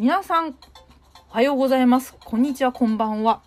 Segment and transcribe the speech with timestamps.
[0.00, 0.54] 皆さん、
[1.28, 2.14] おはようございます。
[2.24, 3.42] こんにちは、こんばんは。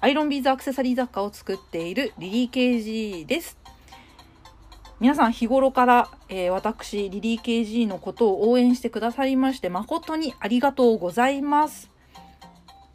[0.00, 3.58] アイロンビーズアクセサリー雑貨を作っているリリー KG です。
[5.00, 11.90] 皆さん日頃から、えー私リリー KG のことを応援してくださりまして誠にありがとうございます。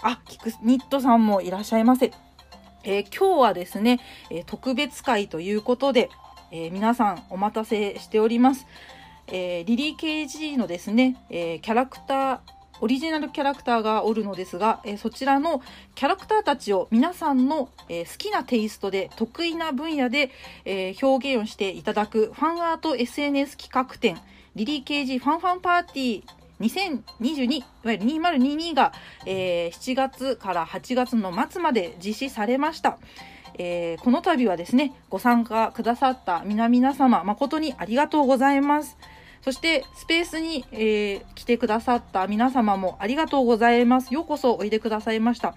[0.02, 2.13] あ、キクニットさんもいらっしゃいませ。
[2.84, 4.00] えー今日はですね、
[4.32, 6.09] え特別会ということで、
[6.50, 8.66] えー皆さんお待たせしております。
[9.27, 15.61] えリリー KG のですね、えキャラクターオリジナルキャラクターがおるのですが、えーそちらの
[15.96, 20.32] キャラクターたちを皆さんの、えー好きなテイストで得意な分野で、
[20.66, 24.18] えー表現をしていただくファンアート SNS 企画展
[24.56, 26.24] リリー KG ファンファンパーティー
[26.60, 28.94] 2022いわゆる2022が、
[29.25, 32.97] えー7月から8月の末まで実施されました。
[33.58, 38.97] えーこの度はですね、ご参加くださった皆々様、誠にありがとうございます。
[39.45, 44.11] そして、スペースに、えー来てくださった皆様もありがとうございます。
[44.11, 45.53] ようこそおいでくださいました。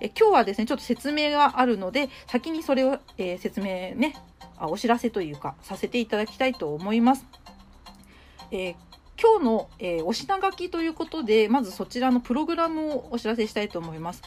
[0.00, 4.14] え今日はですね、ちょっと説明があるので、先にそれを、えー説明ね
[4.58, 7.26] あ、お知らせというか、させていただきたいと思います。
[8.52, 8.74] えー
[9.20, 14.22] 今日の、えーお品書きということで、まずそちらのプログラムをお知らせしたいと思います。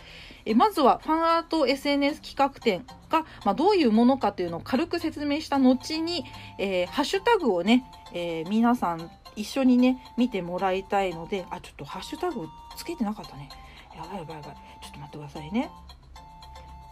[0.46, 6.26] えまずはファンアート SNS 企画展が、まあ、どういうものかというのを軽く説明した後に、
[6.60, 7.86] えーハッシュタグをね、
[8.16, 13.50] えー皆さん一緒にね、見てもらいたいので、あ、ちょっとハッシュタグつけてなかったね。
[13.94, 14.56] やばいやばいやばい。
[14.82, 15.70] ちょっと待ってくださいね。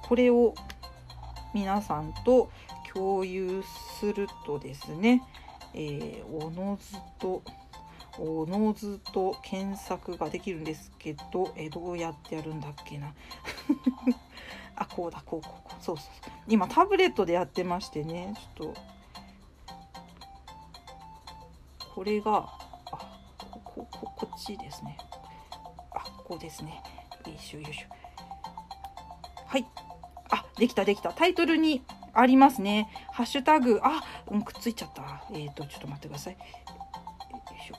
[0.02, 0.54] これを
[1.54, 2.50] 皆さんと
[2.94, 3.64] 共有
[3.98, 5.24] するとですね、
[5.74, 7.42] えーおのずと、
[8.20, 13.14] おのずと検索ができるんですけど、えーどうやってやるんだっけな。
[14.76, 15.84] あ、こうだ、こう、こう、こう。
[15.84, 16.34] そうそうそう。
[16.50, 18.82] 今、タブレットでやってましてね、ちょっと、
[21.94, 22.50] これが、
[22.92, 22.98] あ、
[23.64, 24.98] こ、こ、こっちですね。
[25.92, 26.82] あ、こうですね。
[27.28, 27.88] よいしょ、よいしょ。
[29.46, 29.66] はい。
[30.32, 31.14] あ、できた、できた。
[31.14, 31.84] タイトルに
[32.14, 32.90] ありますね。
[33.12, 35.24] ハッシュタグ、あ、うん、くっついちゃった。
[35.32, 36.34] えっ、ー、と、ちょっと待ってください。
[36.34, 37.76] よいしょ。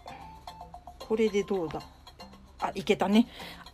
[1.00, 1.80] これでどうだ？
[2.60, 3.26] あ、いけたね。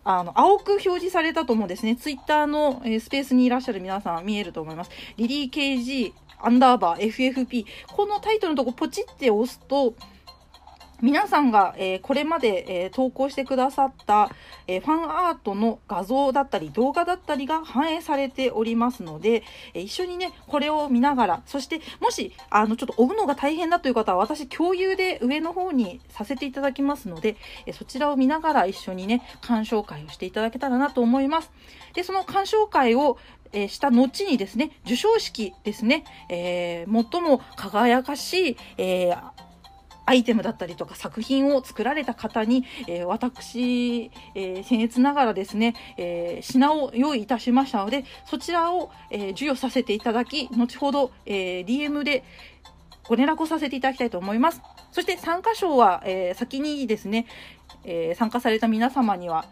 [0.05, 1.97] あの、青く表示されたと思うんですね。
[1.97, 4.91] ツイッターの、えースペースにいらっしゃる皆さん見えると思います。
[5.19, 7.67] リリー KG アンダーバー FFP。
[7.93, 9.95] このタイトルのとこポチって押すと、
[11.03, 14.31] 皆さんが、えーこれまで、えー投稿してくださった、
[14.67, 31.51] えーファンアートの画像だったり動画だったりが反映されておりますので、え一緒にね、これを見ながら、そしてもし、あの、ちょっと追うのが大変だという方は、私共有で上の方にさせていただきますので、えそちらを見ながら一緒にね、鑑賞会をしていただけたらなと思います。
[31.95, 33.17] で、その鑑賞会を、
[33.53, 39.50] えした後にですね、授賞式ですね、え最も輝かしい、えー
[40.11, 52.25] アイテムだったりとか作品を作られた方に、えー私、えー僭越ながらですね、えー品を用意いたしましたので、そちらを、え授与させていただき、後ほど、え DM で
[53.07, 54.61] ご連絡をさせていただきたいと思います。
[54.91, 57.27] そして参加賞は、え先にですね、
[57.85, 59.45] え参加された皆様には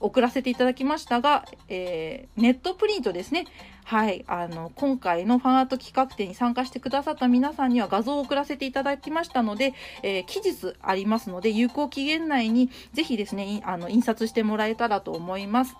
[0.00, 3.46] 送らせていただきましたが、えーネットプリントですね。
[3.84, 4.24] はい。
[4.26, 15.74] あの、今回のファンアート企画展に参加してくださった皆さんには画像を送らせていただきましたので、えー期日ありますので、有効期限内にぜひですね、あの、印刷してもらえたらと思います。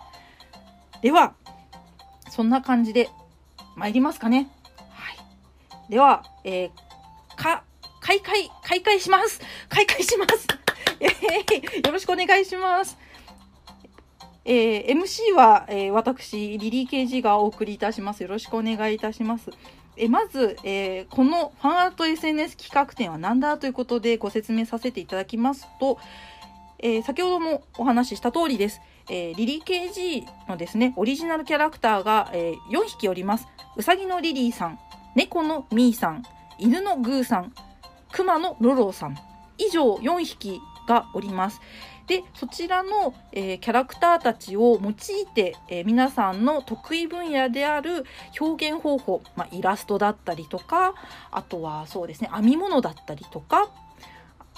[1.01, 1.35] では、
[2.31, 3.09] そんな感じで
[3.77, 4.51] 参りますかね。
[4.91, 5.19] はい。
[5.91, 7.65] では、えーか、
[8.01, 10.47] 開会、開会します開会します
[11.01, 12.99] えーよろしくお願いします。
[14.45, 18.23] えー MC は、えー私、リリー KG がお送りいたします。
[18.23, 19.51] よろしくお願いいたします。
[19.97, 25.99] えまず、えーこのファンアート SNS 企画展は何だということでご説明させていただきますと、
[26.81, 28.81] えー先ほどもお話しした通りです。
[29.09, 33.47] えーリリー KG のですね、オリジナルキャラクターが、えー4匹おります。
[33.77, 34.79] うさぎのリリーさん、
[35.15, 36.25] 猫のミーさん、
[36.59, 37.53] 犬のグーさん、
[38.11, 39.17] クマのロローさん、
[39.59, 41.61] 以上4匹がおります。
[42.13, 44.95] で、そちらの、えーキャラクターたちを用い
[45.35, 48.05] て、えー皆さんの得意分野である
[48.39, 50.95] 表現方法、まあ、イラストだったりとか、
[51.31, 53.71] あとはそうですね、編み物だったりとか、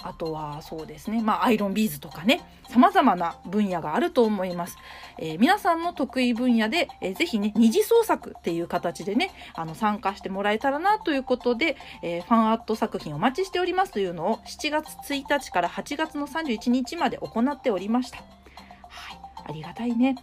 [0.05, 4.77] あとはそうですね、まあ、アイロンビーズとかね、様々な分野があると思います。
[5.17, 18.17] えー皆さんの得意分野で、えーぜひね、二次創作っていう形でね、あの、参加してもらえたらなということで、えーファンアート作品お待ちしておりますというのを7月1日から8月の31日まで行っておりました。
[18.17, 19.19] はい、
[19.49, 20.15] ありがたいね。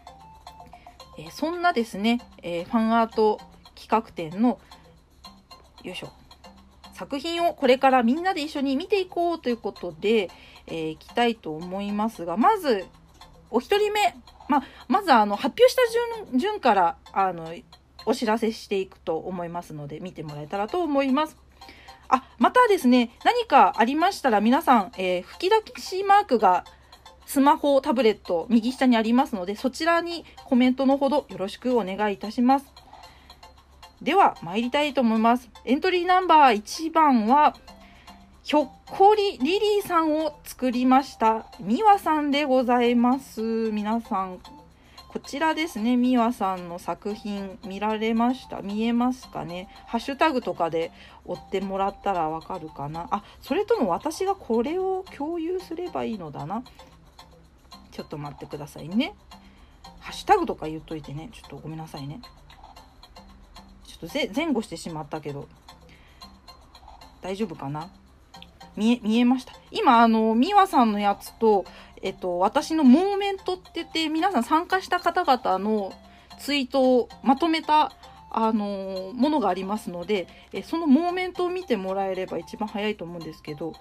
[1.18, 3.40] えーそんなですね、えファンアート
[3.74, 4.60] 企画展の、
[5.82, 6.12] よいしょ、
[7.02, 10.30] 作品をこれからみんなで一緒に見ていこうということで、
[10.68, 12.84] えーいきたいと思いますが、まず、
[13.50, 14.14] お一人目、
[14.48, 15.82] ま、まずあの発表した
[16.30, 17.52] 順順からあの
[18.06, 21.36] お知らせしていくと思いますので見てもらえたらと思います。
[22.08, 26.64] あまたですね何かありましたら皆さん、えー、吹き出しマークが
[27.26, 32.66] スマホ、タブレット、右下にありますので、そちらにコメントのほどよろしくお願いいたします。
[34.02, 35.48] では、参りたいと思います。
[35.64, 37.54] エントリーナンバー1番は、
[38.42, 41.46] ひょっこりリリーさんを作りました。
[41.60, 43.40] みわさんでございます。
[43.40, 44.40] 皆さん、
[45.06, 50.90] こちらですね、みわさんの作品見られました見えますかねハッシュタグとかで
[51.26, 56.64] 追ってもらったらわかるかなあ、それとも私がこれを共有すればいいのだな。
[57.92, 59.14] ちょっと待ってくださいね。
[60.00, 61.28] ハッシュタグとか言っといてね。
[61.32, 62.20] ちょっとごめんなさいね。
[64.04, 65.48] ょっと前後してしまったけど、
[67.20, 67.90] 大丈夫かな？
[68.76, 69.52] 見え、見えました？
[69.70, 71.64] 今、あの、美和さんのやつと、
[72.02, 75.92] えっと、私のモーメントって言って、皆さん参加した方々の
[76.38, 77.92] ツイートをまとめた、
[78.34, 83.74] あのものがありますので、えそのモーメントを見てもらえれば一番早いと思うんですけど、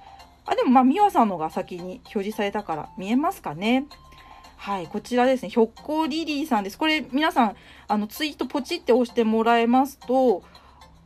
[0.45, 3.85] あ、でもまあ、美和さんのが先に表示されたから見えますかね？
[4.61, 5.49] はい、こちらですね。
[5.49, 6.77] ひょっこリリーさんです。
[6.77, 7.55] これ皆さん、
[7.87, 10.43] あの、ツイートポチって押してもらえますと、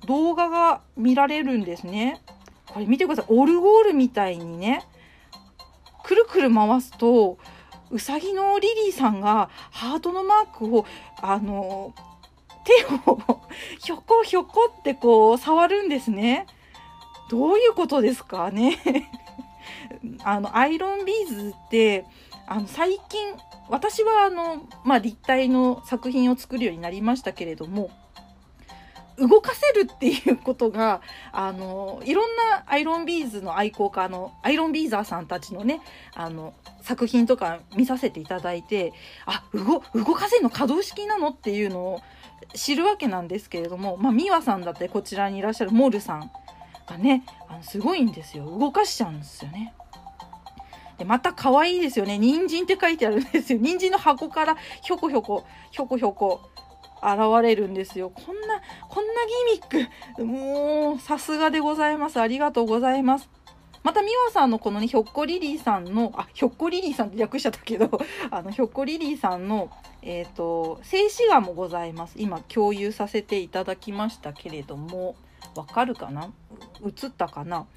[0.06, 2.22] 動画が見られるんですね。
[2.68, 3.25] これ見てください。
[3.30, 4.84] オルゴールみたいにね、
[6.04, 7.38] くるくる回すと、
[7.92, 10.86] うさぎのリリーさんがハートのマークを、
[11.22, 11.96] あの、
[12.66, 12.74] 手
[13.10, 13.40] を
[13.80, 16.46] ひょこひょこってこう触るんですね。
[17.30, 18.78] どういうことですかね
[20.25, 22.06] あの、アイロンビーズって、
[22.48, 23.34] あの、最近、
[23.70, 27.90] 私はあの、まあ、立体の作品を作るようになりましたけれども、
[29.18, 31.02] 動かせるっていうことが、
[31.32, 35.82] あの、いろんなアイロンビーズの愛好家の、アイロンビーザーさんたちのね、
[36.16, 38.94] あの、作品とか見させていただいて、
[39.26, 42.02] あ、動、動かせるの可動式なのっていうのを
[42.54, 46.32] 知るわけなんですけれども、まあ、美和さんだってこちらにいらっしゃるモールさん
[46.88, 48.46] がね、あのすごいんですよ。
[48.46, 49.74] 動かしちゃうんですよね。
[50.98, 52.18] で、また可愛いですよね。
[52.18, 53.60] 人参って書いてあるんですよ。
[53.60, 56.42] 人参の箱からひょこひょこ、ひょこひょこ
[57.02, 58.10] 現れるんですよ。
[58.10, 60.26] こんな、こんなギミック。
[60.26, 62.20] もう、さすがでございます。
[62.20, 63.30] ありがとうございます。
[63.84, 67.92] また、美和さんのこのね、ひょっこリリーさんの、あ、ひょっこリリーさんって略しちゃったけど、
[68.32, 69.70] あの、ひょっこリリーさんの、
[70.02, 72.16] えっ、ー、と、静止画もございます。
[72.18, 75.16] 今、共有させていただきましたけれども、
[75.56, 76.32] わかるかな？
[76.84, 77.68] 映ったかな？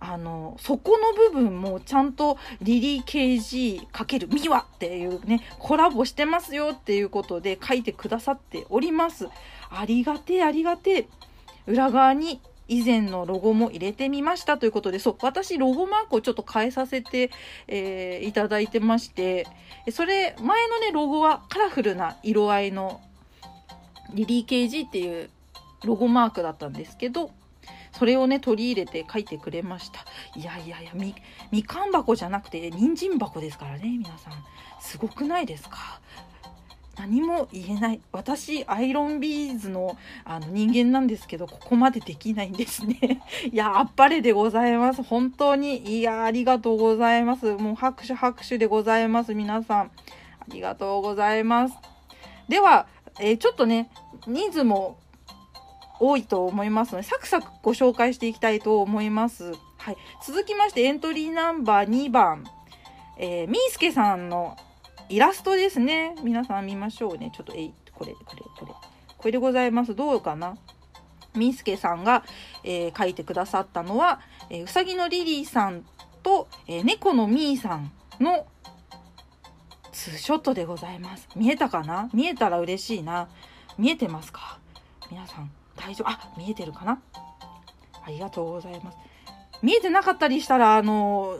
[0.00, 9.28] あの、そこの部分もちゃんとリリー KG× ミワっていうね、コラボしてますよっていうことで書いてくださっております。
[9.70, 11.08] ありがてえ、ありがてえ。
[11.66, 17.30] 裏側に以前のロゴも入れてみましたということで、そう、私ロゴマークをちょっと変えさせて、
[17.66, 19.46] えー、いただいてまして、
[19.90, 23.00] それ、前のね、ロゴはカラフルな色合いの
[24.14, 25.30] リリー KG っていう
[25.84, 27.30] ロゴマークだったんですけど、
[27.92, 30.00] それをね、取り入れて書いてくれました。
[30.36, 31.14] いやいやいや、み、
[31.50, 34.32] みかん箱じゃなくて、人参箱ですからね、皆さん。
[34.80, 36.00] すごくないですか？
[36.96, 38.00] 何も言えない。
[38.10, 43.22] 私、アイロンビーズのあの人間なんですけど、ここまでできないんですね。
[43.52, 45.04] いや、あっぱれでございます。
[45.04, 45.98] 本当に。
[45.98, 47.54] いや、ありがとうございます。
[47.54, 49.32] もう拍手拍手でございます。
[49.34, 49.90] 皆さん。
[50.40, 51.76] ありがとうございます。
[52.48, 52.86] では、
[53.20, 53.90] えー、ちょっとね、
[54.26, 54.98] 人数も
[56.00, 59.52] 多いと思いますので、サクサクご紹介していきたいと思います。
[59.78, 59.96] はい。
[60.24, 62.44] 続きまして、エントリーナンバー2番、
[63.16, 64.56] えー、みーすけさんの
[65.08, 66.14] イラストですね。
[66.22, 67.32] 皆さん見ましょうね。
[67.34, 68.72] ちょっと、えい、これ、これ、これ。
[69.16, 69.94] これでございます。
[69.96, 70.56] どうかな？
[71.34, 72.24] みーすけさんが、
[72.64, 75.84] えー、書いてくださったのは、えー、うさぎのリリーさん
[76.22, 78.46] と、えー、猫のみーさんの
[79.92, 81.28] ツーショットでございます。
[81.34, 82.08] 見えたかな？
[82.14, 83.28] 見えたら嬉しいな。
[83.76, 84.58] 見えてますか？
[85.10, 85.50] 皆さん。
[85.78, 86.10] 大丈夫。
[86.10, 87.00] あ、見えてるかな？
[88.04, 88.98] ありがとうございます。
[89.62, 91.38] 見えてなかったりしたら、あの、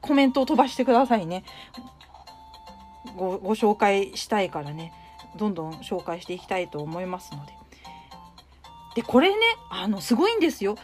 [0.00, 1.44] コメントを飛ばしてくださいね。
[3.16, 4.92] ご、ご紹介したいからね、
[5.36, 7.52] どんどん紹介していきたいと思いますので。
[8.96, 9.36] で、これね、
[9.70, 10.76] あの、すごいんですよ。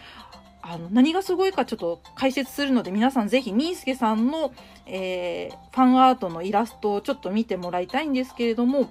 [0.62, 4.52] あの、何がすごいかちょっと解説するので、皆さんぜひ、みーすけさんの、
[4.86, 8.90] えー、ファンアートのイラストをちょっと見てもらいたいんですけれども、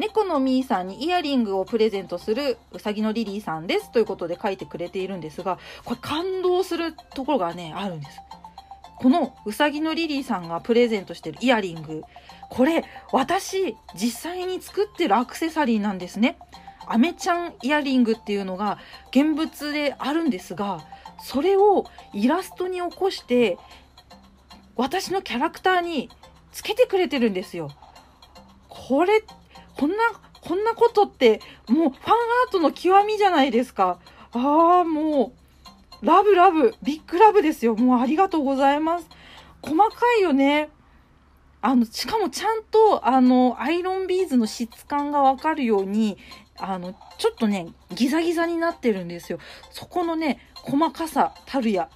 [0.00, 8.18] 猫のみーさんにイヤリングをプレゼントするうさぎのリリーさんですということで書いてくれているんですが、これ感動するところがね、あるんです。
[8.96, 12.02] このうさぎのリリーさんがプレゼントしてるイヤリング、
[12.48, 16.38] これ私実際に作ってるアクセサリーなんですね。
[16.86, 18.78] アメちゃんイヤリングっていうのが
[19.10, 20.80] 現物であるんですが、
[21.22, 23.58] それをイラストに起こして、
[24.76, 26.08] 私のキャラクターに
[26.52, 27.70] つけてくれてるんですよ。
[28.70, 29.22] これ、
[29.80, 29.96] こんな、
[30.42, 32.12] こんなことって、もうファン
[32.48, 33.98] アートの極みじゃないですか。
[34.32, 35.32] ああ、も
[36.02, 37.74] う、ラブラブ、ビッグラブですよ。
[37.76, 39.08] もうありがとうございます。
[39.62, 40.68] 細かいよね。
[41.62, 46.18] あの、しかもちゃんと、あの、アイロンビーズの質感がわかるように、
[46.58, 49.38] あの、ちょっとね、ギザギザになってるんですよ。
[49.70, 51.88] そこのね、細かさたるや。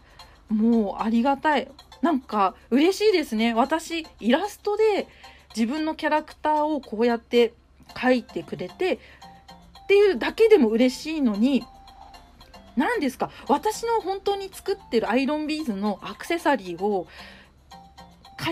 [0.48, 1.70] もうありがたい。
[2.00, 3.52] なんか嬉しいですね。
[3.52, 5.06] 私、イラストで
[5.54, 7.52] 自分のキャラクターをこうやって
[7.88, 11.64] 描いてくれて、っていうだけでも嬉しいのに、
[12.76, 13.30] 何ですか？
[13.48, 17.06] 私の本当に作ってるアイロンビーズのアクセサリーを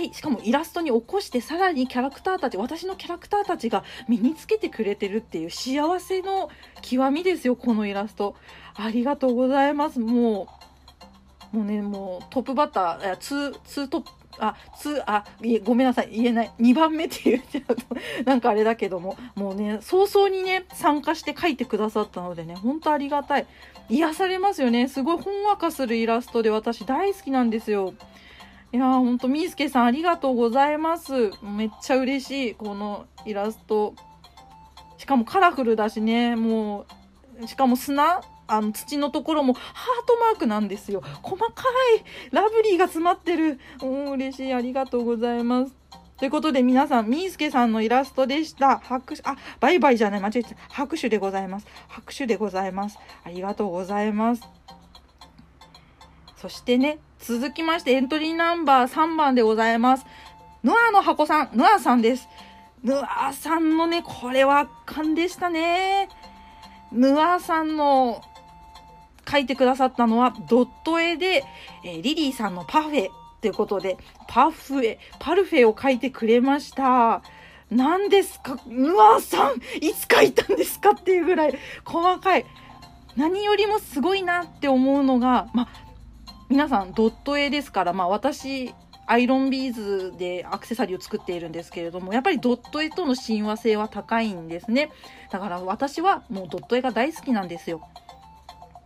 [0.00, 6.50] いしかもイラストに起こしてさらにキャラクターたち私のキャラクターたちが身につけてくれてるっていう幸せの
[6.82, 8.36] 極みですよこのイラスト。
[8.74, 9.98] ありがとうございます。
[10.00, 10.48] も
[11.52, 14.10] うもうねもうトップバッターツーツートップ
[14.42, 15.24] あ、つ、あ、
[15.62, 16.52] ごめんなさい、言えない。
[16.58, 17.84] 2番目って言っちゃうと、
[18.26, 23.46] なんかあれだけども、もうね、早々にね、参加して書いてくださったのでね、ほんとありがたい。
[23.88, 24.88] 癒されますよね。
[24.88, 27.94] すごいほんわかするイラストで私大好きなんですよ。
[28.72, 33.94] いやーほんとみーすけさんありがとうございますめっちゃ嬉しいこのイラスト
[34.96, 36.86] しかもカラフルだしねも
[37.42, 38.22] うしかも砂
[38.52, 41.64] あの土のところもハートマークなんですよ細か
[41.96, 45.82] いラブリーが詰まってるうん嬉しいありがとうございます
[46.18, 48.78] ということで皆さん、みーすけさんのイラストでした。
[48.78, 50.50] 拍手、あ、バイバイじゃない、間違えた。
[50.68, 51.66] 拍手でございます。
[51.88, 52.98] 拍手でございます。
[53.24, 54.48] ありがとうございます。
[56.36, 60.06] そしてね、続きましてエントリーナンバー3番でございます。
[60.62, 62.28] ヌアの箱さん、ヌアさんです。
[62.84, 66.08] ヌアさんのね、これは圧巻でしたね。
[66.92, 68.22] ヌアさんの
[69.30, 71.44] 書いてくださったのはドット絵で、
[71.84, 73.08] えー、リリーさんのパフェ
[73.40, 73.98] ということで、
[74.28, 77.22] パフェ、パルフェを書いてくれました。
[77.70, 78.58] 何ですか？
[78.66, 82.44] ヌアさんいつ書いたんですかっていうぐらい細かい。
[83.16, 85.68] 何よりもすごいなって思うのが、ま、
[86.48, 88.74] 皆さんドット絵ですから、まあ私、
[89.06, 94.90] アイロンビーズでアクセサリーを作っているんですけれども、やっぱりドット絵との親和性は高いんですね。
[95.30, 97.82] だから私はもうドット絵が大好きなんですよ。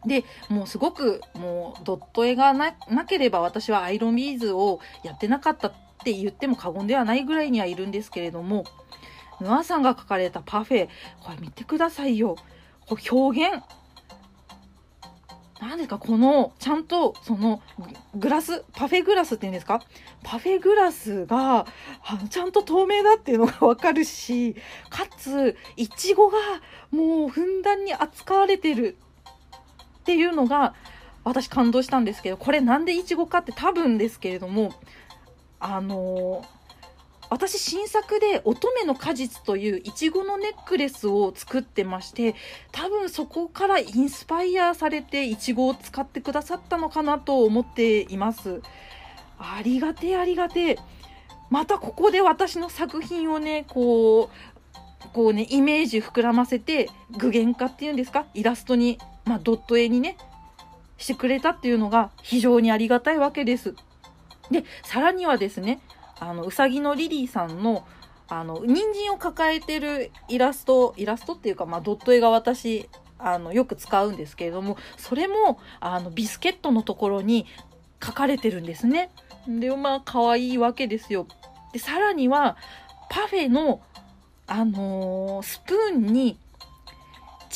[0.07, 2.73] で、もうすごくもうドット絵がな
[3.07, 5.73] ければ私はアイロンビーズをやってなかったっ
[6.05, 8.65] て言っても過言ではないぐらいにはいるんですけれども、
[9.41, 10.89] ヌアさんが描かれたパフェ、
[11.21, 12.37] これ見てくださいよ。
[12.89, 13.63] こ表現、
[15.61, 17.63] 何ですかこのちゃんとその
[18.15, 19.81] グラスパフェグラスっていうんですか？
[20.23, 21.67] パフェグラスが
[22.05, 24.55] あのちゃんと透明だっていうのがわかるし
[24.91, 26.37] かついちごが
[26.91, 28.99] もうふんだんに扱われてる
[30.07, 30.75] っていうのが
[31.25, 34.73] 私感動したんですけどこれなんでいちごかって多分ですけれども
[35.59, 36.45] あの
[37.29, 42.37] 私新作で乙女の果実といういちごのネックレスを作ってまして
[42.71, 48.63] 多分そこからインスパイアされていちごを使ってくださったのかなと思っています。
[49.41, 50.79] ありがてありがて
[51.51, 54.31] またここで私の作品をねこ
[55.05, 58.27] うこうねイメージ膨らませて具現化っていうんですか？
[58.35, 60.17] イラストにまあ、ドット絵にね
[60.99, 63.75] してくれたっていうのが非常にありがたいわけです
[64.51, 65.81] でさらにはですね
[66.19, 67.87] あの、うさぎのリリーさんの、
[68.29, 77.47] あの、人参を抱えてるイラスト、イラストっていうか、まあ、ドット絵が私、あの、よく使うんですけれども、それも、あの、ビスケットのところに
[78.03, 79.11] 書かれてるんですね。
[79.47, 81.27] で、まあ、可愛いわけですよ。
[81.73, 82.57] で、さらには、
[83.11, 83.81] パフェの、
[84.47, 86.39] あのー、スプーンに、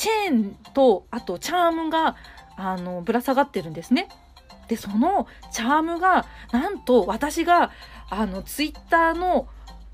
[0.01, 2.15] チェーンと、あと、チャームが、
[2.57, 4.09] あの、ぶら下がってるんですね。
[4.67, 7.69] で、そのチャームが、なんと私が、
[8.09, 9.47] あの、ツイッターの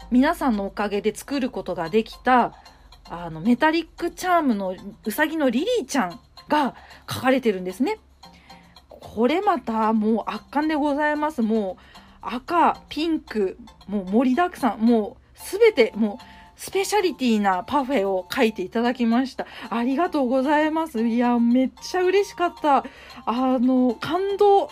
[0.10, 2.54] 皆さんのおかげで作ることができた、
[3.10, 6.74] あの、メタリックチャームのうさぎのリリーちゃんが
[7.12, 8.00] 書かれてるんですね。
[8.88, 11.42] これまたもう圧巻でございます。
[11.42, 11.84] もう
[12.22, 13.58] 赤、ピンク、
[13.90, 19.46] もう盛りだくさん、もうすべて、もうスペシャリティなパフェを書いていただきました。
[19.70, 21.06] ありがとうございます。
[21.06, 22.84] いや、めっちゃ嬉しかった。
[23.26, 24.70] あの、感動。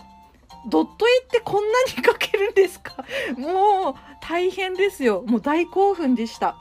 [0.68, 3.06] ドット絵ってこんなに描けるんですか？
[3.38, 5.24] もう大変ですよ。
[5.27, 6.58] もう大興奮でした。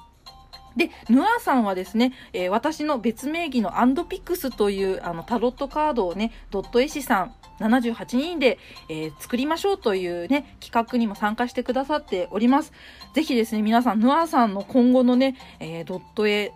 [0.77, 8.59] で、ヌアさんはですね、えー、私の別名義のアンドピクスというあのタロットカードをね、ドット絵師さん78人で、
[8.89, 12.73] えー、作りましょうというね、企画にも参加してくださっております。
[13.15, 16.53] ぜひですね、皆さん、ヌアさんの今後のね、えー、ドット絵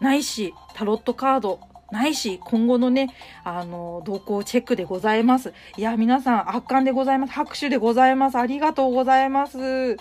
[0.00, 1.60] ないし、タロットカード
[1.90, 3.08] ないし、今後のね、
[3.44, 5.54] あの、動向チェックでございます。
[5.76, 7.32] いや、皆さん圧巻でございます。
[7.32, 8.36] 拍手でございます。
[8.36, 9.96] ありがとうございます。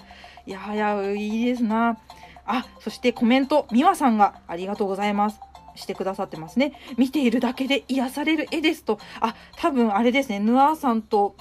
[0.46, 1.98] いやいや、いいですな。
[2.46, 5.40] あ、そしてコメント、みわさんがありがとうございます。
[5.78, 6.74] してくださってますね。
[6.98, 9.00] 見ているだけで癒される絵ですと。
[9.22, 10.40] あ、多分あれですね。
[10.40, 11.36] ヌアーさんと、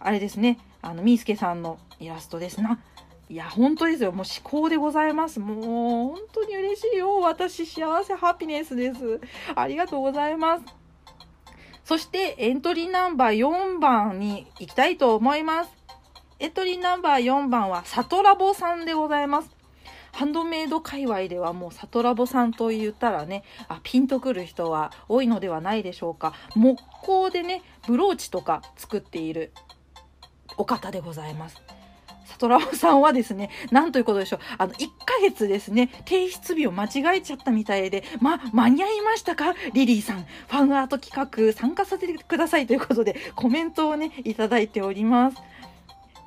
[0.00, 0.58] あれですね。
[0.82, 2.80] あの、みーすけさんのイラストですな。
[3.28, 4.10] いや、本当ですよ。
[4.10, 5.38] もう思考でございます。
[5.38, 7.20] もう、本当に嬉しいよ。
[7.20, 9.20] 私、幸せ、ハピネスです。
[9.54, 10.64] ありがとうございます。
[11.84, 15.70] そして、エントリーナンバー4番に行きたいと思います。
[16.40, 19.59] エントリーナンバー4番は、サトラボさんでございます。
[20.12, 29.52] ハンドメイド界隈ではもうサトラボさんと言ったらねあピンとくる人は多いのではないでしょうか木工でねブローチとか作っている
[30.56, 31.56] お方でございます。
[32.26, 34.40] サトラボさんはですね、なんということでしょう。
[34.56, 39.54] あの、1ヶ月ですね、提出日を間違えちゃったみたいで、ま、間に合いましたか？
[39.72, 40.20] リリーさん。
[40.20, 41.12] ファンアート企
[41.48, 45.38] 画参加させてくださいということで、コメントをね、いただいております。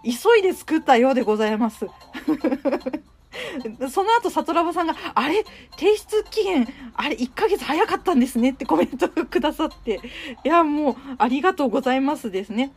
[0.03, 1.87] 急いで作ったようでございます。
[3.89, 5.43] その後、サトラボさんが、あれ？
[5.77, 8.51] 提出期限、あれ1ヶ月早かったんですね？
[8.51, 9.99] ってコメントくださって、
[10.43, 12.71] いや、もう、ありがとうございますですね。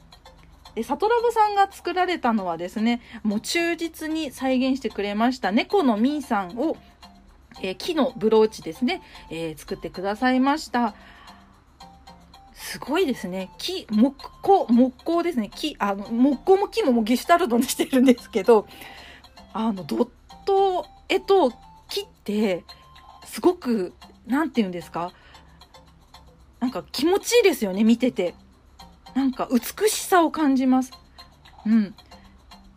[0.74, 6.76] で、サトラボさんが作られたのはですね、もう忠実に再現してくれました猫のミーさんを、
[7.62, 10.94] えー、木のブローチですね、えー、作ってくださいました。
[12.52, 13.50] すごいですね。
[13.58, 15.50] 木、木工、木工ですね。
[15.54, 18.66] 木、あの、木工も木ももうゲシュタルトにしてるんですけど、
[19.52, 20.08] あの、ドッ
[20.46, 21.52] ト絵と
[21.88, 22.64] 木って
[23.24, 23.92] すごく
[24.26, 25.12] 何て言うんですか？
[26.60, 28.34] なんか気持ちいいですよね見てて。
[29.14, 30.92] なんか美しさを感じます。
[31.64, 31.94] うん。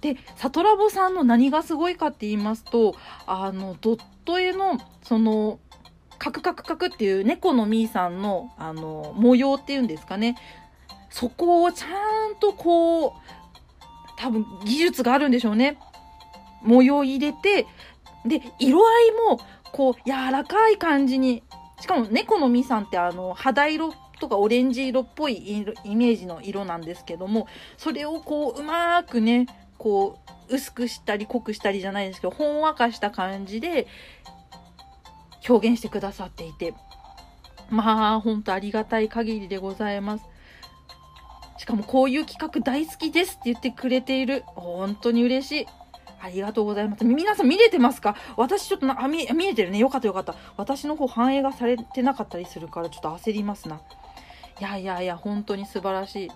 [0.01, 2.95] でサトラボさんの何がすごいかって言いますと
[3.27, 5.59] あのドット絵のその
[6.17, 10.37] カクカクカクっていう猫のミーさんのあの模様っていうんですかね。
[11.09, 11.87] そこをちゃ
[12.27, 13.11] んとこう
[14.17, 15.77] 多分技術があるんでしょうね。
[16.61, 17.65] 模様入れて、
[18.25, 19.39] で、色合いも、
[19.71, 21.43] こう、柔らかい感じに、
[21.79, 30.17] しかも猫の実さんってあの、肌色とかオレンジ色っぽいイメージの色なんですけども、それをこう、うまくね、こ
[30.49, 33.87] う、薄くしたり濃くしたりじゃないですけど、ほんわかした感じで
[35.47, 36.73] 表現してくださっていて、
[37.69, 40.25] まあ、ほんとありがたい限りでございます。
[41.57, 44.43] しかもこういう企画大好きですって言ってくれている。
[44.47, 45.65] 本当に嬉しい。
[46.21, 47.05] ありがとうございます。
[47.05, 48.15] 皆さん見れてますか？
[48.37, 49.77] 私ちょっとな、あ、見、見えてるね。
[49.77, 50.35] よかったよかった。
[50.57, 53.81] 私の方反映がされてなかったりするからちょっと焦りますな。
[54.59, 56.31] いやいやいや、本当に素晴らしい。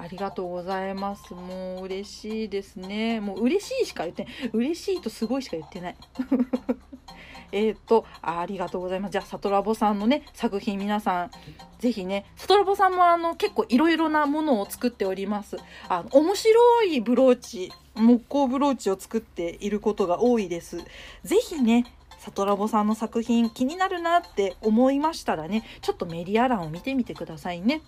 [0.00, 1.34] ありがとうございます。
[1.34, 3.20] もう嬉しいですね。
[3.20, 4.50] もう嬉しいしか言ってない。
[4.52, 5.96] 嬉しいとすごいしか言ってない。
[7.50, 9.12] えっとあ、りがとうございます。
[9.12, 11.30] じゃあ、サトラボさんのね、作品皆さん、
[11.78, 15.56] ぜひね、サトラボさんもあの、結構いろいろなものを作っております。
[15.88, 20.78] あの、面白いブローチ、木工ブローチを作っていることが多いです。
[21.24, 21.84] ぜひね、
[22.18, 27.82] サトラボさんの作品気になるなって思いましたらね、ちょっとメディア欄を見てみてくださいね。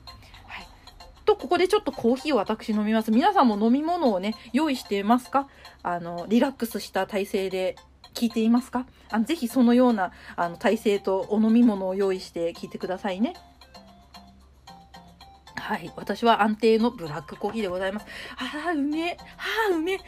[0.46, 0.66] はい。
[1.25, 3.11] と、ここでちょっとコーヒーを私飲みます。
[3.11, 5.49] 皆さんも飲み物をね、用意していますか？
[5.83, 7.77] あの、リラックスした体勢で
[8.14, 8.87] 聞いていますか？
[9.11, 13.35] あのぜひそのようなあの体勢とお飲み物を用意して聞いてくださいね。
[15.61, 15.92] はい。
[15.96, 18.07] 私は安定のブラックコーヒーでございます。
[18.37, 19.16] ああ、うめえ。
[19.37, 19.99] ああ、うめえ。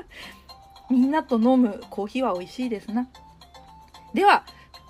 [0.90, 3.08] みんなと飲むコーヒーは美味しいですな。
[4.14, 4.44] では、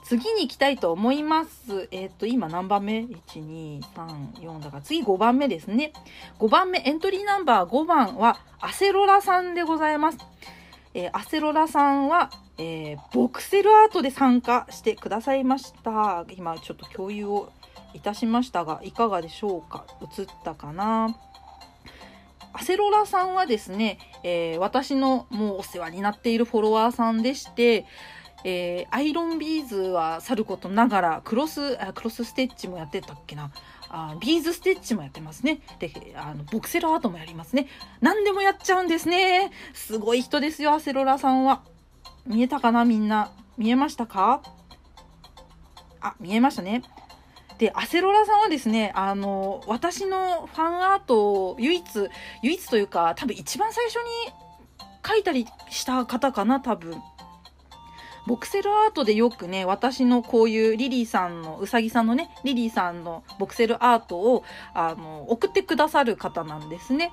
[0.05, 1.88] 次に行きたいと思います。
[1.90, 5.92] えっ、ー、と、今何番目 ?1、2、3、4だから次5番目ですね。
[6.38, 10.18] 5番目、エントリーナンバー5番はアセロラさんでございます。
[10.94, 16.24] えー、アセロラさんは、えー、ボクセルアートで参加してくださいました。
[16.31, 17.53] 今ちょっと共有を
[17.94, 19.85] いたしましたが、いかがでしょうか？
[20.18, 21.16] 映ったかな？
[22.53, 27.87] アセロラさんはですね、えー、私のもうお世話になっているフォロワーさんでして、
[28.44, 33.51] えー、アイロンビーズはさることながら、クロス、あクロスステッチもやってたっけな？
[33.90, 35.61] あビーズステッチもやってますね。
[35.79, 37.68] で、あの、ボクセルアートもやりますね。
[38.01, 39.51] 何でもやっちゃうんですね。
[39.72, 41.62] すごい人ですよ、アセロラさんは。
[42.27, 42.85] 見えたかな？
[42.85, 43.31] みんな。
[43.57, 44.42] 見えましたか？
[46.01, 46.83] あ、見えましたね。
[47.59, 51.85] で、アセロラさんはですね、あの、私のファンアートを唯一、
[52.42, 54.33] 唯一というか、多分一番最初に
[55.07, 57.03] 書いたりした方かな、多分。
[58.29, 64.44] ボクセルアートでよくね、私のこういうリリーさんの、うさぎさんのね、リリーさんのボクセルアートを、
[64.75, 67.11] あの、送ってくださる方なんですね。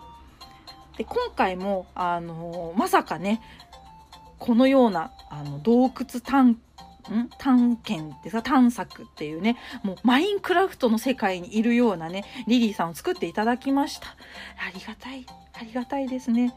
[0.97, 3.41] で、今回も、あの、まさかね、
[4.39, 6.59] このような、あの、洞窟探
[7.13, 7.29] ん？
[7.37, 14.07] 探検ですか探索っていうね、もうマインクラフトの世界にいるようなね、リリーさんを作っていただきました。
[14.07, 16.53] ありがたい、ありがたいですね。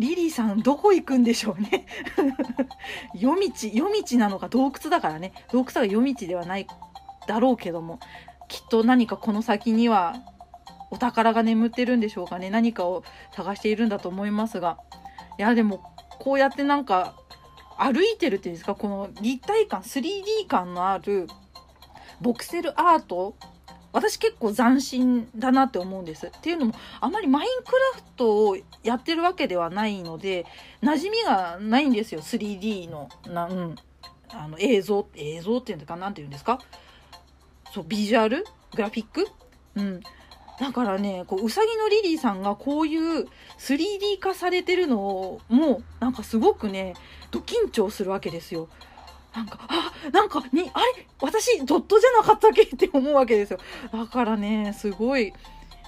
[0.00, 1.86] リリーさんどこ行くんでしょうね。
[3.14, 5.32] 夜道夜道なのか洞窟だからね。
[5.52, 6.66] 洞窟は夜道ではない
[7.28, 8.00] だろうけども
[8.48, 10.16] きっと何かこの先には
[10.90, 12.48] お宝が眠ってるんでしょうかね。
[12.48, 14.78] 何かを探しているんだと思いますが。
[15.38, 15.82] いやでも
[16.18, 17.14] こうやってなんか
[17.82, 18.74] 歩いてるっていうんですか？
[18.74, 21.28] この立体感 3D 感のある
[22.20, 23.34] ボクセルアート
[23.92, 26.26] 私結構斬新だなって思うんです。
[26.26, 30.44] っていうのもあまりマインクラフトをやってるわけではないので
[30.82, 33.74] 馴染みがないんですよ 3D のな、うん、
[34.28, 35.96] あの映像映像っていうんですか？
[35.96, 36.60] 何て言うんですか？
[37.72, 38.44] そうビジュアル？
[38.76, 39.26] グラフィック？
[39.76, 40.00] うん。
[40.60, 43.26] だからねこううさぎのリリーさんがこういう
[43.58, 46.92] 3D 化されてるのもなんかすごくね
[47.30, 48.68] ド緊張するわけですよ。
[49.34, 51.06] なんか、あ、なんか、に、あれ？
[51.20, 52.62] 私、ドットじゃなかったっけ？
[52.62, 53.60] って思うわけですよ。
[53.92, 55.32] だからね、すごい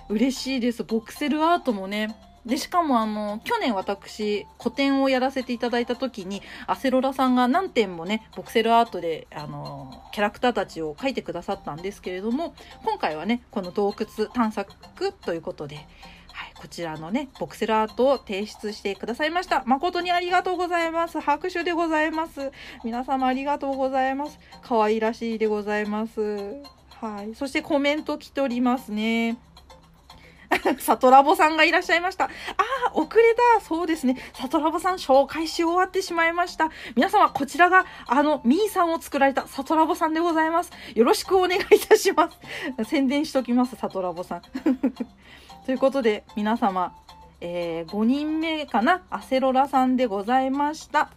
[0.09, 0.85] 嬉しいです。
[0.85, 2.15] ボクセルアートもね。
[2.47, 14.73] で、しかもあの、去年私、個展をやらせていただいた時に、アセロラさんが何点もね、ボクセルアートで、あの、キャラクターたちを描いてくださったんですけれども、今回はね、この洞窟探索
[15.25, 15.87] ということで、
[16.33, 19.63] はい、こちらのね、ボクセルアートを提出してくださいました。
[19.67, 21.21] 誠にありがとうございます。
[21.21, 22.51] 拍手でございます。
[22.85, 24.39] 皆様ありがとうございます。
[24.63, 26.63] 可愛らしいでございます。
[27.01, 27.35] はい。
[27.35, 29.39] そしてコメント来ておりますね。
[30.81, 32.25] サトラボさんがいらっしゃいました。
[32.25, 32.29] あ
[32.89, 33.23] あ、遅れ
[33.57, 33.65] た。
[33.65, 34.17] そうですね。
[34.35, 36.71] サトラボさん紹介し終わってしまいました。
[36.95, 40.71] 皆様、こちらが、あの、ミーさんを作られたサトラボさんでございます。
[40.95, 42.85] よろしくお願いいたします。
[42.85, 44.43] 宣伝しときます、サトラボさん。
[45.65, 46.93] ということで、皆様、
[47.41, 49.03] えー、5人目かな？
[49.11, 51.11] アセロラさんでございました。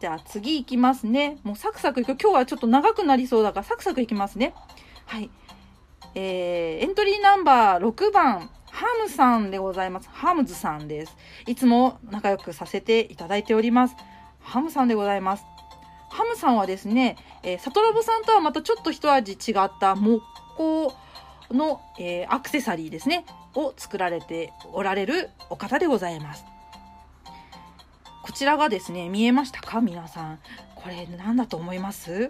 [0.00, 1.38] じゃあ次行きますね。
[1.42, 2.16] もうサクサクいく。
[2.20, 4.54] 今日はちょっと長くなりそうだからサクサクいきますね。
[5.06, 5.30] はい。
[6.14, 10.10] えー、エントリーナンバー6番、ハムさんでございます。
[10.10, 11.16] ハムズさんです。
[11.46, 13.96] いつも仲良くさせていただいております。
[14.40, 15.44] ハムさんでございます。
[16.10, 20.22] ハムさんはですね、えー、サトラボさんとはまたちょっと一味違った木
[20.56, 20.92] 工
[21.52, 26.44] の、えー、アクセサリーですね、を作られておられるお方でございます。
[28.22, 29.80] こちらがですね、見えましたか？
[29.80, 30.38] 皆さん。
[30.76, 32.28] これ何だと思います？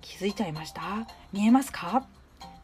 [0.00, 1.06] 気づいちゃいました？
[1.32, 2.06] 見えますか？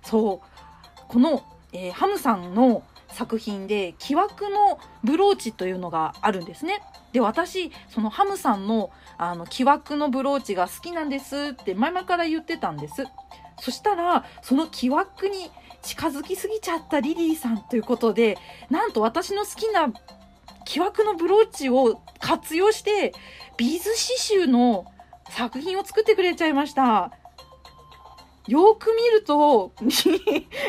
[0.03, 1.03] そう。
[1.09, 6.81] この、えー、ハムさんの作品で木枠のブローチというのがあるんですね。
[7.12, 13.05] で、私、そのハムさんのあの木枠のブローチが好きなんですって前々から言ってたんです。
[13.62, 15.48] そしたら、その木枠に
[15.83, 18.37] 近づきすぎちゃったリリーさんということで、
[18.70, 19.92] なんと私の好きな
[20.64, 23.12] 木枠のブローチを活用して、
[23.57, 23.85] ビーズ
[24.35, 24.87] 刺繍の
[25.31, 27.12] 作品を作ってくれちゃいました。
[28.48, 29.92] よーく見ると、 リ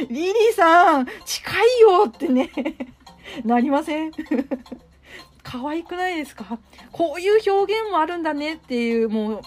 [0.07, 2.51] リーさん、近いよってね
[3.43, 4.11] なりません？
[5.41, 6.59] 可愛くないですか？
[6.91, 9.41] こういう表現もあるんだねっていう、もう、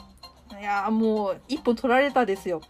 [0.61, 2.61] いやもう、一本取られたですよ。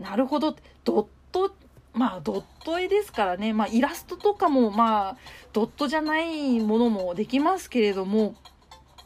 [0.00, 0.56] なるほど。
[0.84, 1.54] ドット、
[1.92, 3.52] まあ、ドット絵ですからね。
[3.52, 5.16] まあ、イラストとかも、まあ、
[5.52, 8.34] ドットじゃないものもできますけれども、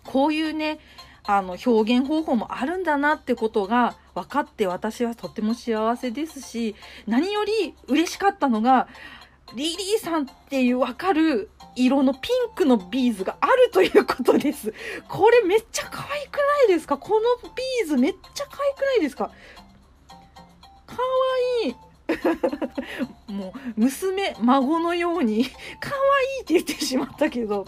[0.04, 0.78] こういうね、
[1.24, 6.76] あの、表現方法もあるんだなってことが分かって私はとても幸せですし、
[7.06, 8.88] 何より嬉しかったのが、
[9.54, 14.72] リリーさんっていうわかる色のピンクのビーズがあるということです。
[15.08, 16.96] これめっちゃ可愛くないですか？
[16.96, 19.30] このビーズめっちゃ可愛くないですか？
[20.94, 21.08] かわ
[21.64, 21.74] いい。
[23.32, 25.96] もう、娘、孫のように、かわ
[26.38, 27.66] いいって言ってしまったけど、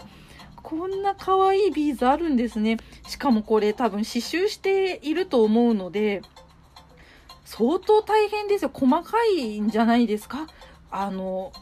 [0.63, 2.77] こんな可愛いビーズあるんですね。
[3.07, 6.21] しかもこれ多分刺繍していると思うので、
[7.45, 8.71] 相当大変ですよ。
[8.73, 10.47] 細かいんじゃないですか
[10.91, 11.53] あの、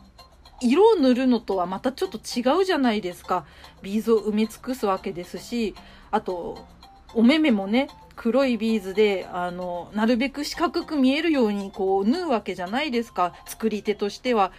[0.59, 3.45] 色を塗るのとはまたちょっと違うじゃないですか。
[3.83, 5.75] ビーズを埋め尽くすわけですし、
[6.09, 6.65] あと、
[7.13, 13.33] お目目もね、黒いビーズで、あの、なるべく四角く見えるようにこう縫うわけじゃないですか。
[13.45, 14.51] 作り手としては。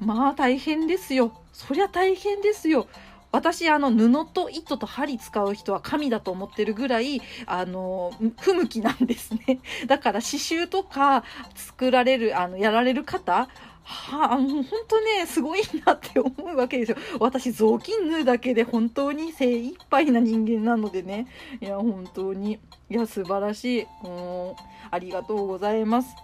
[0.00, 1.32] まあ大変ですよ。
[1.52, 2.86] そりゃ大変ですよ。
[3.30, 9.60] 私、あの、布と糸と針使う人は神だと思ってるぐらい、あの、不向きなんですね。
[9.86, 13.48] だから刺繍とか作られる、あの、やられる方、
[13.90, 16.98] はあ、もう本当ね、すごいなって思うわけですよ。
[17.20, 21.26] 私、雑巾縫うだけで本当に精一杯な人間なのでね。
[21.62, 22.58] いや、本当に。
[22.90, 23.86] いや、素晴らしい。
[24.02, 26.14] もう、ありがとうございます。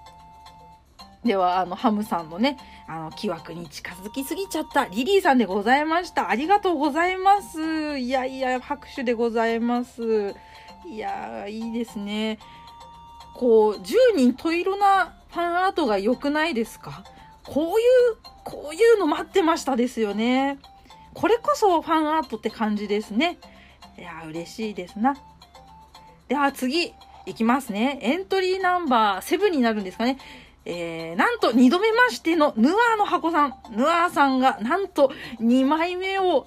[1.25, 6.29] では、あの、ハムさんのね、あの、木枠に近づきすぎちゃったリリーさんでございました。
[6.29, 7.99] ありがとうございます。
[7.99, 10.35] いやいや、拍手でございます。
[10.87, 12.39] いやいいですね。
[13.35, 17.05] こう、10人十色なファンアートが良くないですか？
[17.47, 20.59] こういう、こういうの待ってましたですよね。
[21.13, 23.39] これこそファンアートって感じですね。
[23.97, 25.17] いや嬉しいですな。
[26.29, 26.95] では次、
[27.27, 27.99] いきますね。
[28.03, 30.19] エントリーナンバー7になるんですかね。
[30.67, 33.55] えー、なんと2度目ましてのヌアーの箱さん。
[33.71, 36.47] ヌアーさんがなんと2枚目を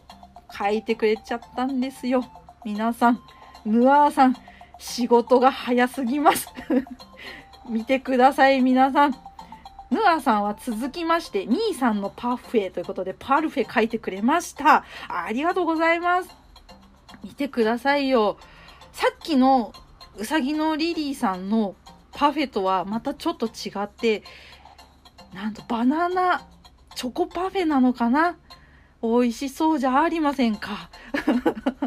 [0.51, 2.23] 書いてくれちゃったんですよ。
[2.65, 3.21] 皆さん、
[3.65, 4.35] ヌアーさん、
[4.79, 6.47] 仕事が早すぎます。
[7.69, 9.26] 見てください、皆さん。
[9.89, 14.83] ヌアさんは続きまして、ミーさんのパフェということで、パルフェ書いてくれました。
[15.07, 16.29] ありがとうございます。
[17.23, 18.37] 見てくださいよ。
[18.91, 19.73] さっきの
[20.17, 21.75] うさぎのリリーさんの
[22.11, 24.23] パフェとはまたちょっと違って、
[25.33, 26.45] なんとバナナ
[26.95, 28.35] チョコパフェなのかな？
[29.01, 30.89] 美味しそうじゃありませんか？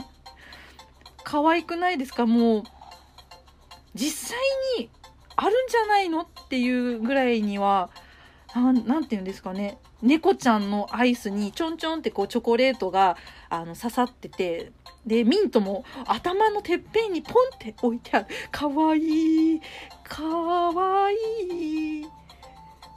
[1.24, 2.24] 可愛くないですか？
[2.26, 2.62] もう、
[3.94, 4.38] 実際
[4.78, 4.90] に
[5.42, 6.20] あるんじゃないの？
[6.20, 7.88] っていうぐらいには、
[8.54, 9.78] ななんて言うんですかね。
[10.02, 13.16] 猫ちゃんのアイスにちょんちょんってこうチョコレートが
[13.48, 14.72] あの刺さってて、
[15.06, 18.26] で、ミントも頭のてっぺんにポンって置いてある。
[18.50, 19.60] かわいい。
[20.04, 21.14] かわい
[22.00, 22.06] い。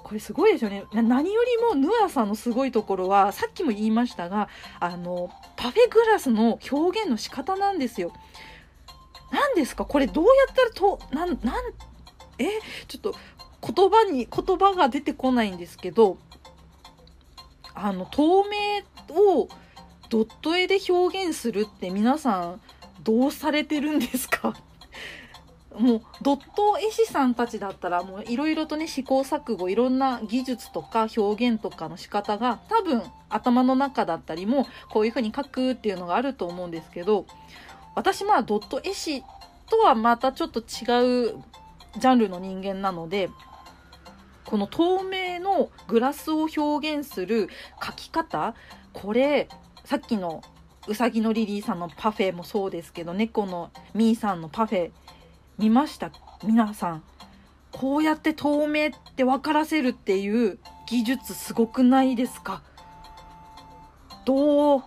[0.03, 0.83] これすごいですよね。
[0.91, 4.49] 何よりもヌアさんのすごいところは、さっきも言いましたが、
[4.81, 8.11] あの、パフェグラスの表現の仕方なんですよ。
[9.31, 9.85] 何ですか？
[9.85, 11.63] これどうやったらと、なん、なん、
[12.39, 12.45] え
[12.87, 13.15] ちょっと
[13.73, 16.17] 言葉に言葉が出てこないんですけど
[17.75, 19.47] あの透明を
[20.09, 22.61] ドット絵で表現するって皆さん
[23.03, 24.53] どうされてるんですか？
[25.79, 37.25] もうドット絵師さんたちだったらもういろいろとね試行錯誤いろんな技術とか表現とかの仕方が多分頭の中だったりもこういう風に書くっていうのがあると思うんですけど
[37.95, 39.23] 私まあドット絵師
[39.67, 41.43] とはまたちょっと違う
[41.97, 43.29] ジャンルの人間なので
[44.45, 48.55] この透明のグラスを表現する描き方
[48.93, 49.47] これ
[49.85, 50.43] さっきの
[50.87, 54.91] うさぎのリリーさんのパフェもそうですけど猫のミーさんのパフェ
[55.57, 56.11] 見ました？
[56.43, 57.03] 皆さん。
[57.71, 62.61] こうやって透明って分からせるっていう技術すごくないですか？
[64.25, 64.83] どう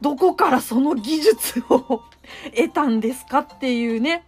[0.00, 2.02] どこからその技術を
[2.54, 3.40] 得たんですか？
[3.40, 4.24] っていうね。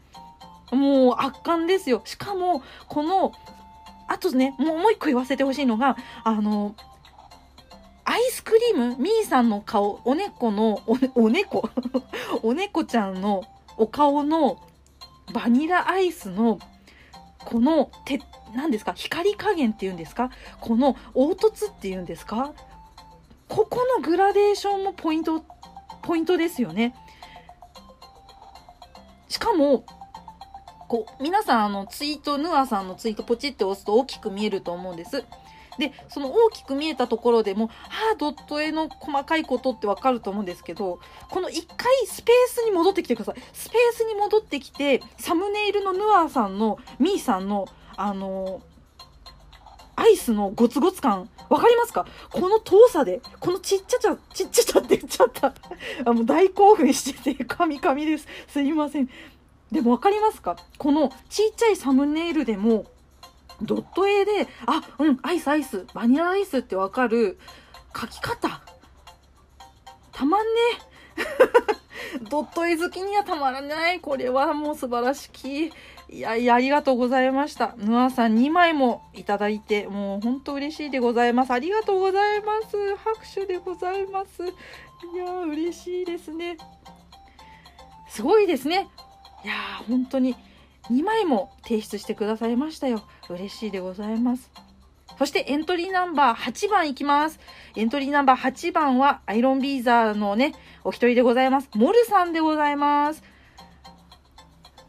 [0.71, 2.03] もう圧巻ですよ。
[2.05, 3.33] しかも、この、
[4.09, 6.75] あとね、もうもう一個言わせてほしいのが、あの、
[8.05, 11.69] アイスクリームみーさんの顔、お猫の、お、ね、お猫？
[12.43, 13.45] お猫ちゃんの
[13.77, 14.59] お顔の
[15.33, 16.59] バニラアイスの、
[17.45, 18.21] この、て、
[18.55, 18.95] 何ですか？
[18.95, 20.31] 光加減っていうんですか？
[20.61, 22.53] この凹凸っていうんですか？
[23.49, 25.45] ここのグラデーションもポイント、
[26.03, 26.95] ポイントですよね。
[29.29, 29.85] しかも、
[30.91, 35.25] こう、皆さんあのツイート、ヌアさんのツイートポチって押すと大きく見えると思うんです。
[35.79, 37.73] で、その大きく見えたところでも、は
[38.15, 40.99] あ、ドット絵の細かいことってわかると思うんですけど、
[41.31, 43.37] この一回スペースに戻ってきてください。
[43.53, 48.61] スペースに戻ってきて、サムネイルのヌアさんの、ミーさんの、あの
[49.95, 52.05] アイスのゴツゴツ感、わかりますか？
[52.33, 55.55] この遠さで、このちっちゃちゃ、ちっちゃちゃって言っちゃった。
[56.05, 58.27] あもう大興奮してて、カミカミです。
[58.49, 59.09] すいません。
[59.73, 60.57] でも分かりますか？
[60.79, 62.87] このちっちゃいサムネイルでも
[63.63, 67.39] ドット絵で、あ、うん、アイスアイス、バニラアイスってわかる
[67.99, 68.63] 書き方。
[70.13, 70.61] たまんね
[72.29, 74.01] ドット絵好きにはたまらない。
[74.01, 75.73] これはもう素晴らしき。
[76.09, 77.75] いやいや、ありがとうございました。
[77.77, 81.53] ヌアさん2枚もいただいて、もう本当嬉しいでございます。
[81.53, 82.97] ありがとうございます。
[82.97, 84.43] 拍手でございます。
[84.43, 86.57] いや嬉しいですね。
[88.09, 88.89] すごいですね。
[89.45, 90.37] いやー本当に
[90.91, 93.03] 2枚も提出してくださいましたよ。
[93.29, 94.51] 嬉しいでございます。
[95.19, 97.39] そしてエントリーナンバー8番いきます。
[97.77, 101.69] エントリーナンバー8番はアイロンビーザーのねお一人でございます。
[101.75, 103.23] モルさんでございます。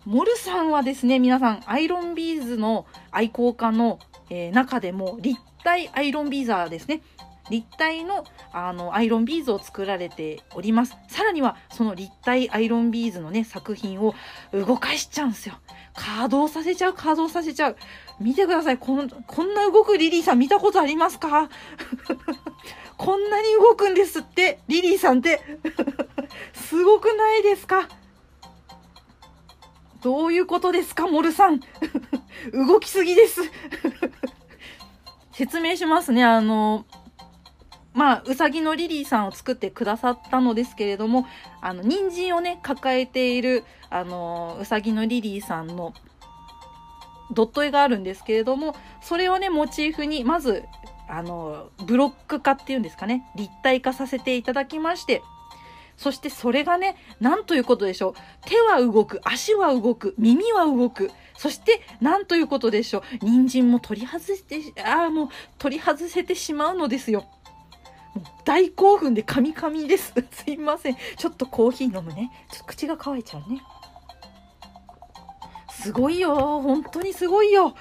[0.05, 7.01] モルさんはですね皆さんアイロンビーズの愛好家の、えー、中でも立体アイロンビーザーですね。
[7.49, 8.23] 立体の
[8.53, 10.95] あのアイロンビーズを作られております。
[11.07, 14.13] さらにはその立体アイロンビーズのね作品を
[14.53, 15.55] 動かしちゃうんですよ。
[15.93, 17.75] 可動させちゃう、可動させちゃう。
[18.19, 18.77] 見てください。
[18.77, 21.49] こんこんな動くリリーさん見たことありますか？
[22.97, 25.41] こんなに動くんですって、リリーさんって。
[26.53, 27.89] すごくないですか？
[30.01, 31.59] どういうことですか、モルさん？
[32.53, 33.41] 動きすぎです
[35.31, 36.23] 説明しますね。
[36.23, 36.85] あの、
[37.93, 41.25] まあ、うさぎのリリーさんを作ってくださったのですけれども、
[41.61, 45.93] あの、人参をね、抱えている、あの、うさぎのリリーさんの
[47.31, 50.63] ドット絵があるんですけれども、それをね、モチーフに、まず、
[51.09, 55.21] あの、ブロック化っていうんですかね、立体化させていただきまして、
[55.97, 58.13] そしてそれがね、なんということでしょう。
[58.47, 61.11] 手は動く、足は動く、耳は動く。
[61.37, 63.25] そして、なんということでしょう。
[63.25, 65.27] 人参も取り外して、ああ、もう
[65.57, 67.25] 取り外せてしまうのですよ。
[68.43, 70.13] 大興奮でカミカミです。
[70.31, 70.97] すいません。
[71.17, 72.31] ちょっとコーヒー飲むね。
[72.51, 73.61] ちょっと口が乾いちゃうね。
[75.69, 76.35] すごいよ。
[76.61, 77.75] 本当にすごいよ。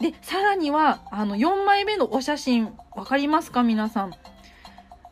[0.00, 3.62] で、さらには、あの、4枚目のお写真、わかりますか？
[3.62, 4.12] 皆さん。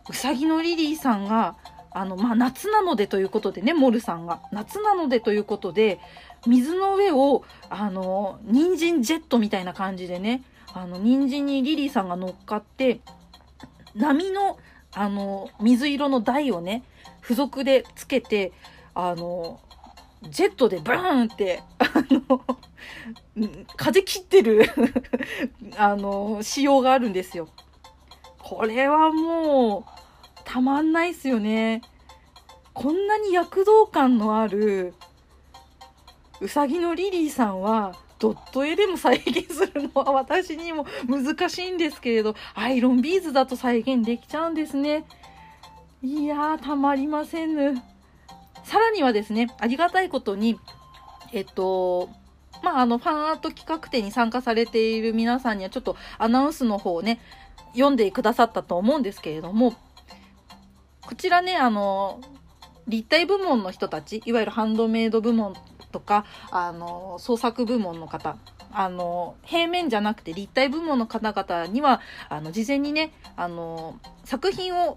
[0.08, 1.56] うさぎのリリーさんが、
[1.90, 4.40] あの、まあ、夏なのでということでね、モルさんが。
[4.50, 6.00] 夏なのでということで、
[6.46, 10.42] 水の上を、あの、人参ジェットみたいな感じでね、
[10.74, 13.00] あの、人参にリリーさんが乗っかって、
[13.94, 14.58] 波の、
[14.94, 16.82] あの、水色の台をね、
[17.22, 18.52] 付属でつけて、
[18.94, 19.60] あの、
[20.28, 22.44] ジェットでブーンって、あの、
[23.76, 24.64] 風切ってる
[25.76, 27.48] あの、仕様があるんですよ。
[28.38, 29.84] これはもう、
[30.44, 31.82] たまんないっすよね。
[32.74, 34.94] こんなに躍動感のある、
[36.40, 45.04] うさぎのリリーさんは、ドット絵でも再現するのは私にも難しいんですけれど、アイロンビーズだと再現できちゃうんですね。
[46.04, 47.82] いやー、たまりませんぬ。
[48.62, 50.56] さらにはですね、ありがたいことに、
[51.32, 52.10] えっと、
[52.62, 57.18] まあ、あの、ファンアート企画展に参加されている皆さんにはちょっとアナウンスの方をね、
[57.72, 59.74] 読んでくださったと思うんですけれども、
[61.00, 62.20] こちらね、あの、
[62.86, 65.54] 立体部門の人たち、いわゆるハンドメイド部門
[65.92, 68.36] とか、あの、創作部門の方、
[68.72, 74.96] あの、平面じゃなくて立体部門の方々には、あの、事前にね、あの、作品を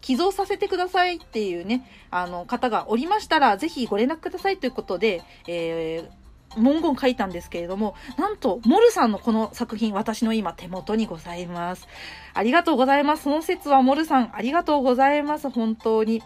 [0.00, 6.26] 寄贈させてくださいっていうね、あの、方がおりましたら、ぜひご連絡くださいということで、えー
[6.56, 11.86] 文言書いたんですけれども、なんと、モルさんのこの作品、私の今手元にございます。
[12.34, 13.24] ありがとうございます。
[13.24, 15.50] その説はモルさん、ありがとうございます。
[15.50, 16.22] 本当に。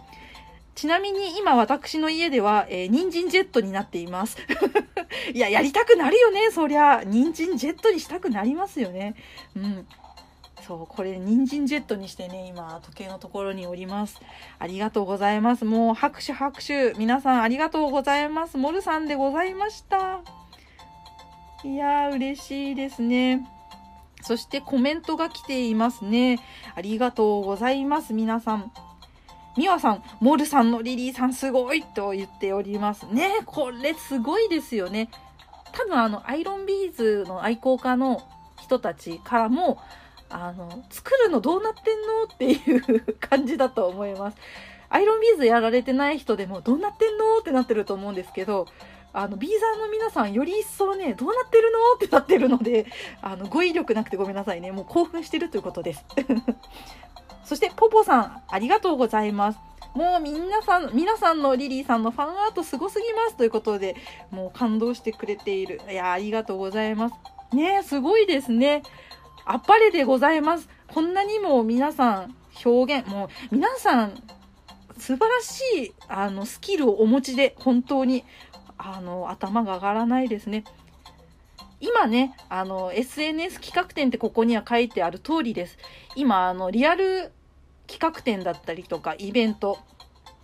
[0.75, 4.37] ちなみに今私の家では、えー、人参ジェットになっています。
[5.33, 7.03] いや、やりたくなるよね、そりゃ。
[7.05, 9.15] 人参ジェットにしたくなりますよね。
[9.55, 9.87] うん。
[10.65, 14.21] そう、これ、人参ジェットにしてね、今、時計のところにおります。
[14.59, 15.65] ありがとうございます。
[15.65, 16.93] もう、拍手拍手。
[16.97, 18.57] 皆さん、ありがとうございます。
[18.57, 20.21] モルさんでございました。
[21.63, 23.45] いやー、嬉しいですね。
[24.21, 26.39] そしてコメントが来ていますね。
[26.75, 28.71] ありがとうございます、皆さん。
[29.57, 33.39] みわさん、モルさんのリリーさんすごいと言っておりますね。
[33.45, 35.09] これすごいですよね。
[35.73, 38.21] 多分あの、アイロンビーズの愛好家の
[38.59, 39.79] 人たちからも、
[40.29, 44.37] あの、作るのどうなってんのっていう感じだと思います。
[44.89, 48.67] アイロンビーズやられてない人でもどうなってんのってなってると思うんですけど、
[49.13, 52.85] あの、ビーザーの皆さんより一層ね、どうなってるのってなってるので、
[53.21, 54.71] あの、語彙力なくてごめんなさいね。
[54.71, 56.05] もう興奮してるということです。
[57.51, 59.59] そして、ポポさん、ありがとうございます。
[59.93, 63.97] もう皆さん、皆さんのリリーさんのファンアートすごすぎますということで、
[64.29, 65.81] もう感動してくれている。
[65.89, 67.15] いや、ありがとうございます。
[67.53, 68.83] ねすごいですね。
[69.43, 70.69] あっぱれでございます。
[70.93, 74.13] こんなにも皆さん表現、もう皆さん
[74.97, 78.23] 素晴らしいあのスキルをお持ちで本当に
[78.77, 80.63] あの頭が上がらないですね。
[81.81, 85.77] 今ね、あの SNS 企画展ってここには書いてある通りです。
[86.15, 87.33] 今、あのリアル
[87.87, 89.79] 企画展だったりとかイベント、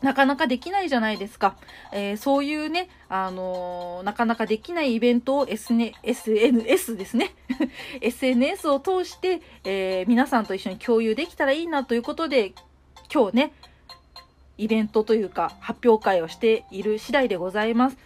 [0.02, 1.58] なかなかできないじゃないですか。
[1.92, 7.34] えー、そういうね、あのー、なかなかできないイベントを SN SNS ですね。
[8.02, 12.54] SNS を通して、えー、皆さんと一緒に共有できたらいいなということで、
[13.12, 13.54] 今日ね、
[14.58, 17.98] イベントというか発表会をしている次第でございます。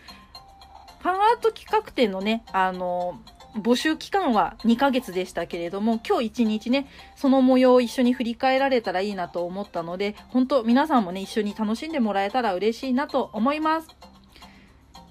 [0.99, 13.89] ファンアート企画展のね、あのー募集期間は2ヶ月でしたけれども、今日1日ね、その模様を一緒に振り返られたらいいなと思ったので、本当皆さんもね、一緒に楽しんでもらえたら嬉しいなと思います。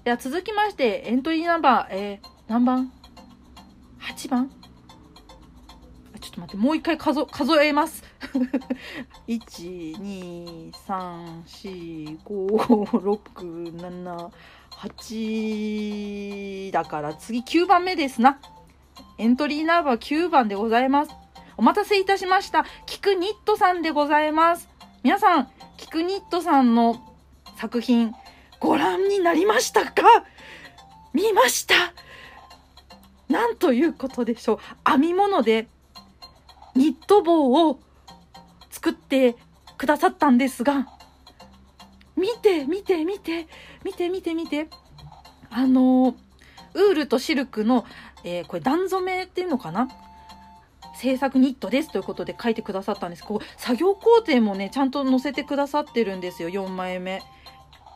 [0.03, 2.91] では続きまして、エントリーナンバー、えー、何番
[3.99, 4.49] ?8 番？
[6.19, 8.03] ちょっと待って、もう一回数数えます。
[9.27, 14.31] 1、2、3、4、5、6、7、
[14.81, 18.39] 8だから次9番目ですな。
[19.19, 21.11] エントリーナンバー9番でございます。
[21.55, 22.65] お待たせいたしました。
[22.87, 24.67] キクニットさんでございます。
[25.03, 26.99] 皆さん、キクニットさんの
[27.57, 28.11] 作品、
[28.59, 30.01] ご覧になりましたか？
[31.13, 31.75] 見ました？
[33.29, 34.59] なんということでしょう。
[34.89, 35.67] 編み物で
[36.75, 37.79] ニット帽を
[38.71, 39.35] 作って
[39.77, 40.87] くださったんですが、
[42.21, 43.47] 見て、見て、見て、
[43.83, 44.67] 見て、見て、見て。
[45.49, 46.15] あの、
[46.73, 47.85] ウールとシルクの、
[48.23, 49.89] えー、これ段染めっていうのかな？
[50.95, 53.23] 制作ニットですということで書いてくださったんです。
[53.23, 56.49] こう作業工程もねちゃんと載せてくださってるんですよ。
[56.49, 57.23] 4枚目。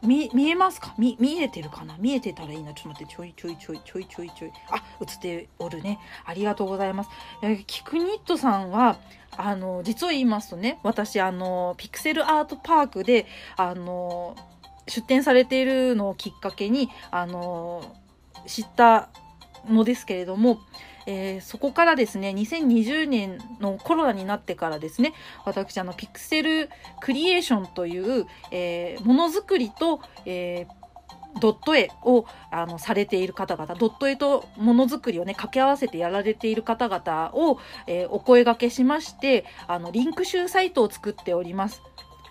[0.03, 0.93] 見見えますか？
[0.97, 1.95] 見見えてるかな？
[1.97, 2.73] 見えてたらいいな。
[2.73, 3.13] ちょっと待って。
[3.15, 4.51] ちょいちょいちょいちょいちょいちょい。
[4.69, 5.99] あ映っておるね。
[6.25, 7.09] ありがとうございます。
[7.41, 8.97] えキクニットさんは
[9.37, 13.25] あの実を言いますとね私あのピクセルアートパークで
[13.57, 14.35] あの
[14.87, 17.95] 出展されているのをきっかけにあの
[18.45, 19.09] 知った
[19.67, 20.59] のですけれども、
[21.07, 25.13] えー、そこからですね2020年のコロナになってからですね
[25.45, 30.85] 私あのピクセルクリエーションという、えー、ものづくりと、えー
[31.39, 41.81] ドット絵をあのされている方々ドット絵とものづくりをね掛け合わせてやられている方々を、えー、お声がけしましてあのリンク集サイトを作っております。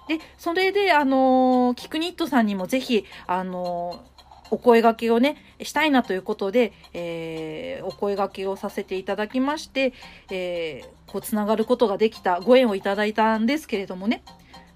[0.09, 4.14] でそれであのー、キクニットさんにもぜひあのー
[4.55, 9.93] お声がけをね、したいなということで、えー、お声がけをさせていただきまして、
[10.31, 14.23] えー、こう、つながることができた、ご縁をいただいたんですけれどもね、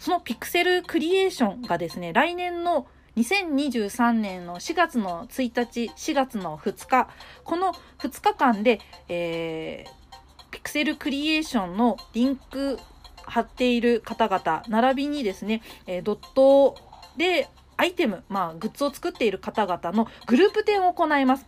[0.00, 7.08] そのピクセルクリエーションがですね、来年の2023年の4月の1日、4月の2日、
[7.44, 12.80] この2日間で、えー、ピクセルクリエーションのリンク
[13.22, 16.76] 貼っている方々、並びにですね、えー、ドット
[17.16, 17.48] で
[17.78, 21.46] アイテム、まあ、グッズを作っている方々のグループ展を行います。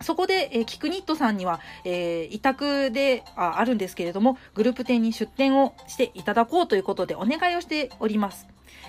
[0.00, 8.48] そこで、えー、キクニットさんには、えー、委託でああるんですけれども、グループ展に出展をしていただこうということでお願いをしております。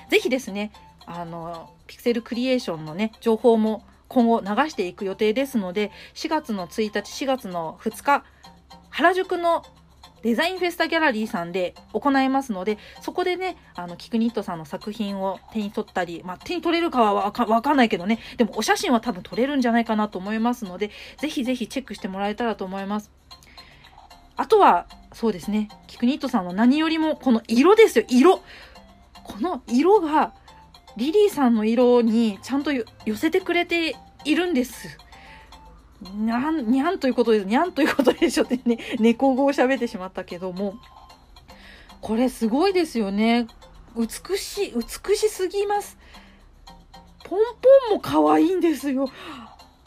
[0.10, 0.72] ぜひですね、
[1.06, 8.24] あの、ピクセルクリエーションのね、情報も今後流していく予定ですので、4月の1日、4月の2日、
[8.90, 9.64] 原宿の
[10.24, 23.12] デザインフェスタギャラリーさんで行いますので、そこでね、あの、キクニットさんの作品を手に取ったり、まあ、手に取れるかはわかわかんないけどね、でもお写真は多分撮れるんじゃないかなと思いますので、ぜひぜひチェックしてもらえたらと思います。
[24.38, 28.38] あとは、そうですね、キクニットさんの何よりも、この色ですよ、色。
[29.26, 30.34] この色が、
[30.96, 34.98] リリーさんの色にちゃんと寄せてくれているんです。
[36.16, 37.46] にゃん、にゃんということです。
[37.46, 40.76] にゃんということでしょってね、猫語を喋ってしまったけども、
[42.02, 43.48] これすごいですよね。
[43.96, 45.98] 美しい、美しすぎます。
[47.24, 47.40] ポン
[47.90, 49.08] ポンも可愛いんですよ。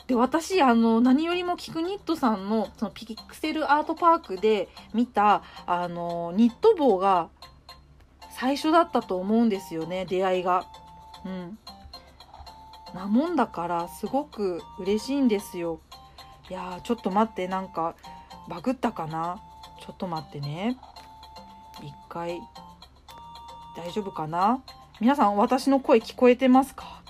[0.06, 7.28] で、私、あの、何よりもキクニットさんの、そのピクセルアートパークで見た、あの、ニット帽が
[8.30, 10.64] 最初だったと思うんですよね、出会いが。
[11.24, 11.58] うん。
[12.94, 15.80] なもんだからすごく嬉しいんですよ。
[16.48, 17.96] いやーちょっと待ってなんか
[18.48, 19.42] バグったかな？
[19.80, 20.76] ちょっと待ってね。
[21.82, 22.40] 一回
[23.76, 24.62] 大丈夫かな？
[25.00, 27.02] 皆さん私の声聞こえてますか？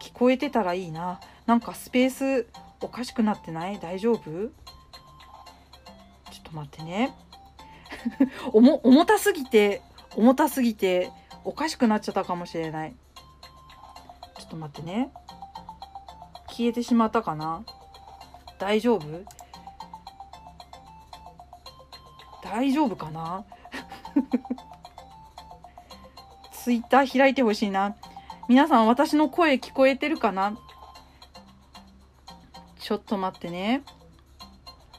[0.00, 1.20] 聞こえてたらいいな。
[1.46, 2.46] なんかスペース
[2.80, 3.80] おかしくなってない？
[3.80, 4.22] 大丈夫？
[4.22, 4.50] ちょっ
[6.44, 7.14] と待ってね。
[8.52, 9.82] 重重たすぎて
[10.16, 11.10] 重たすぎて
[11.44, 12.94] おかしくなっちゃったかもしれない。
[14.38, 15.12] ちょっと待ってね。
[16.48, 17.64] 消えてしまったかな？
[18.62, 19.24] 大丈夫？
[22.44, 23.44] 大丈夫かな？
[26.54, 27.96] ツイッター開いてほしいな。
[28.48, 30.56] 皆さん私の声聞こえてるかな？
[32.78, 33.82] ちょっと待ってね。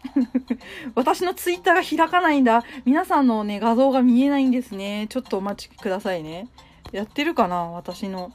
[0.94, 2.66] 私のツイッターが開かないんだ。
[2.84, 5.08] 皆さんのね、画像が見えないんですね。
[5.08, 6.50] ちょっとお待ちくださいね。
[6.92, 7.64] やってるかな？
[7.68, 8.34] 私の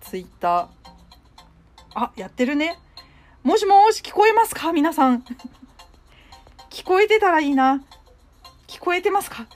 [0.00, 0.66] ツイッター。
[1.94, 2.80] あ、やってるね。
[3.48, 4.74] もしもし、聞こえますか？
[4.74, 5.24] 皆さん。
[6.68, 7.82] 聞こえてたらいいな。
[8.66, 9.46] 聞こえてますか？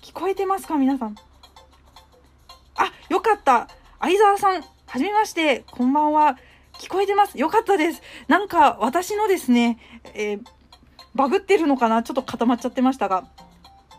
[0.00, 0.78] 聞こえてますか？
[0.78, 1.14] 皆さん。
[2.76, 3.68] あ、よかった。
[4.00, 5.62] 相沢さん、はじめまして。
[5.70, 6.38] こんばんは。
[6.80, 7.36] 聞こえてます。
[7.36, 8.00] よかったです。
[8.28, 9.78] なんか、私のですね、
[10.14, 10.40] えー、
[11.14, 12.02] バグってるのかな？
[12.02, 13.28] ちょっと固まっちゃってましたが。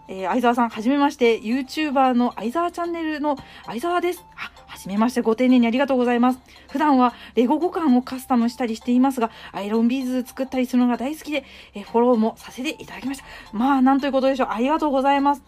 [0.07, 1.39] えー、相沢さん、はじめまして。
[1.39, 4.25] YouTuber の相沢チャンネルの相沢です。
[4.35, 6.39] あ、じめまして、ご丁寧にありがとうございます。
[6.71, 13.25] 普段はレゴ五感をカスタムしたりしていますが、アイロンビーズ作ったりするのが大好きで、えフォローもさせていただきました。
[13.51, 14.47] まあ、なんということでしょう。
[14.51, 15.43] ありがとうございます。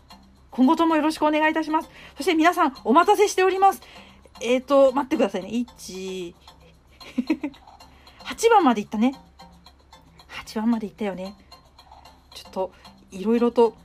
[0.52, 1.90] 今後ともよろしくお願いいたします。
[2.18, 3.82] そして皆さん、お待たせしております。
[4.42, 5.50] えっ、ー、と、待ってくださいね。
[5.50, 6.34] 1、
[8.26, 9.14] 8番までいったね。
[10.46, 11.36] 8番までいったよね。
[12.34, 12.72] ちょっと、
[13.12, 13.76] いろいろと、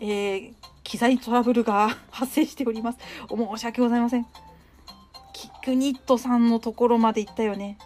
[0.00, 0.54] えー、
[0.94, 3.00] 機材トラブルが発生しております。
[3.28, 4.26] 申し訳ございません。
[5.32, 7.78] キクニットさんのところまで行ったよね。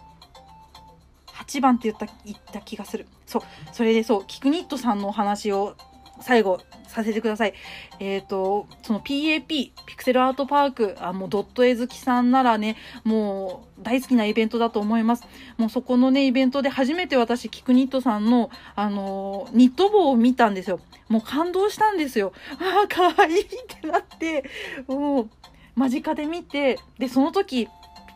[1.33, 3.07] 8番って言った言った気がする。
[3.25, 3.41] そう、
[3.73, 5.75] それでそう、キクニットさんのお話を
[6.21, 7.53] 最後させてください。
[7.99, 15.23] えっ、ー、と、その PAP、ピクセルアートパーク、あ、もうドット絵好きさんならね、もう大好きなイベントだと思います。
[15.57, 20.79] もうそこのね、イベントで初めて私、キクニットさんの、あの、ニット帽を見たんですよ。
[21.07, 22.33] もう感動したんですよ。
[22.59, 23.45] ああ、かわいいっ
[23.81, 24.49] てなって、
[24.87, 25.29] もう、
[25.75, 27.67] 間近で見て、で、その時、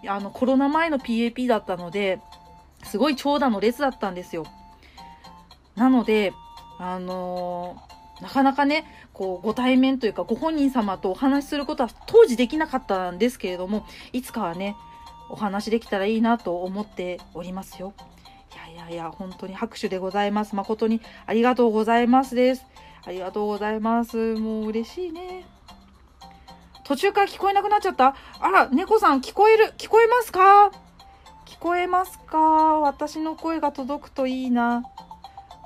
[0.07, 2.19] あの、コロナ前の PAP だったので、
[2.83, 4.45] すごい長蛇の列だったんですよ。
[5.75, 6.33] なので、
[6.77, 14.75] あのー、なかなかね、こう、ご対面というか、ご本人様とお話しすることは当時できなかったんですけれども、いつかはね、
[15.29, 17.93] お話できたらいいなと思っておりますよ。
[18.53, 20.55] いやいやいや、本当に拍手でございます。
[20.55, 22.65] 誠にありがとうございますです。
[23.05, 24.35] ありがとうございます。
[24.35, 25.45] もう嬉しいね。
[26.85, 30.71] 途中から聞こえなくなっちゃったあら、猫さん聞こえる聞こえますか？
[31.45, 32.37] 聞こえますか？
[32.37, 34.83] 私の声が届くといいな。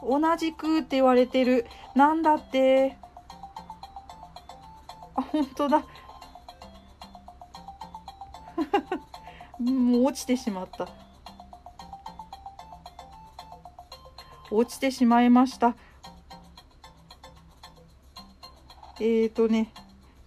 [0.01, 1.65] 同じくって言われてる。
[1.95, 2.97] なんだって。
[5.15, 5.83] あ、本当だ。
[9.59, 10.87] もう落ちてしまった。
[14.49, 15.75] 落ちてしまいました。
[18.99, 19.71] えーとね、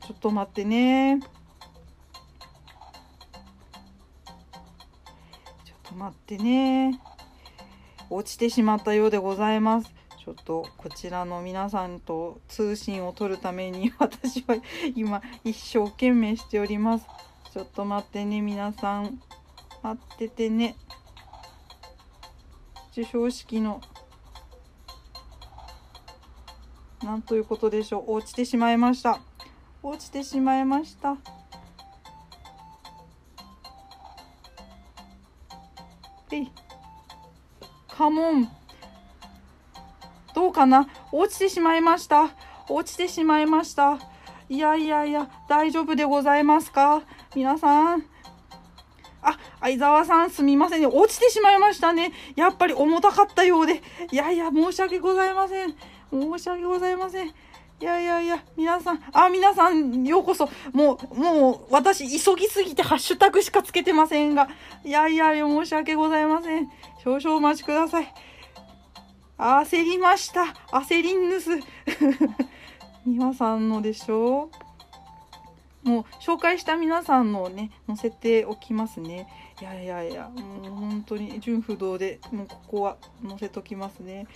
[0.00, 1.20] ちょっと待ってね。
[5.64, 7.00] ちょっと待ってね。
[8.10, 9.94] 落ちてしまったようでございます。
[10.22, 14.56] ちょっとこちらの皆さんと通信を取るために 私は
[14.94, 17.06] 今一生懸命しております。
[17.52, 19.20] ちょっと待ってね、皆さん。
[19.82, 20.76] 待っててね。
[22.90, 23.80] 授賞式の、
[27.02, 28.14] なんということでしょう。
[28.14, 29.20] 落ちてしまいました。
[29.82, 31.39] 落ちてしまいました。
[38.00, 38.48] カモン。
[40.34, 40.88] どうかな？
[41.12, 42.30] 落ちてしまいました。
[42.70, 43.98] 落ちてしまいました。
[44.48, 47.02] いやいやいや、大丈夫でございますか？
[47.36, 48.06] 皆さん。
[49.20, 50.86] あ、相沢さんすみませんね。
[50.86, 52.12] 落ちてしまいましたね。
[52.36, 53.82] やっぱり重たかったようで。
[54.10, 55.74] いやいや、申し訳ございません。
[56.10, 57.28] 申し訳ございません。
[57.28, 64.50] いやいやいや、皆さん、あ、皆さん、ようこそ、もう、もう、私、急ぎすぎてハッシュタグしかつけてませんが、
[64.84, 66.70] いやいや、申し訳ございません。
[67.02, 68.12] 少々お待ちください。
[69.38, 70.42] 焦りました。
[70.70, 71.50] 焦りんぬす。
[73.06, 74.50] 皆さんのでしょ？
[75.82, 79.26] うもう、紹介した皆さんのね、載せておきますね。
[79.62, 84.26] いやいやいや、もう本当に純不動で、もうここは載せときますね。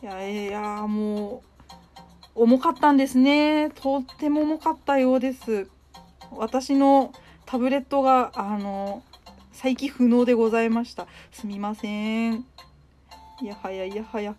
[0.00, 1.42] いやいや、も
[2.36, 3.70] う、重かったんですね。
[3.70, 5.68] とっても重かったようです。
[6.30, 7.12] 私の
[7.46, 9.02] タブレットが、あの、
[9.62, 11.06] 再起不能でございました。
[11.30, 12.44] すみません。
[13.40, 14.34] いやはやいやはや。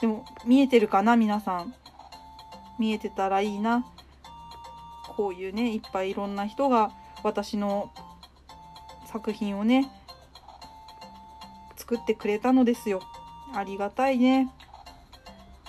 [0.00, 1.74] でも、見えてるかな皆さん。
[2.78, 3.84] 見えてたらいいな。
[5.08, 6.92] こういうね、いっぱいいろんな人が
[7.24, 7.90] 私の
[9.06, 9.90] 作品をね、
[11.76, 13.00] 作ってくれたのですよ。
[13.52, 14.52] ありがたいね。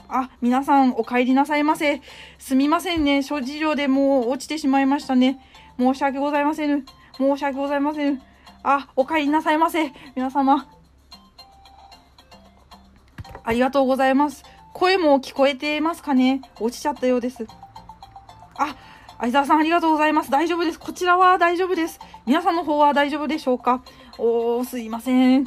[0.08, 2.04] あ、皆さんお帰りなさいませ。
[2.38, 3.24] すみませんね。
[3.24, 5.40] 諸事情でもう落ちてしまいましたね。
[5.80, 6.86] 申し訳ございません。
[7.18, 8.29] 申し訳ございません。
[8.64, 9.92] あ、お帰りなさいませ。
[10.16, 10.68] 皆様。
[13.44, 14.44] ありがとうございます。
[14.74, 17.46] 声も聞こえてますかね落ちちゃったようです。
[18.58, 18.76] あ、
[19.20, 20.32] 相沢さんありがとうございます。
[20.32, 20.80] 大丈夫です。
[20.80, 22.00] こちらは大丈夫です。
[22.26, 23.84] 皆さんの方は大丈夫でしょうか
[24.18, 25.46] おー、すいません。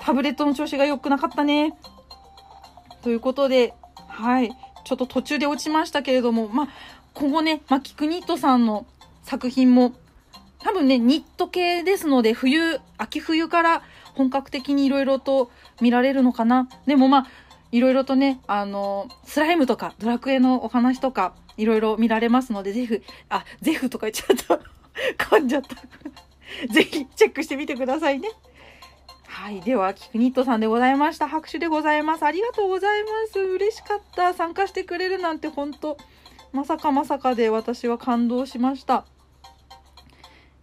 [0.00, 1.74] タブレットの調子が良くなかったね。
[3.02, 3.74] ということで、
[4.08, 4.50] はい。
[4.84, 6.68] ちょっと途中で落ちましたけれども、まあ、
[7.14, 8.86] 今後ね、まあ、キクニットさんの
[9.22, 9.92] 作品も、
[10.62, 13.82] 多分ね、ニット系ですので、冬、秋冬から
[14.14, 15.50] 本格的にいろいろと
[15.80, 16.68] 見られるのかな。
[16.86, 17.26] でもまあ、
[17.72, 24.60] いろいろとね、あの、スライムとか、ドラクエのお話とか、いろいろ見られますので、ぜひ、あ、ゼフとか言っちゃった。
[25.36, 25.76] 噛んじゃった。
[26.72, 28.28] ぜひ、チェックしてみてくださいね。
[29.26, 29.60] はい。
[29.62, 31.26] では、キクニットさんでございました。
[31.26, 32.24] 拍手でございます。
[32.24, 33.40] ありがとうございます。
[33.40, 34.34] 嬉しかった。
[34.34, 35.96] 参加してくれるなんて本当
[36.52, 39.06] まさかまさかで私は感動しました。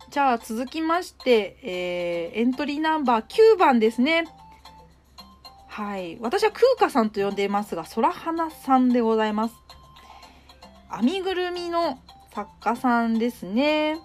[0.10, 4.26] じゃあ続きまして、えー、エントリーナンバー9番ですね。
[5.68, 6.18] はい。
[6.20, 9.55] 私はクーカさんと呼んでいますが、空花さんでございます。
[10.99, 11.99] 編みぐるみの
[12.34, 13.97] 作家さんですね。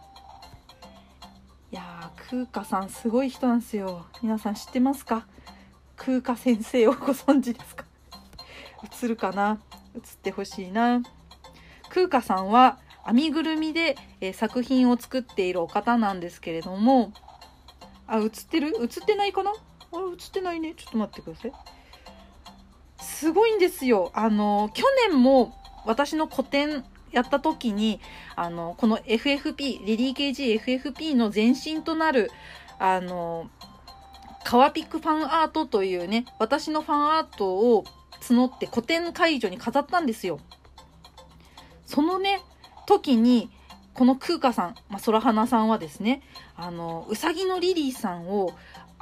[1.73, 4.05] いやー、空花さんすごい人なんですよ。
[4.21, 5.27] 皆さん知ってますか？
[5.97, 7.87] 空花先生をご存知ですか？
[9.03, 9.59] 映るかな？
[9.97, 11.01] 映ってほしいな。
[11.89, 17.13] 空花さんは編みぐるみで、え、作品を作っているお方なんですけれども、
[18.07, 18.75] あ、映ってる？
[18.81, 19.51] 映ってないかな？
[19.51, 19.55] あ、
[20.13, 20.75] 映ってないね。
[20.77, 21.53] ちょっと待ってください。
[23.01, 24.11] すごいんですよ。
[24.15, 25.55] あの、去年も
[25.87, 28.01] 私の個展やった時に、
[28.37, 32.31] あの、この FFP、レディー KG FFP の前身となる、
[32.79, 33.49] あの、
[34.43, 37.85] カワピックファンアートというね、私のファンアートを
[38.21, 40.39] 募って個展会場に飾ったんですよ。
[41.87, 42.41] そのね、
[42.87, 43.51] 時に、
[43.95, 46.23] この空花さん、まあ、空花さんはですね、
[46.57, 48.53] あの、うさぎのリリーさんを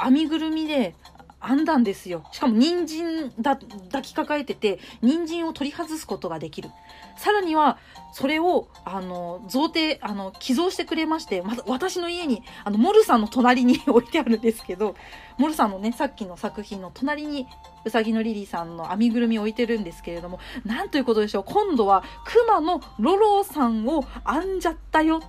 [0.03, 0.95] 編みぐるみで
[1.43, 2.24] 編んだんですよ。
[2.32, 6.70] しかも人参だ抱きかかえてて、人参を取り外すことができる。
[7.16, 7.78] さらには、
[8.12, 14.95] それを、あの、贈呈、あの、寄贈してくれまして、また私の家に、あの、モルさんの隣に置いてあるんですけど、
[15.38, 17.47] モルさんのね、さっきの作品の隣に、
[17.84, 21.45] うさぎのリリーさんの編みぐるみ置いてるんですけれども、なんということでしょう。
[21.45, 25.20] 今度は、熊のロローさんを編んじゃったよ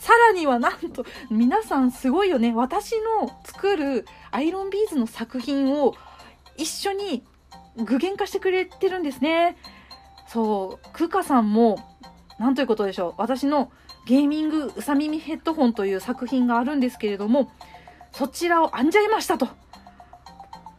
[0.00, 2.54] さらにはなんと、皆さんすごいよね。
[2.54, 5.94] 私の作るアイロンビーズの作品を
[6.56, 7.22] 一緒に
[7.76, 9.58] 具現化してくれてるんですね。
[10.26, 11.76] そう、クカさんも、
[12.38, 13.14] なんということでしょう。
[13.18, 13.70] 私の
[14.06, 17.52] ゲーミングうさ耳ヘッドホンという作品があるんですけれども、
[18.10, 19.48] そちらを編んじゃいましたと。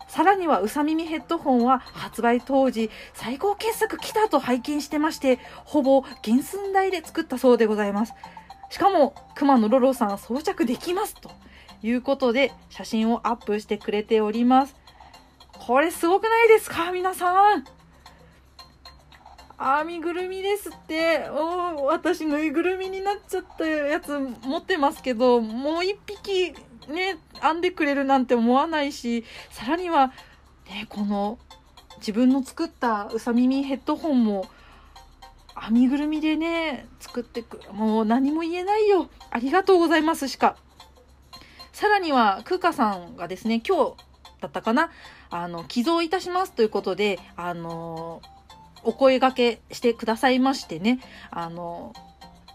[0.08, 8.14] さらにはうさ耳ヘッドホンは発売当時最高傑作来たと拝見してまして、ほぼ原寸大で作ったそうでございます。
[8.72, 11.30] しかも、熊野ロロさん装着できますと
[11.84, 14.76] いうことで、写真をアップしてくれております。
[15.60, 16.92] これすごくないですか？
[16.92, 17.66] 皆さん。
[19.84, 21.30] 編みぐるみですって。
[21.30, 26.54] お私ぬいぐるみになっちゃったやつ持ってますけど、もう一匹
[26.88, 30.14] ね、編んでくれるなんて思わないし、さらには、
[30.68, 31.38] ね、この
[31.98, 34.48] 自分の作ったうさ耳ヘッドホンも
[35.60, 39.10] 編みぐるみでね、作ってく、もう何も言えないよ。
[39.30, 40.56] ありがとうございますしか。
[41.74, 43.96] さらには、クーカさんがですね、今日
[44.42, 44.92] だったかな、
[45.30, 48.22] あの、寄贈いたしますということで、あの、
[48.84, 51.00] お声掛けしてくださいましてね、
[51.30, 51.94] あの、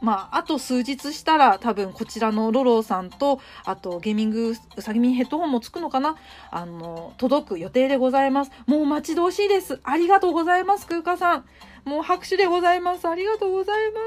[0.00, 6.16] まあ、あと数日したら多分こちらのロローさんと、あとゲーミングうさぎみヘッドホンもつくのかな
[6.50, 8.50] あの、届く予定でございます。
[8.66, 9.80] もう待ち遠しいです。
[9.84, 11.44] ありがとうございます、空花さん。
[11.86, 13.06] もう拍手でございます。
[13.08, 14.00] ありがとうございま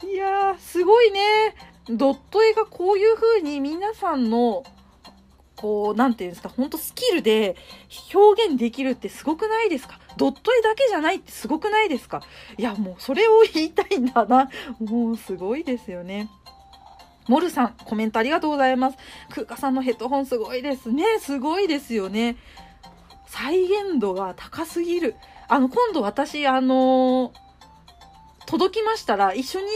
[0.00, 0.06] す。
[0.06, 1.54] いやー、すごいね。
[1.90, 4.64] ドット絵がこういう風に皆さんの
[5.56, 7.54] こう、なんていうんですか、ほんとスキルで
[8.14, 10.00] 表現できるってすごくないですか？
[10.16, 12.22] ドット絵だけじゃないってすごくないですか？
[12.56, 14.48] いや、もうそれを言いたいんだな。
[14.78, 16.30] もうすごいですよね。
[17.28, 18.96] モルさん、コメントありがとうございます。
[19.28, 21.04] 空花さんのヘッドホンすごいですね。
[21.20, 22.36] すごいですよね。
[23.26, 25.14] 再現度が高すぎる。
[25.50, 27.32] あの、今度私、あのー、
[28.46, 29.66] 届きましたら、一緒に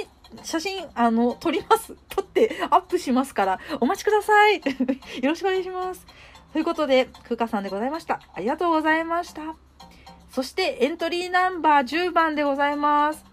[0.45, 1.97] 写真、あの、撮ります。
[2.09, 4.63] 撮ってアップしますから、お待ちください。
[5.21, 6.07] よろしくお願いします。
[6.53, 8.21] ということで、空花さんでございました。
[8.35, 9.57] ありがとうございました。
[10.31, 13.25] そしてエントリーナンバー10番でございます。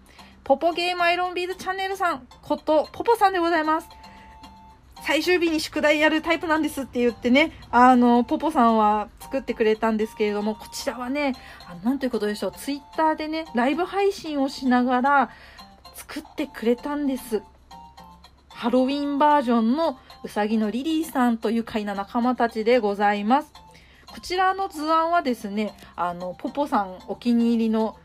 [0.44, 3.90] ポポゲームアイロンビーズチャンネルさんことポポさんでございます。
[5.04, 11.34] 最終日に宿題やるタイプなんですって言ってね、あの、ポポさんは作ってくれたんですけれども、こちらはね、
[11.68, 15.30] あなんということでしょう、ツイッターでね、ライブ配信をしながら
[15.96, 17.42] 作ってくれたんです。
[18.50, 23.52] ハロウィンバージョンのうさぎのリリーさんと愉快な仲間たちでございます。
[24.06, 27.96] こちらの図案はですね、あの、ポポさんお気に入りの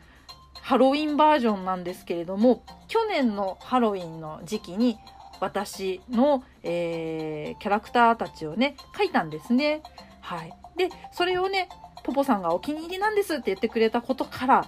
[0.61, 4.97] ハロウィンバージョンなんですけれども、去年のハロウィンの時期に
[5.39, 9.81] 私の、えー、キャラクターたちをね、描いたんですね。
[10.21, 10.53] はい。
[10.77, 11.69] で、それをね、
[12.03, 14.65] ポポさんがお気に入りなんですって言ってくれたことから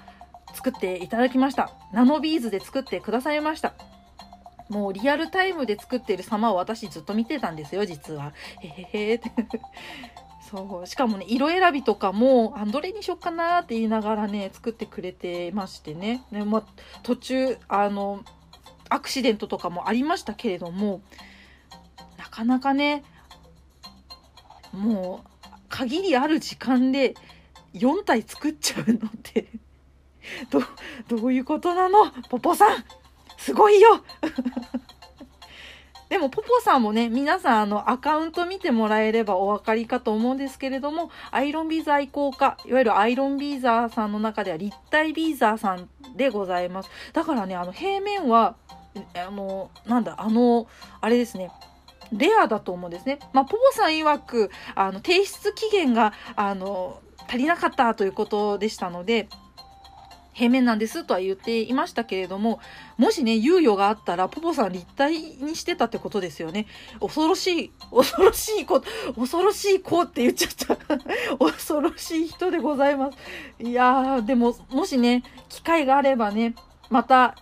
[0.53, 1.71] 作っていただきました。
[1.93, 3.73] ナノビーズで作ってくださいました。
[4.69, 8.33] もうリアルタイムで作っている様を私ずっと見てたんですよ、実は。
[8.61, 9.31] へへへって。
[10.49, 10.87] そう。
[10.87, 16.23] しかもね、色選びとかも、あ、どれにしよっかなって言いながらね、作ってくれてましてね。
[16.31, 16.63] ねま、
[17.03, 18.21] 途中、あの、
[18.89, 21.01] アクシデントとかもありましたけれども、
[22.17, 23.03] なかなかね、
[24.71, 25.29] もう、
[25.69, 27.13] 限りある時間で
[27.73, 29.47] 4体作っちゃうのって
[30.49, 30.61] ど、
[31.07, 32.11] どういうことなの？
[32.29, 32.83] ポポさん
[33.37, 34.03] すごいよ
[36.09, 46.89] でも、ポポさんもね、皆さん、あの、アカウント見てもらえればお分かりかと思うんですけれども、アイロンビーザー愛好家、いわゆるアイロンビーザーさんの中では立体ビーザーさんでございます。
[47.13, 48.55] だからね、あの、平面は、
[49.15, 50.67] あの、なんだ、あの、
[51.01, 51.51] あれですね、
[52.11, 53.19] レアだと思うんですね。
[53.33, 59.27] まあ、ポポさん曰く、あの、提出期限が、あの、足りなかったということでしたので、
[60.39, 62.61] 平面なんですとは言っていましたけれども、
[62.97, 66.65] もしね、猶予があったら、ポポさん立体にしてたってことですよね。
[67.01, 68.81] 恐ろしい、恐ろしい子、
[69.15, 70.97] 恐ろしい子って言っちゃった。
[71.37, 73.17] 恐ろしい人でございます。
[73.61, 76.55] いやー、でも、もしね、機会があればね、
[76.89, 77.35] また、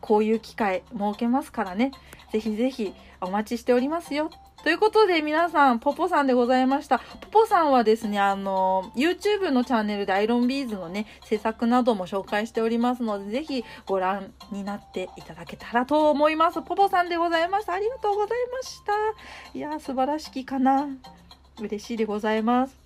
[0.00, 1.92] こういう機会設けますからね。
[2.32, 4.30] ぜひぜひお待ちしておりますよ。
[4.62, 6.98] ということで皆さん、ポポさんでございました。
[6.98, 16.60] ポポさんはですね、あの、YouTube のチャンネルでアイロンビーズのね、制作なども紹介しておりますので、ぜひご覧になっていただけたらと思います。
[16.60, 17.72] ポポさんでございました。
[17.72, 18.92] ありがとうございました。
[19.58, 20.88] いや素晴らしきかな。
[21.58, 22.76] 嬉しいでございます。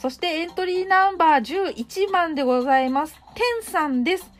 [0.00, 3.14] そしてエントリーナンバー11番でございます。
[3.34, 4.35] テンさんです。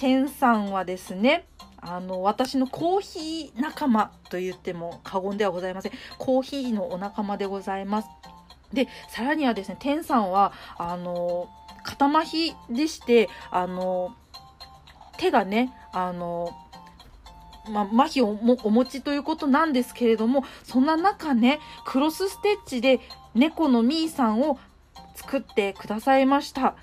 [0.00, 1.44] テンさんはですね、
[1.82, 5.92] あの、私のコーヒー仲間と言っても過言ではございません。
[6.16, 8.08] コーヒーのお仲間でございます。
[8.72, 11.50] で、さらにはですね、天さんは、あの、
[11.82, 14.16] 肩麻痺でして、あの、
[15.18, 16.50] 手がね、あの、
[17.68, 18.30] まあ、麻痺を
[18.64, 23.00] お持ちということなんですけれども、そんな中ね、クロスステッチで
[23.34, 24.58] 猫のみーさんを
[25.14, 26.74] 作ってくださいました。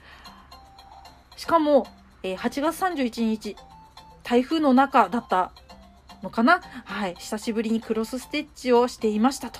[1.36, 1.88] しかも、
[2.24, 3.56] えー、8月31日、
[4.24, 5.52] 台風の中だった
[6.24, 6.62] のかな？
[6.86, 7.16] はい。
[7.16, 9.60] 久しぶりにクロスステッチをしていましたと。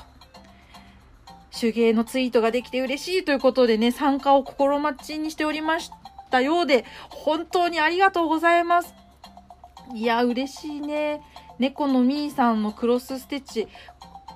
[1.60, 5.92] 手芸のツイートができて嬉しいということでね、参加を心待ちにしておりまし
[6.30, 8.94] たようで、本当にありがとうございます。
[9.96, 11.22] いや、嬉しいね。
[11.58, 13.68] 猫のみーさんのクロスステッチ、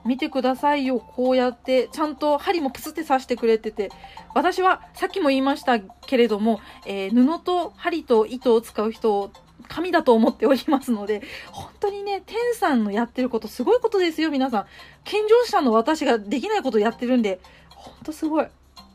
[0.05, 0.99] 見てくださいよ。
[0.99, 3.89] こうやって、ちゃんと針もプスって刺してくれてて。
[4.33, 9.31] 私は、さっきも言いましたけれども、えー、布と針と糸を使う人
[9.67, 11.21] 神だと思っておりますので、
[11.51, 14.65] 本当にね、天さんのやってることすごいことですよ、皆さん。
[15.03, 17.39] 健常者の私ができないことをやってるんで、
[17.69, 18.47] ほんとすごい。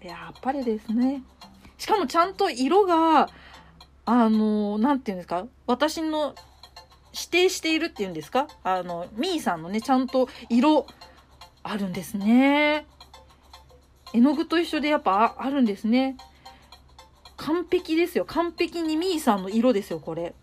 [0.02, 1.22] やっぱりですね。
[1.78, 3.28] しかもちゃんと色が、
[4.04, 5.46] あの、なんていうんですか？
[5.66, 6.34] 私の
[7.16, 8.46] 指定しているっていうんですか？
[8.62, 10.86] あの、みーさんのね、ちゃんと色
[11.62, 12.86] あるんですね。
[14.12, 16.16] 絵の具と一緒でやっぱあるんですね。
[17.38, 18.24] 完璧ですよ。
[18.26, 20.34] 完璧にみーさんの色ですよ、これ。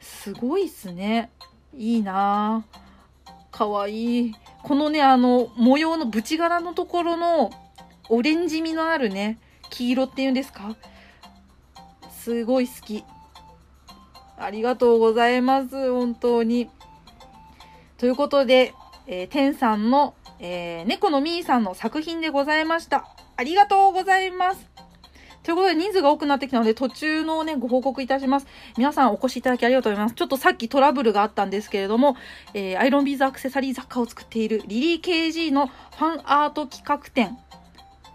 [0.00, 1.30] すごいっすね。
[1.76, 4.34] いいなぁかわいい。
[4.62, 7.50] このね、あの、模様の縁柄のところの、
[8.08, 9.38] オレンジ味のあるね、
[9.70, 10.76] 黄色っていうんですか？
[12.10, 13.04] すごい好き。
[14.38, 15.90] ありがとうございます。
[15.90, 16.70] 本当に。
[17.98, 18.74] ということで、
[19.06, 23.06] えー、天さんの、えー、猫のみーさんの作品でございました。
[23.36, 24.74] ありがとうございます。
[25.44, 28.46] ということで人数が多くなってきたので途中のね、ご報告いたします。
[28.78, 30.14] 皆さんお越しいただきありがとうございます。
[30.14, 32.16] ちょっとさっきトラブルがあったんですけれども、
[32.54, 37.36] えー、アイロンビーズアクセサリー雑貨を作っているリリー KG のファンアート企画展、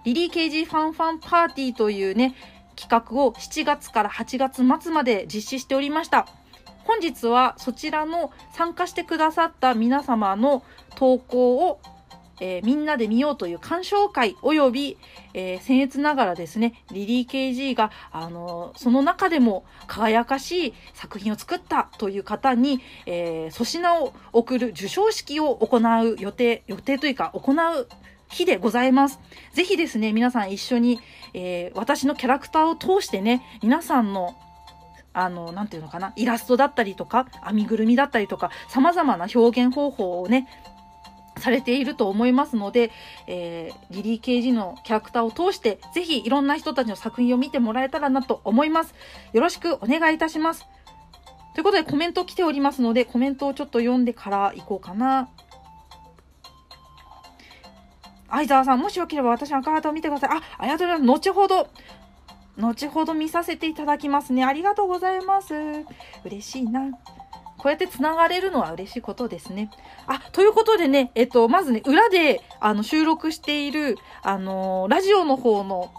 [0.06, 2.34] リリー KG ファンファンパーティーというね、
[2.80, 6.28] 企画を7月から8月末まで実施しておりました。
[6.86, 10.64] 本日はそちらの参加してくださった皆様の
[10.96, 11.80] 投稿を
[12.40, 14.98] えー、みんなで見ようという鑑賞会及び、
[15.34, 27.88] えー、僭越ながらですね、リリー KG が、あのー、その中でも輝かしい作品を作ったという方に、えー粗品を送る授賞式を行う予定、予定というか行う
[28.30, 29.20] 日でございます。
[29.54, 31.00] ぜひですね、皆さん一緒に、
[31.34, 34.36] え私のキャラクターを通してね、皆さんの
[35.14, 40.48] あの、なんていうのかな、イラストだったりとか、編みぐるみだったりとか、様々な表現方法をね、
[41.40, 42.92] されていると思いますので、
[43.28, 48.94] えー、リリー・ケージのキャラクターを通して、ぜひいろんな人たちの作品を見てもらえたらなと思います。
[49.34, 50.68] よろしくお願いいたします。
[51.56, 55.30] ということでコメント来ておりますので、コメントをちょっと読んでから行こうかな。
[58.32, 60.30] 相沢さん、もしよければ私の赤旗を見てください。
[60.32, 61.08] あ、ありがとうございます。
[61.08, 61.68] 後ほど、
[62.58, 64.44] 後ほど見させていただきますね。
[64.44, 65.54] ありがとうございます。
[66.26, 66.82] 嬉しいな。
[67.58, 69.70] こうやって繋がれるのは嬉しいことですね。
[70.08, 75.92] あ、ということでね、えっと、まずね、裏で、あの、収録している、あの、ラジオの方の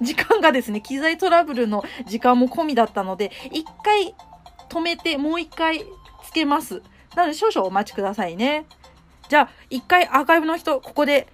[0.00, 4.14] 時間がですね、機材トラブルの時間も込みだったので、一回
[4.68, 5.84] 止めて、もう一回
[6.24, 6.82] つけます。
[7.16, 8.66] なので、少々お待ちくださいね。
[9.28, 11.26] じゃあ、一回アーカイブの人、ここで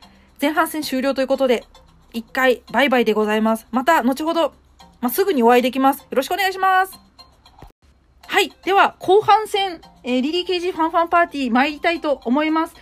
[0.45, 1.65] 前半戦終了ということで、
[2.13, 3.67] 一回バイバイでございます。
[3.71, 4.53] また、後ほど、
[5.01, 6.01] まあ、すぐにお会いできます。
[6.01, 6.93] よろしくお願いします。
[8.27, 8.53] はい。
[8.63, 12.75] では、後半戦、えー、リリー・ケージファンファンパーティー参りたいと思います。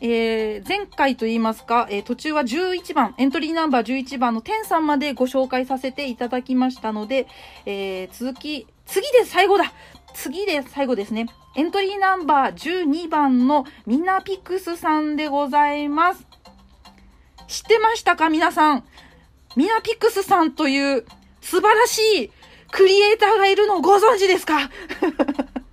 [0.00, 7.26] えー、前回と言いますか、えー、途中は11番、エントリーナンバー11番の天さんまでご紹介させていただきましたので、
[7.66, 9.72] えー、続き、次で最後だ
[10.14, 11.26] 次で最後ですね。
[11.56, 16.31] エントリーナンバー12番のミナピクスさんでございます。
[17.52, 18.84] 知ってましたか皆さん。
[19.56, 21.04] ミナピクスさんという
[21.42, 22.30] 素晴らしい
[22.70, 24.70] クリエイターがいるのをご存知ですか？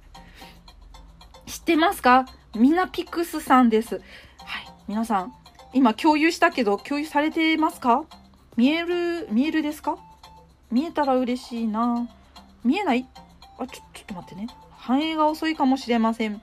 [1.47, 2.25] 知ってますか？
[2.53, 4.01] ミナピクスさんです。
[4.43, 4.67] はい。
[4.89, 5.33] 皆さん、
[5.73, 8.03] 今共有したけど、共有されてますか？
[8.57, 9.97] 見える、見えるですか？
[10.71, 12.09] 見えたら嬉しいな。
[12.65, 13.07] 見えない？
[13.57, 14.47] あ、ちょ、ちょっと待ってね。
[14.75, 16.41] 反映が遅いかもしれません。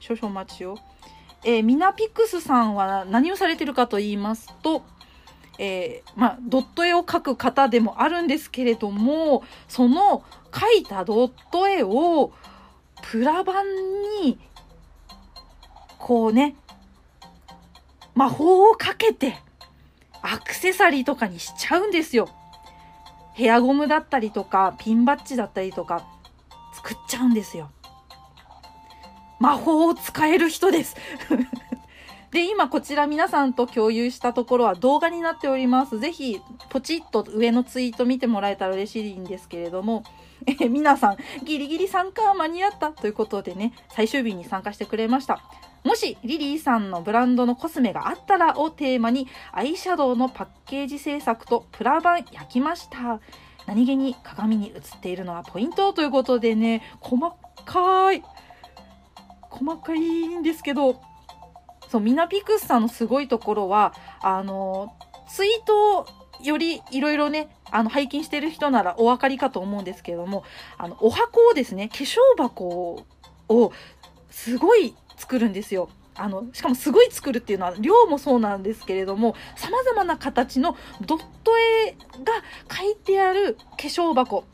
[0.00, 0.78] 少々お待ちを。
[1.48, 4.82] えー、ミナピクスさんは何をされてるかと言いますと、
[5.58, 12.32] えー、まあ、ドット絵を描く方でもあるんですけれども、その描いたドット絵を
[13.00, 13.62] プラ板
[14.22, 14.38] に、
[15.98, 16.54] こうね、
[18.14, 19.38] 魔法をかけて、
[20.20, 22.28] アクセサリーとかにしちゃうんですよ。
[23.32, 26.06] ヘアゴムだったりとか、ピンバッジだったりとか、
[26.74, 27.70] 作っちゃうんですよ。
[29.38, 30.96] 魔法を使える人です
[32.30, 35.98] で、今こちら皆さんと共有したところは動画になっております。
[35.98, 40.02] ぜひ、ポチッと上のツイート見てもらえたら嬉しいんですけれども、
[40.46, 45.40] え、 皆さん、ギリギリ参加は間に合ったということでね、最終日に参加してくれました。
[45.84, 53.20] もし、リリーさんのブランドのコスメがあったらをテーマに、アイシャドウのパッケージ制作とプラ板焼きました。
[53.66, 57.34] 何気に鏡に映っているのはポイントということでね、細
[57.64, 58.22] かい、
[59.50, 61.00] 細かいんですけど、
[61.88, 64.94] そう、ミナピクスさんのすごいところは、あの、
[65.28, 66.06] ツイート
[66.42, 70.44] よりいろいろね、あの、拝見してる人ならお分かりかと思うんですけれども、
[70.76, 73.04] あの、お箱をですね、化粧箱
[73.48, 73.72] を
[74.30, 75.88] すごい作るんですよ。
[76.14, 80.76] あの、しかもすごい作るっていうのは量もそうなんですけれども、様々な形の
[81.06, 81.92] ドット絵
[82.24, 82.32] が
[82.76, 84.44] 書いてある化粧箱、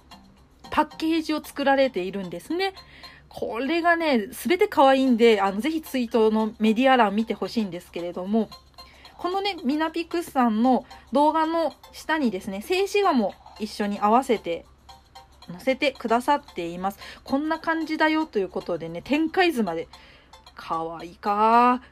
[0.70, 2.74] パッケージを作られているんですね。
[3.36, 8.48] これがね、すべて可愛いんで、あの、ぜひツイートのメディア欄見てほしいんですけれども、
[9.18, 14.64] このね、ミナピクスさんの動画の下にですね、静止画も一緒に合わせて
[15.50, 17.00] 載せてくださっています。
[17.24, 19.88] こんな感じだよということでね、展開図まで。
[20.54, 21.82] 可愛いか。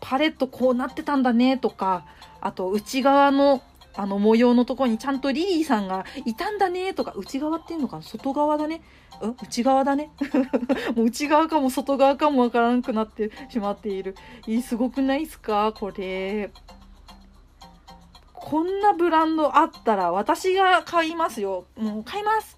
[0.00, 2.04] パレットこうなってたんだねとか、
[2.40, 3.62] あと内側の
[3.98, 8.02] あの模様のとこにちゃんとリリーさんがいたんだねとか、内側っていうのかな？
[8.02, 8.80] 外側だね？
[9.20, 9.36] うん？
[9.42, 10.10] 内側だね？
[10.94, 14.14] もう内側かも外側かもわからなくなってしまっている。
[14.46, 15.72] いい、すごくないっすか？
[15.72, 16.52] これ。
[18.32, 21.66] こんなブランドあったら私が買いますよ。
[21.76, 22.56] もう買います。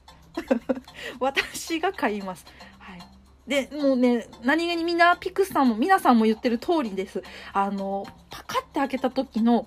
[1.18, 2.44] 私が買います。
[2.78, 3.00] はい。
[3.48, 7.22] で、もうね、何気にみんな、ピクスさんも、皆さんも言ってる通りです。
[7.54, 9.66] あの、パカって開けた時の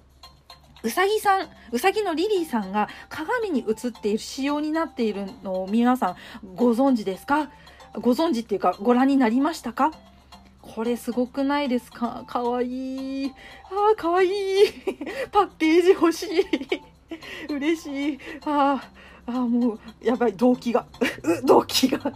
[0.84, 6.16] うさぎさん、うさぎのリリーさんが鏡に映っている仕様になっているのを皆さん
[6.56, 7.50] ご存知ですか？
[7.94, 9.94] ご存知っていうかご覧になりましたか？
[10.62, 12.26] これすごくないですか？
[12.28, 13.32] かわいい。
[13.72, 14.32] ああ、かわいい。
[15.32, 16.46] パッケージ欲しい。
[17.50, 18.20] 嬉しい。
[18.46, 18.82] あ
[19.26, 20.86] あ、ああ、もう、やばい、動機が。
[21.24, 22.12] う、動機が。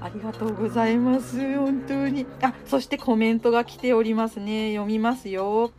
[0.00, 1.36] ありがとうございます。
[1.56, 2.26] 本当に。
[2.42, 4.72] あ、そしてコメントが来ておりますね。
[4.72, 5.72] 読みますよ。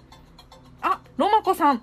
[0.82, 1.82] あ、ロマコさん。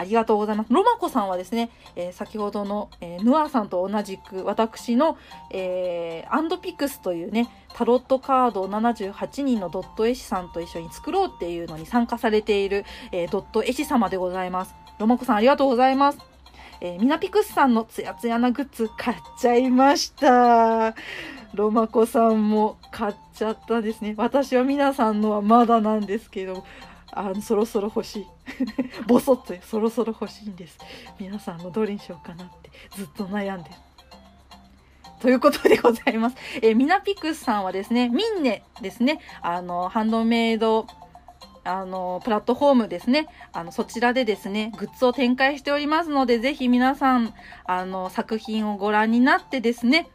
[0.00, 0.72] ありがとうございます。
[0.72, 5.18] ロマコさんはですね、えー、先ほどの、えー、ヌアさんと同じく私の、
[5.50, 14.74] えー、アンドピクスというね、タロットカードを78人のドット絵師さんと一緒に作ろうっていうのに参加されている、えー、ドット絵師様でございます。
[14.98, 16.18] ロマコさんありがとうございます。
[16.80, 20.94] えー、ミナピクスさんのツヤツヤなグッズ買っちゃいました。
[21.52, 24.14] ロマコさんも買っちゃったですね。
[24.16, 26.64] 私は皆さんのはまだなんですけど、
[27.12, 28.26] あのそろそろ欲しい
[29.06, 30.78] ボソッとそろそろ欲しいんです
[31.18, 33.70] 皆さんのどれにしようかなってずっと悩んで
[35.20, 36.36] ということでございます。
[36.62, 40.86] えー、ミナピクスさんはですね、ミンネですね、あの、ハンドメイド、
[41.62, 47.34] あの、プラットフォームですね、あの、そちらでですね、グッズを展開しておりますので、ぜひ皆さん、
[47.66, 50.08] あの、作品をご覧になってですね、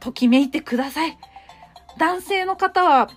[0.00, 1.16] ときめいてください。
[1.96, 3.08] 男性の方は、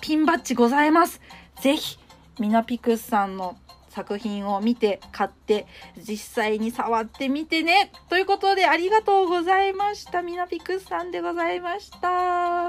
[0.00, 1.20] ピンバッジございます。
[1.60, 1.98] ぜひ、
[2.38, 3.56] ミナピクスさんの
[3.88, 5.66] 作品を見て買って
[5.96, 7.92] 実際に触ってみてね。
[8.08, 10.22] ということでありがとうございました。
[10.22, 12.68] ミナピクスさんでございました。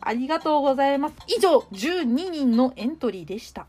[0.00, 1.14] ありがとうございます。
[1.26, 3.66] 以上12人のエントリーでした。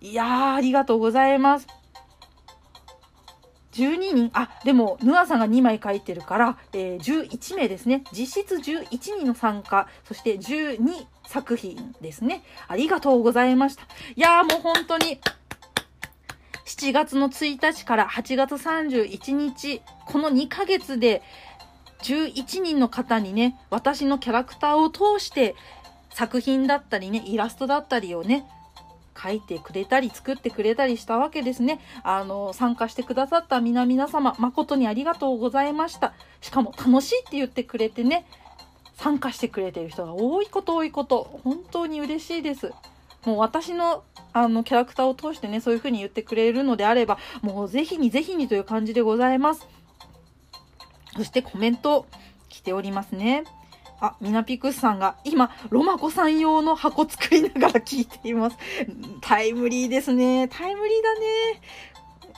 [0.00, 1.66] いやーありがとうございます。
[3.72, 8.04] 12人、あ、でも、ヌアさんが2枚書いてるから、えー、11名ですね。
[8.12, 12.44] 実質11人の参加、そして12作品ですね。
[12.68, 13.84] ありがとうございました。
[14.14, 15.18] いやーもう本当に、
[16.66, 21.22] 7月の1日から8月31日、この2ヶ月で
[22.02, 25.54] 11人の方にね、私のキャラクターを通して
[26.10, 28.44] 作品だったりね、イラストだったりをね、
[29.18, 31.80] 書いてくれたり作ってくれたりしたわけですね。
[32.02, 36.12] あの、参加してくださった皆々様、誠にありがとうございました。
[36.42, 38.26] しかも楽しいって言ってくれてね、
[39.02, 42.72] 参加してくれてる人が多いこと多いこと、本当に嬉しいです。
[43.24, 49.66] もう私のあのキャラクターを通してね、そういう風に言ってくれるのであれば、もうぜひにぜひにという感じでございます。
[51.16, 52.06] そしてコメント
[52.48, 53.42] 来ておりますね。
[54.00, 58.56] あ、ミナピクスさんが今、ロマコさん用の箱作りながら聞いています。
[59.20, 60.48] タイムリーですね。
[60.48, 61.60] タイムリーだね。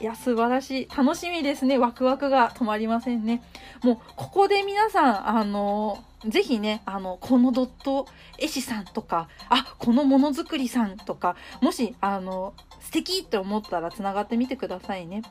[0.04, 0.88] いや、素晴らしい。
[0.94, 1.78] 楽しみですね。
[1.78, 3.42] ワクワクが止まりませんね。
[3.82, 8.06] もう、ここで皆さん、あの、ぜひね、あの、このドット
[8.38, 12.52] 絵師さんとか、あ、このものづくりさんとか、もし、あの、
[12.82, 15.22] 素敵って思ったら繋がってみてくださいね。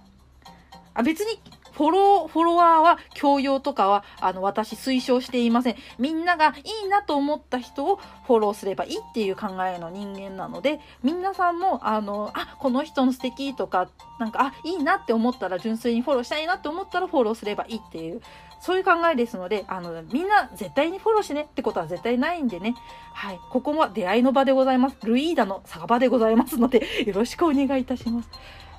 [0.96, 1.40] あ、別に
[1.74, 5.76] フォロー、フォロワーは教養とかは、あの、私推奨していません。
[5.98, 18.22] みんながいいなと思った人をフォローすればいいっていう考えの人間なので、皆さんも、あの、あ、この人の素敵とか、なんか、あ、いいなって思ったら、純粋にフォローしたいなって思ったらフォローすればいいっていう、
[18.64, 22.76] そういう考えですので、あの、みんな絶対にフォローしねってことは絶対ないんでね。
[23.14, 23.40] はい。
[23.50, 24.98] ここも出会いの場でございます。
[25.04, 28.30] ルイーダの酒場でございますので、よろしくお願いいたします。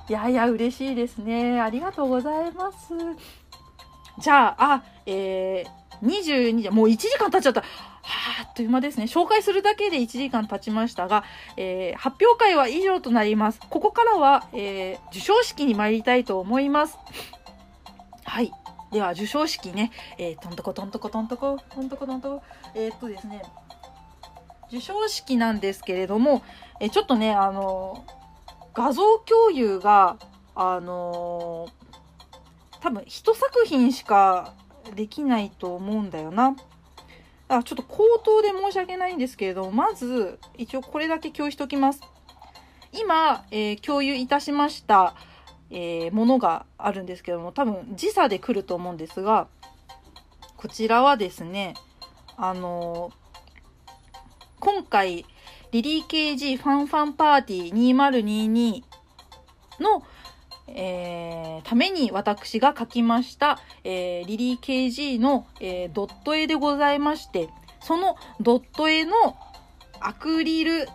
[0.09, 1.61] いやいや、嬉しいですね。
[1.61, 2.95] ありがとうございます。
[4.19, 7.63] じゃあ、あ、えー、22時、もう1時間経っちゃった。
[7.63, 7.67] は
[8.41, 9.05] あ、あっという間ですね。
[9.05, 11.25] 紹介するだけで1時間経ちましたが、
[11.57, 13.61] えー、発表会は以上となります。
[13.71, 16.99] ここからは、えー、授賞式に参りたいと思います。
[18.25, 18.53] はい。
[18.93, 22.43] では、授賞式ね、えー、トントコトントコトントコ、トントコトントコ、
[22.75, 23.43] えー、っとですね、
[24.67, 26.43] 授賞式なんですけれども、
[26.81, 28.05] えー、ちょっとね、あの
[28.75, 30.19] 画像共有が、
[30.55, 34.55] あのー、多分一作品しか
[34.95, 36.57] できないと思うんだよな。
[37.49, 42.01] あちょっと口頭で申し訳ないんですけれども、まず、一応これだけ共有しておきます。
[42.93, 45.15] 今、えー、共有いたしました、
[45.71, 49.49] えー、ものがあるんですけども、多分時差で来ると思うんですが、
[50.57, 51.75] こちらはですね、
[52.37, 53.13] あの
[54.61, 55.27] 今回、
[55.75, 58.85] リリー KG ファンファンパーティー2022
[59.81, 60.05] の、
[60.69, 67.49] えー、ために私が書きました、えー、リリー KG の、えー、ドット絵でございまして、
[67.83, 69.37] そのドット絵の
[69.99, 70.87] アクリル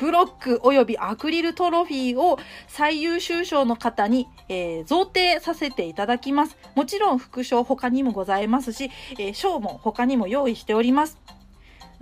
[0.00, 6.56] ブロック及びアクリルトロフィーを最優秀賞の方に、えー、贈呈させていただきます。
[6.74, 8.90] もちろん副賞他にもございますし、
[9.20, 11.16] えー、賞も他にも用意しております。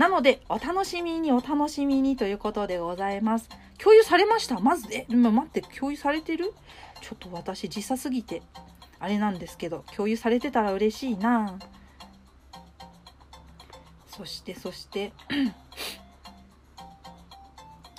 [0.02, 3.48] なので、お楽しみにお楽しみにということでございます。
[3.78, 4.58] 共有されました？
[4.58, 6.52] まず、え、待って、共有されてる？
[7.00, 8.42] ちょっと私時差すぎて、
[8.98, 11.56] あれなんですけど、共有されてたら嬉しいな
[14.08, 15.12] そして、そして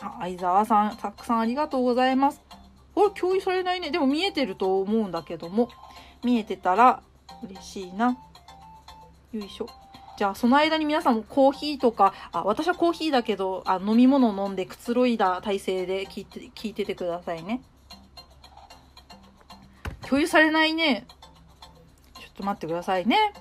[0.01, 2.41] あ、相沢さん、たくさんありがとうございます。
[2.93, 3.91] これ共有されないね。
[3.91, 5.69] でも見えてると思うんだけども、
[6.21, 7.01] 見えてたら
[7.41, 8.17] 嬉しいな。
[9.31, 9.67] よいしょ。
[10.23, 17.61] じゃあその間に皆さんもコーヒーとか、あ、私はコーヒーだけど、あ飲み物を飲んでくつろいだ体勢で聞いて、聞いててくださいね。
[20.07, 21.07] 共有されないね。
[22.17, 23.33] ちょっと待ってくださいね。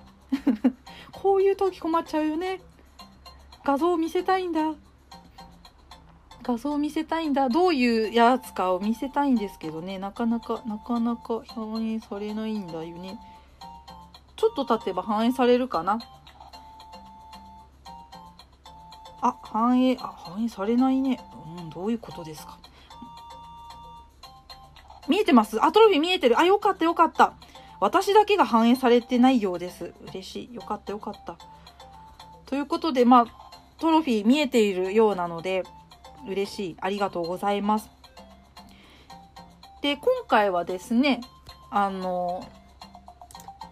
[1.12, 2.60] こういう時困っちゃうよね。
[3.62, 4.74] 画像を見せたいんだ。
[6.42, 7.48] 画像を見せたいんだ。
[7.48, 10.00] どういうやつかを見せたいんですけどね。
[10.00, 13.20] なかなか、なかなか反映されないんだよね。
[14.34, 16.00] ちょっと経てば反映されるかな。
[19.22, 21.20] あ、反映、あ、反映されないね。
[21.56, 22.58] うん、どういうことですか？
[25.08, 25.64] 見えてます？
[25.64, 26.38] あ、トロフィー見えてる。
[26.38, 27.32] あ、よかったよかった。
[27.80, 29.94] 私だけが反映されてないようです。
[30.08, 30.54] 嬉しい。
[30.54, 31.36] よかったよかった。
[32.46, 33.26] ということで、まあ、
[33.78, 35.64] トロフィー見えているようなので、
[36.28, 36.76] 嬉しい。
[36.80, 37.90] ありがとうございます。
[39.82, 41.20] で、今回はですね、
[41.70, 42.48] あの、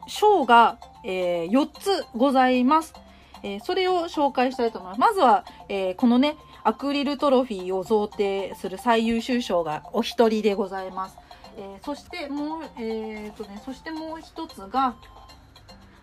[0.08, 2.94] 賞が、えー、4つございます。
[3.42, 5.00] えー、それを紹介したいと思います。
[5.00, 11.16] まずは、えー、このね、アクリルトロフィーを贈呈する最優秀賞がお一人でございます。
[11.56, 14.94] えー、そしてもう、えー、とね、そしてもう一つが、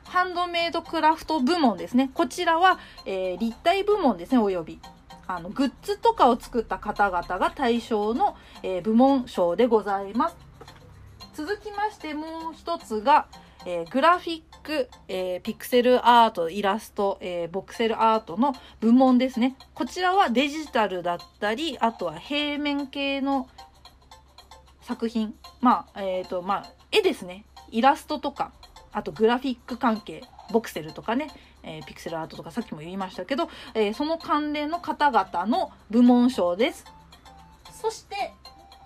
[0.05, 2.09] ハンドメイドクラフト部門ですね。
[2.13, 4.79] こちらは、えー、立体部門ですね、および。
[5.27, 10.37] あの、グッズとかを作った方々が対象の、えー、部門賞でございます。
[11.33, 13.27] 続きましてもう一つが、
[13.65, 19.55] えー、グラフィック、えー、ピクセルアート、イラスト、えー、ボクセルアートの部門ですね。
[19.73, 23.49] こちらはデジタルだったり、あとは平面系の
[24.81, 25.33] 作品。
[25.59, 27.45] まあ、えっ、と、まあ、絵ですね。
[27.69, 28.51] イラストとか、
[28.91, 31.27] あとグラフィック関係、ボクセルとかね、
[31.63, 36.85] えピクセルアートとかさっきも言いましたけど、えその関連の方々の部門賞です。
[37.71, 38.33] そして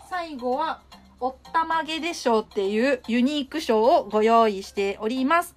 [0.09, 0.81] 最後は
[1.23, 5.55] おったまげで賞っていうユニーク賞をご用意しております。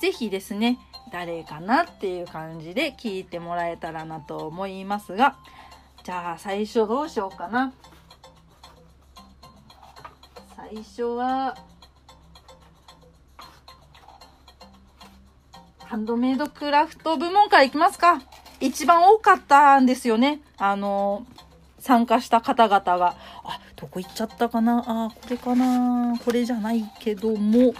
[0.00, 0.78] ぜひですね、
[1.10, 5.36] 誰かなっていう感じで聞いてもらえたらなと思いますが、
[6.04, 7.72] じゃあ最初どうしようかな。
[10.54, 11.56] 最初は、
[15.80, 18.22] ハンドメイドクラフト部門からいきますか。
[18.60, 20.42] 一番多かったんですよね。
[20.58, 21.26] あの、
[21.80, 23.16] 参加した方々が。
[23.44, 24.82] あ、どこ行っちゃったかな？
[24.86, 26.18] あ、これかな？
[26.24, 27.74] これじゃないけども。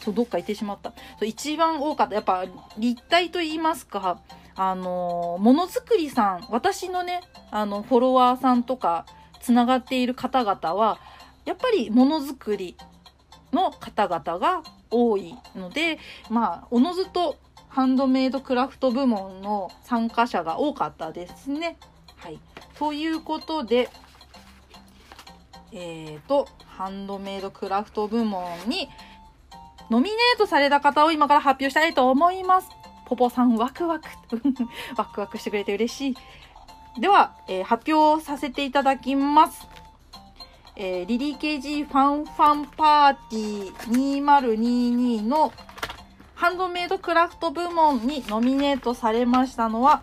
[0.00, 0.92] そう、どっか行ってしまった。
[1.18, 2.14] そう一番多かった。
[2.14, 2.44] やっぱ、
[2.78, 4.20] 立体と言いますか。
[4.54, 9.04] あの、ものづくりさん、私のね、あの、フォロワーさんとか、
[9.42, 10.98] つながっている方々は、
[11.44, 12.76] やっぱりものづくり
[13.52, 15.98] の方々が多いので、
[16.30, 17.36] まあ、おのずと
[17.68, 21.76] ハンドメイドクラフト部門の参加者が多かったですね。
[22.16, 22.38] はい。
[22.78, 23.88] ということで、
[25.72, 28.88] えーと、ハンドメイドクラフト部門に
[29.90, 32.68] ノミネートされた方を今から発表したいと思います。
[33.06, 34.06] ポポさんワクワク。
[34.96, 36.08] ワクワクしてくれて嬉し
[36.96, 37.00] い。
[37.00, 39.66] では、えー、発表させていただきます。
[40.74, 45.52] えー、リリー KG ファンファンパーティー2022の
[46.34, 50.02] ハンドメイドクラフト部門にノミネートされましたのは、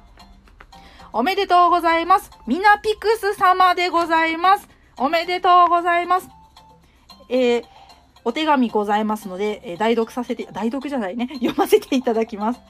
[1.11, 2.31] おめでとうございます。
[2.47, 4.72] ミナピクス様でございます。
[4.97, 6.29] おめでとうございます。
[7.29, 7.63] えー、
[8.23, 12.61] お手紙ございますので、えー、代読させて、代読じゃないね、 読ませていただきます。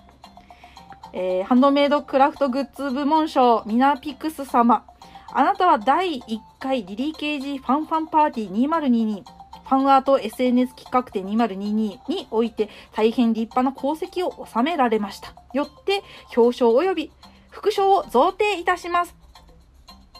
[1.12, 4.86] えー、ハンドメイドクラフトグッズ部門賞、ミナピクス様。
[5.34, 9.24] あなたは第1回リリーケージファンファンパーティー2022
[9.64, 15.34] ファンアート SNS 企画展2022において大変立派な功績を収められました。
[15.54, 16.04] よって
[16.36, 17.12] 表彰及び
[17.50, 19.16] 副賞を贈呈いたします。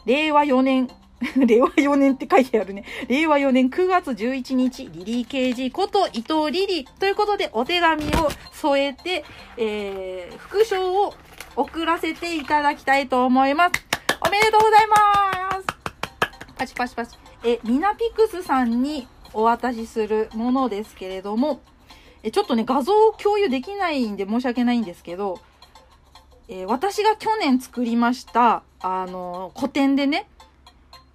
[0.06, 0.88] 令和4年
[1.46, 2.84] 令和4年って書いてあるね。
[3.08, 9.24] 令和4年9月11日、リリーケージこと伊藤リリということでお手紙を添えて、
[9.56, 11.14] えー、副賞を
[11.56, 13.72] 送らせていただきたいと思います。
[14.26, 14.96] おめでとうございま
[15.60, 15.66] す
[16.56, 17.16] パチパチパチ。
[17.44, 21.60] え、ミナピクスさんにお渡しするものですけれども、
[22.22, 25.40] え、ちょっとね、画像を共有できないんで申し訳ないんですけど、
[26.48, 30.26] えー、私が去年作りました、あの、古典でね、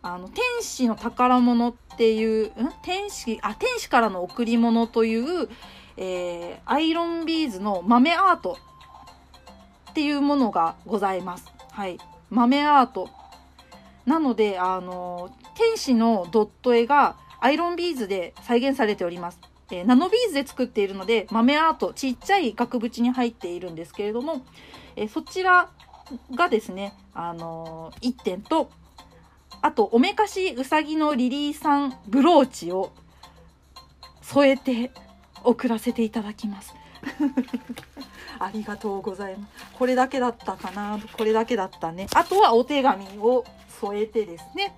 [0.01, 2.51] あの、天使の宝物っていう、ん？
[2.83, 5.49] 天使、あ、天使からの贈り物という、
[5.97, 8.57] えー、アイロンビーズの豆アート
[9.91, 11.51] っていうものがございます。
[11.71, 11.97] はい。
[12.29, 13.09] 豆アート。
[14.05, 19.39] なので、あの、天使のドット絵がアイロンビーズで再現されております。
[19.71, 24.45] えー、ナノビーズで作っているので、豆アート、ちっちゃい額縁に入っているんですけれども、
[24.95, 25.69] えー、そちら
[26.33, 28.71] がですね、あのー、1点と、
[29.61, 32.91] あと、おめかしうさぎのリリーさんブローチを
[34.21, 34.91] 添えて
[35.43, 36.73] 送らせていただきます。
[38.39, 39.65] ありがとうございます。
[39.73, 42.07] これだけだったかなこれだけだったね。
[42.13, 43.43] あとはお手紙を
[43.81, 44.75] 添えてですね。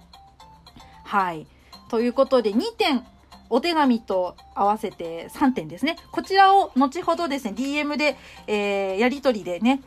[1.04, 1.46] はい。
[1.90, 3.06] ということで2点、
[3.50, 5.98] お手紙と合わせて3点ですね。
[6.12, 8.18] こちらを後ほどですね、DM で、
[8.48, 9.82] えー、やりとりでね、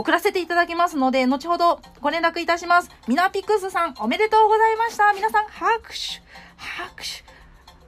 [0.00, 2.90] 送らせていただきますので、後ほどご連絡いたします。
[3.06, 5.12] ミナピクスさん、おめでとうございました。
[5.12, 6.22] 皆さん、拍手、
[6.56, 7.22] 拍手、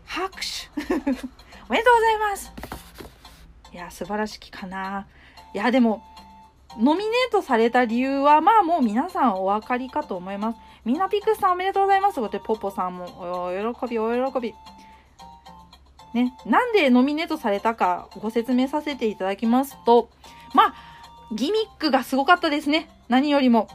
[0.05, 0.93] 拍手。
[1.69, 2.53] おめでとうございます。
[3.73, 5.07] いや、素晴らしきかな。
[5.55, 6.05] いや、でも、
[6.79, 10.59] ノミネートされた理由は、まあもう皆さんお分かりかと思います。
[10.85, 12.17] みんなピクスさんおめでとうございます。
[12.17, 13.07] とポポさんも
[13.55, 14.55] お喜び、お喜び。
[16.13, 20.11] ね、なんでノミネートされたかご説明させていただきますと、
[20.53, 20.92] まあ、
[21.35, 22.89] ギミックがすごかったですね。
[23.09, 23.69] 何よりも。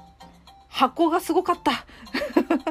[0.70, 1.86] 箱がすごかった。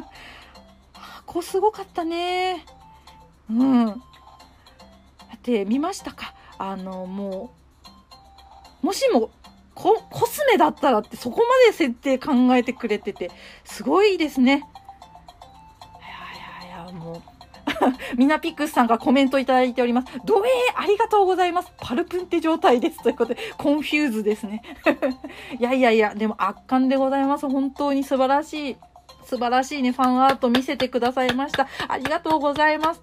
[0.93, 2.65] 箱すごかったね。
[3.51, 3.87] うん。
[3.87, 3.95] だ
[5.37, 7.55] って見ましたかあのも
[8.83, 9.31] うもしも
[9.75, 13.31] ココスメだったらってそこまで設定考えてくれてて
[13.65, 14.53] すごいですね。
[14.53, 14.59] い
[16.63, 17.36] やいやいやもう
[18.17, 20.09] みなピクスさんがコメントいただいております。
[20.25, 21.73] ドエーありがとうございます。
[21.79, 23.03] パルプンテ状態です。
[23.03, 24.63] ということで、コンフューズですね。
[25.59, 27.49] いやいやいや、でも圧巻でございます。
[27.49, 28.77] 本当に素晴らしい、
[29.25, 31.69] 素晴らしいね、ファンアート見せてくださいました。
[31.89, 33.03] ありがとうございます。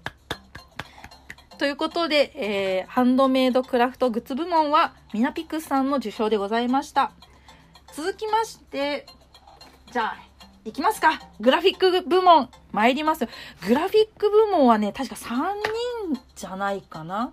[1.58, 7.12] ということで、えー、ハンドメイドクラフトグッズ部門はミナピクスさんの受賞でございました。
[7.94, 9.06] 続きまして、
[9.92, 10.16] じゃあ、
[10.64, 11.20] いきますか。
[11.40, 13.26] グラフィック部門、参ります。
[13.66, 15.28] グラフィック部門はね、確か3
[16.12, 17.32] 人じゃないかな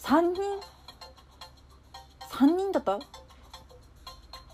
[0.00, 0.40] ?3 人
[2.30, 2.98] ?3 人だった？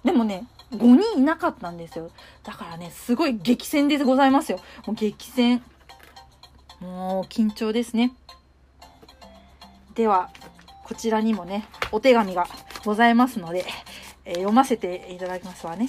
[0.04, 2.10] でもね、5人いなかったんですよ。
[2.42, 4.58] だからね、すごい激戦でございますよ。
[4.86, 5.62] もう激戦。
[6.80, 8.12] もう緊張ですね。
[9.94, 10.30] では、
[10.84, 12.48] こちらにもね、お手紙が
[12.84, 13.64] ございますので、
[14.24, 15.86] えー、読ませていただきますわね。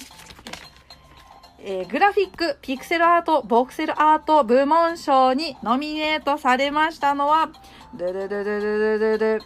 [1.66, 7.50] えー、グラフィック、ピクセルアート、ボクセルアート部門賞にノミネートされましたのは、
[7.94, 9.40] ドゥドゥドゥドゥドゥドゥドゥ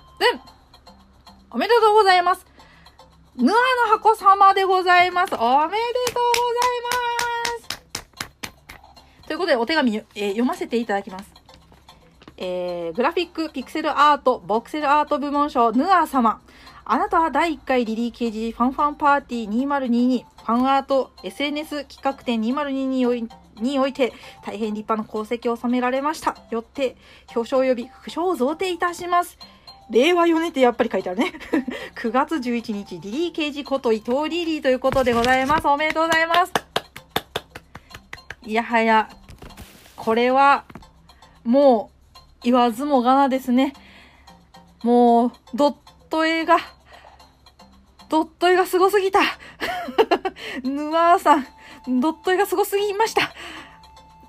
[1.53, 2.45] おめでとうございます。
[3.37, 3.53] ヌアの
[3.93, 5.35] 箱様でございます。
[5.37, 5.79] おめでとうござい
[6.91, 7.69] ま
[9.23, 9.29] す。
[9.29, 11.33] ということで、お手紙、えー、読ませていただきます。
[12.37, 16.41] えー、グラフィック、ピクセルアート、ボクセルアート部門賞、ヌア様。
[16.91, 23.29] あなたは第1回リリー KG ファンファンパーティー2022ファンアート SNS 企画展2022
[23.61, 26.35] において大変立派な功績を収められました。
[26.51, 26.97] よって
[27.35, 29.37] 表彰及び副賞を贈呈いたします。
[29.91, 31.33] 令和4年ってやっぱり書いてあるね。
[31.97, 35.69] 9月11日、リリー刑事こと伊藤リリーということでございます。
[35.69, 36.53] おめでとうございます。
[38.45, 39.11] いやはや、
[39.97, 40.65] これは、
[41.45, 43.75] もう、言わずもがなですね。
[44.83, 45.75] もう、ドッ
[46.09, 46.59] ト絵が、
[48.09, 49.21] ドット絵がすごすぎた。
[50.63, 51.47] ヌワーさん、
[52.01, 53.23] ドット絵がすごすぎました。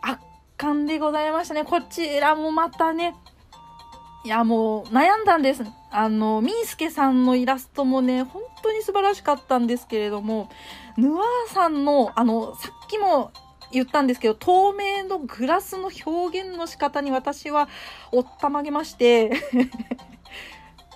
[0.02, 0.22] 圧
[0.58, 1.64] 巻でございましたね。
[1.64, 3.16] こちらもまたね、
[4.26, 5.64] いや、もう悩んだんです。
[5.92, 10.50] あの、みーすけさんのイラストもね、本当に素晴らしかったんですけれども、
[10.98, 13.32] ヌワーさんの、あの、さっきも
[13.72, 17.70] 言ったんですけど、透明のグラスの表現の仕方に私は
[18.12, 19.32] おったまげまして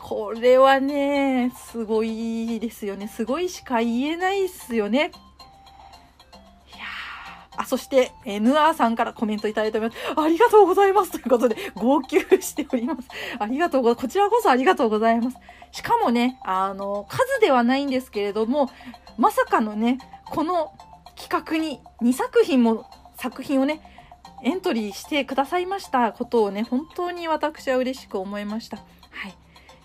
[0.03, 3.07] これはね、すごいですよね。
[3.07, 5.11] すごいしか言えないっすよね。
[6.67, 6.83] いや
[7.55, 9.97] あ、そして、えー、ヌアーさんからコメントいただいております。
[10.17, 11.11] ありがとうございます。
[11.11, 13.07] ということで、号泣しております。
[13.39, 14.05] ありがとうございます。
[14.07, 15.37] こちらこそありがとうございます。
[15.71, 18.69] しかもね、あの、数ではないんですけれども、
[19.17, 20.73] まさかのね、この
[21.15, 22.85] 企画に2作品も、
[23.15, 23.79] 作品をね、
[24.43, 28.75] エントリーしてくださいましたことをね、本当に私は嬉しく思いました。
[28.77, 28.83] は
[29.29, 29.42] い。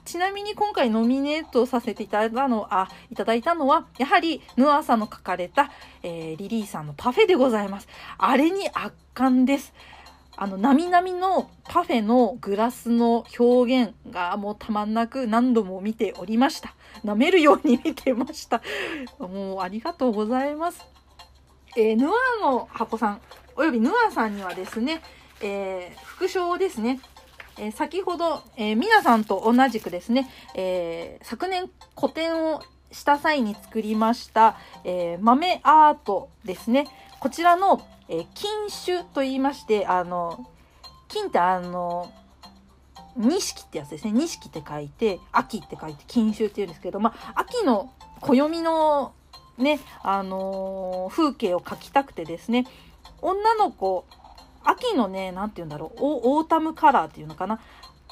[0.09, 5.71] ちなみに今回ノミネートさせていただいたのあいただいたのは、やはりヌアさんの書かれた、
[6.03, 7.89] えー、リリーさんのパフェでございます。
[8.17, 9.75] あれに圧巻です。
[10.35, 16.75] あの、なみなみのパフェのグラスの表現がもうたまんなく何度も見ておりました。
[17.05, 18.63] 舐めるように見てました。
[19.19, 20.87] もうありがとうございます。
[21.77, 22.11] えー、ヌア
[22.41, 23.21] の箱さん、
[23.57, 25.03] およびヌアさんにはですね、
[25.43, 26.99] えー、副賞ですね、
[27.61, 32.63] えー、先ほど、えー、皆さんと同じくですね、えー、昨年個展を
[32.93, 36.87] した際に作りました、え豆アートですね。
[37.21, 40.47] こちらの、え金種と言いまして、あの、
[41.09, 42.11] 金ってあの、
[43.15, 44.13] 錦ってやつですね。
[44.13, 49.13] 錦って書いて、秋って書いて、錦秋って言うんですけど、まあ、秋の暦の
[49.59, 52.65] ね、あのー、風景を描きたくてですね、
[53.21, 54.07] 女の子
[54.69, 57.59] 秋のね、なんて言うんだろう、オータムカラーっていうのかな。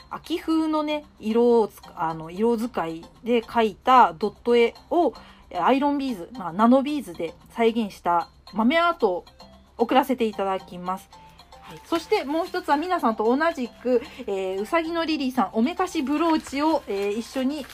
[0.09, 5.13] 秋風のね、色をあの、色使いで描いたドット絵を
[5.55, 9.25] アイロンビーズ、まあ、ナノビーズで再現した豆アートを
[9.77, 11.11] 送らせていただきます。
[11.61, 17.67] はい、そしてもう一つは皆さんと同じく、えー、うさぎのリリーさん、おめかしブローチを、えー、一緒に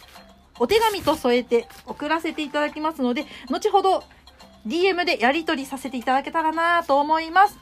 [0.59, 4.03] お手紙と添えて送らせていただきますので、後ほど
[4.67, 7.62] DM でやり取りさせていただけたらなと思います。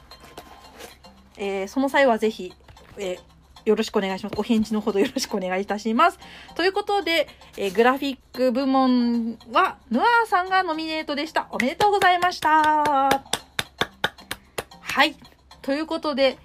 [1.41, 2.53] えー、その際はぜひ、
[2.97, 4.35] えー、よろしくお願いします。
[4.37, 6.19] お返事のほどよろしくお願いいたします。
[6.55, 7.27] ということで、
[7.57, 11.47] えー、グラフィック部門は、ヌアーさんがノミネートでした。
[11.51, 12.51] おめでとうございました。
[12.51, 13.09] は
[15.05, 15.15] い。
[15.63, 16.37] ということで、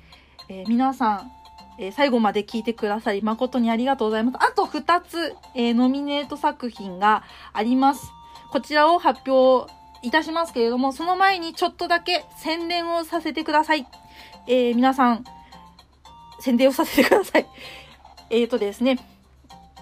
[0.49, 1.33] え、皆さん、
[1.79, 4.39] え、最後まで聞いてくださり誠にありがとうございます。
[4.41, 8.11] あと2つ、え、ノミネート作品があります。
[8.51, 9.71] こちらを発表
[10.01, 13.87] いたしますけれども、その前にちょっとだけ宣伝をさせてください。
[14.49, 15.25] えー、皆さん、
[16.39, 17.47] 宣伝をさせてください。
[18.31, 18.99] えーとですね、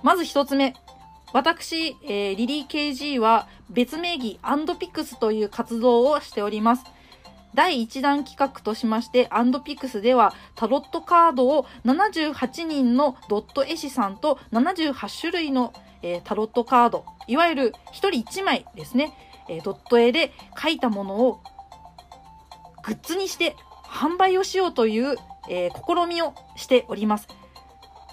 [0.03, 0.75] まず一つ目。
[1.35, 6.85] 私、えー、リリー KG は別名義アンドピクスという活動をしております。
[7.55, 19.13] 第1弾企画としまして、アンドピクスではタロットカードを78人のドット絵師さんと78種類の、えー、タロットカード、いわゆる1人1枚ですね、
[19.49, 21.43] えー、ドット絵で描いたものを
[22.85, 23.57] グッズにして
[23.95, 25.17] 販売をしようという、
[25.49, 27.29] えー、試みをしております。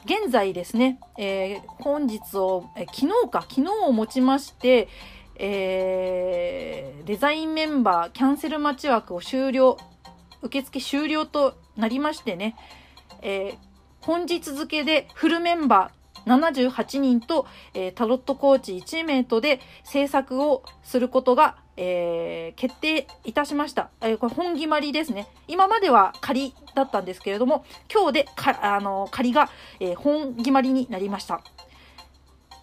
[0.06, 4.88] 現在ですね、えー、本日を、え昨日か、昨日をもちまして、
[5.36, 9.78] えー、デザインメンバーキャンセル待ち枠を終了、
[10.44, 12.56] 受付終了となりましてね、
[13.22, 13.58] えー、
[14.02, 23.90] 本日付でフルメンバー78人と、えー、タロットコーチ1名とで制作をすることが、えー、決定いたしました。
[24.02, 25.28] えー、これ本決まりですね。
[25.48, 29.50] 今までは仮だったんですけれども、今日でか、あの仮が、
[29.80, 31.42] え本決まりになりました。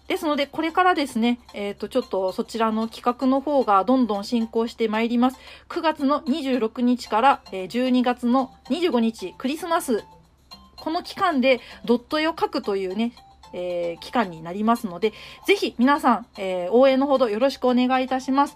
[0.07, 5.37] ですので、これからですね、えっ、と、ちょっとそちらの企画の方がどんどん進行してまいります。
[5.67, 10.05] 9月の26日から、え12月の25日、クリスマス
[10.77, 13.11] この期間でドット絵を描くというね、
[13.51, 15.11] え、期間になりますので、
[15.45, 18.55] ぜひ皆さん、え、応援のほどよろしくお願いいたします。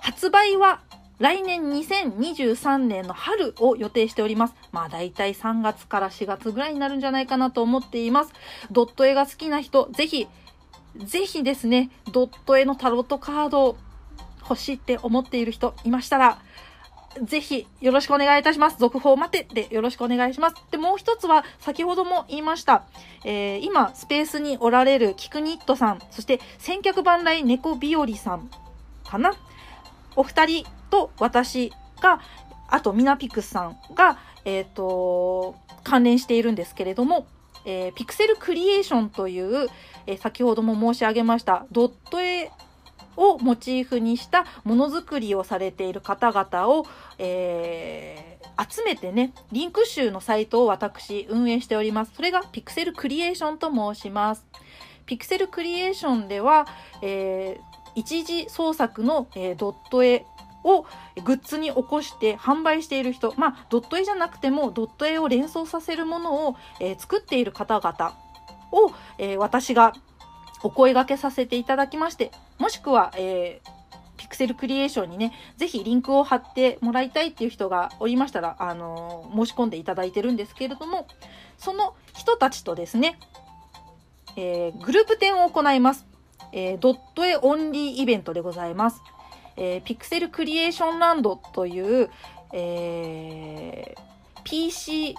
[0.00, 0.80] 発売は
[1.20, 4.54] 来年2023年の春を予定しております。
[4.72, 8.32] まあ大体3月から4月ぐらいになるんじゃないかなと思っています。
[8.70, 10.26] ドット絵が好きな人、ぜひ、
[10.96, 13.76] ぜひですね、ドット絵のタロットカードを
[14.40, 16.38] 欲しいって思っている人いましたら、
[17.22, 18.78] ぜひよろしくお願いいたします。
[18.78, 20.56] 続報待てでよろしくお願いします。
[20.70, 22.84] で、もう一つは先ほども言いました。
[23.26, 28.48] えー、今、スペースにおられるキクニットさん、そして千客万来猫日和さん
[29.04, 29.34] かな
[30.16, 32.20] お二人と私が、
[32.68, 37.26] あとミナピクスさんが、えっ、ー、と、関連しているんですけれども、
[37.64, 39.68] えー、ピクセルクリエーションという、
[40.06, 42.50] えー、先ほども申し上げましたドット絵
[43.16, 46.86] をモチーフにしたものづくりをされている方々を、
[47.18, 52.12] えー、集めてね、リンク集のサイトを私運営しております。
[52.14, 54.46] それがピクセルクリエーションと申します。
[55.04, 56.66] ピクセルクリエーションでは、
[57.02, 60.24] えー、一時創作の、えー、ドット絵
[60.62, 60.82] を
[61.24, 68.14] グッズに起こして販売している人、まあ、ドット絵じゃなくてもドット絵を連想させるものを、えー、作っている方々
[68.72, 69.94] を、えー、私が
[70.62, 73.70] お声掛けさせていただきまして、もしくは、えー、
[74.18, 81.06] ピクセルクリエーションにね、ぜひリンクを貼ってもらいたいっていう人がおりましたら、あの、申し込んでいただいてるんですけれども、
[81.56, 83.18] その人たちとですね、
[84.36, 86.09] えー、グループ展を行います。
[86.52, 89.02] えー、ドット絵オンリーイベントでございます。
[89.56, 92.10] えー、ピクセルクリエーションランドという、
[92.52, 95.14] えー、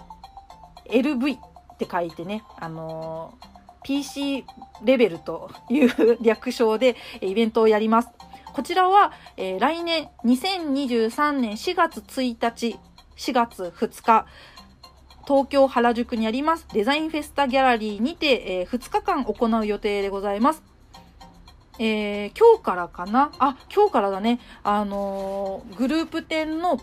[0.85, 3.51] PCLV って書いてね、あのー
[3.83, 4.45] PC
[4.83, 8.09] レベルという略称でイベントをやります。
[8.53, 12.77] こちらは、えー、来年2023年4月1日、
[13.15, 14.25] 4月2日、
[15.25, 20.70] 東京原宿にありますデザインフェスタギャラリーにて、えー、2日間行う予定でございます。
[21.83, 23.31] えー、今日からかな？
[23.39, 24.39] あ、今日からだね。
[24.63, 26.79] あのー、グループ展の、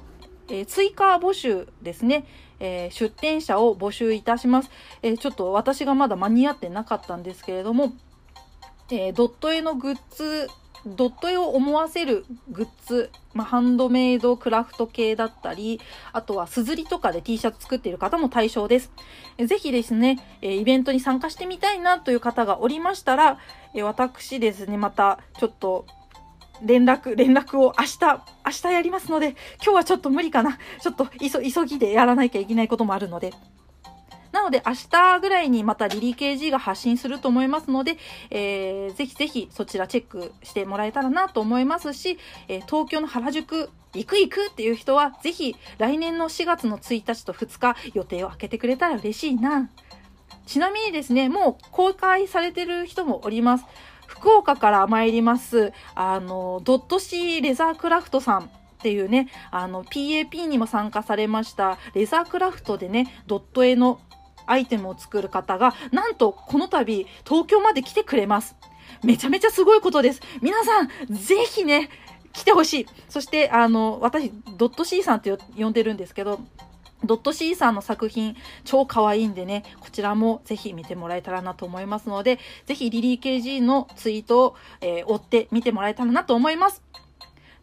[0.48, 2.26] えー、追加募集ですね。
[2.58, 4.70] え、出展者を募集いたします、
[5.02, 7.92] え、ちょっと私がまだ間に合ってなかったんですけれども、
[8.90, 10.48] え、ドット絵のグッズ
[10.96, 15.80] ドット絵を思わせるグッズ、まあ、ハンドメイドクラフト系だったり、
[16.12, 18.90] あとはすずりとかで T シャツ作っている方も対象です。
[19.36, 23.38] えぜひですね、えイベントに参加してみたいなという方がおりましたら、
[23.74, 25.86] え私ですね、またちょっと
[26.62, 30.58] 連絡、連絡を明日、明日やりますので、今日はちょっと無理かな。
[30.80, 33.32] ちょっと急ぎでやらなきゃいけないこともあるので。
[34.32, 37.96] なので明日ぐらいにまたリリー KG が発信すると思いますので、
[38.30, 42.18] えー、ぜひぜひそちらチェックしてもらえたらなと思いますし、
[42.48, 49.70] えー、東京の原宿行く行くっていう人はぜひ来年の4月の1日と2日予定を空けてくれたら嬉しいな。
[50.46, 53.66] ちなみにですね、もう公開されてる人もおります。
[54.06, 58.48] 福岡から参ります、あの、ドットシーレザークラフトさんっ
[58.80, 64.00] ていうね、あの、PAP にも参加されました、レザークラフトでね、ドット絵の
[64.50, 68.56] アイテムを作る方が、なんとこの度、東京まで来てくれます。
[69.02, 70.20] めちゃめちゃすごいことです。
[70.42, 71.90] 皆さん、ぜひね、
[72.32, 72.86] 来てほしい。
[73.08, 76.40] そして、あの、私、ドット C さんって呼んでるんですけど、
[77.04, 86.82] ドット C さんの作品超可愛いんでね、こちらもぜひ見てもらえたらなと思いますので、ぜひリリー KG のツイートを、えー、追って見てもらえたらなと思います。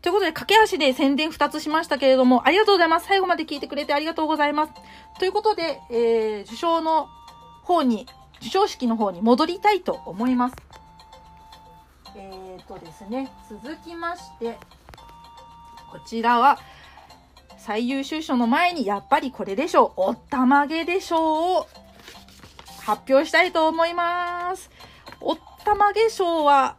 [0.05, 3.07] ということで、駆け足で宣伝2つしましたけれども、ありがとうございます。
[3.07, 4.73] 最後まで聞いてくれてありがとうございます。
[5.17, 7.07] ということで、えー、受賞の
[7.63, 8.05] 方に、
[8.39, 10.55] 受賞式の方に戻りたいと思います。
[12.15, 14.59] えーとですね、続きまして、
[15.91, 16.59] こちらは、
[17.57, 20.01] 最優秀賞の前にやっぱりこれでしょう。
[20.01, 21.21] おったまげでしょう
[21.61, 21.67] を
[22.83, 24.69] 発表したいと思います。
[25.19, 26.75] おったまげ賞は、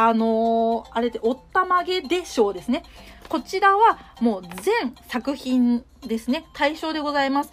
[0.00, 2.84] あのー、あれで、おったまげで賞ですね。
[3.28, 6.44] こちらはもう全作品ですね。
[6.54, 7.52] 対象でございます。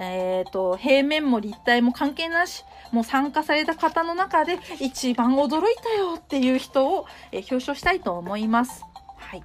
[0.00, 8.82] えっ、ー、と、平面も立体も関係なし、もう参加された方の中で一番驚いたよっていう人を、え、表彰したいと思います。
[9.18, 9.42] はい。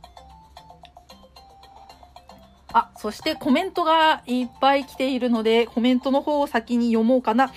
[2.72, 7.52] あ、そしてコメントがいっぱい来ているので、コメントの方を先に読もうかな。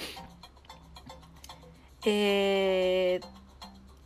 [2.05, 3.34] えー、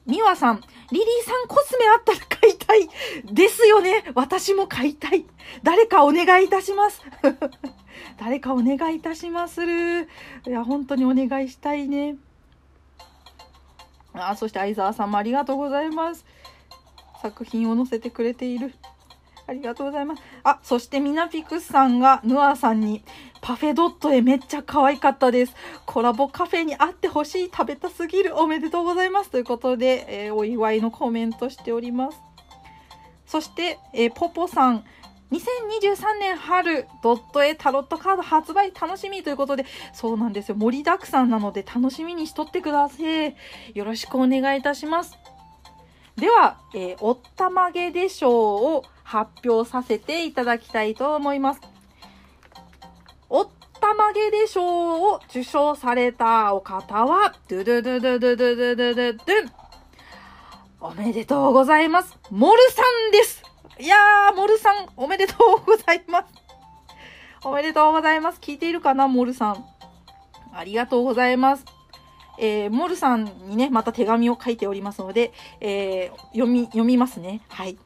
[0.09, 0.61] ミワさん、
[0.91, 2.89] リリーさんコスメあったら買いたい。
[3.31, 4.05] ですよね。
[4.15, 5.27] 私も買いたい。
[5.63, 7.03] 誰かお願いいたします。
[8.19, 10.09] 誰かお願いいたしまする。
[10.47, 12.17] いや、本当にお願いしたいね。
[14.15, 16.25] あ、そして相沢さんもありがとうございます。
[17.21, 18.73] 作品を載せてくれている。
[19.49, 20.23] ありがとうございます。
[20.45, 23.03] あ、そしてミナピクスさんがヌアさんに
[23.41, 25.55] パフェドットへめっちゃ可愛かったです。
[25.87, 27.51] コラボカフェに会ってほしい。
[27.51, 28.39] 食べたすぎる。
[28.39, 29.31] おめでとうございます。
[29.31, 32.21] ということで、えー、お祝いのコメントしております。
[33.27, 34.85] そして、えー、ポポさん。
[35.33, 39.65] 2023年春、ドットへタロットカード発売楽しみということで、
[39.95, 40.57] そうなんですよ。
[40.57, 43.35] 盛りだくさんなので楽しみにしとってください。
[43.75, 45.19] よろしくお願いいたします。
[46.19, 51.63] では、えー、おったまげで賞を発表させていただきたいと思います。
[53.31, 53.49] おっ
[53.81, 59.53] たまげで賞を受賞されたお方は、ドゥドゥドゥドゥドゥドゥドゥドゥドゥドゥ
[60.81, 62.19] おめでとうございます。
[62.31, 63.43] モルさんです
[63.79, 66.35] いやー、モルさん、おめでとうございます。
[67.45, 68.41] おめでとうございます。
[68.41, 69.65] 聞いているかな、モルさん。
[70.53, 71.65] ありがとうございます。
[72.39, 77.41] えー、モルさんにね、また手紙を書いておりますので、えー、読み、読みますね。
[77.49, 77.79] はい。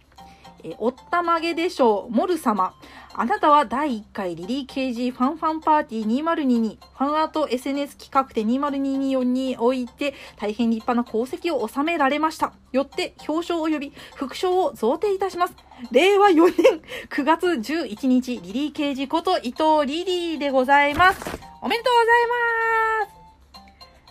[0.65, 2.75] え、おったまげでしょう、モル様。
[3.15, 12.55] あなたは第1回リリー KG ファンファンパーティー2022ファンアート SNS 企画展2022において大変立派な功績を収められました。
[12.73, 15.55] よって表彰及び副賞を贈呈いたします。
[15.91, 16.81] 令和4年
[17.11, 21.21] 9月11日リリー KG こと伊藤リリーでございます。
[21.61, 23.13] おめでとうございま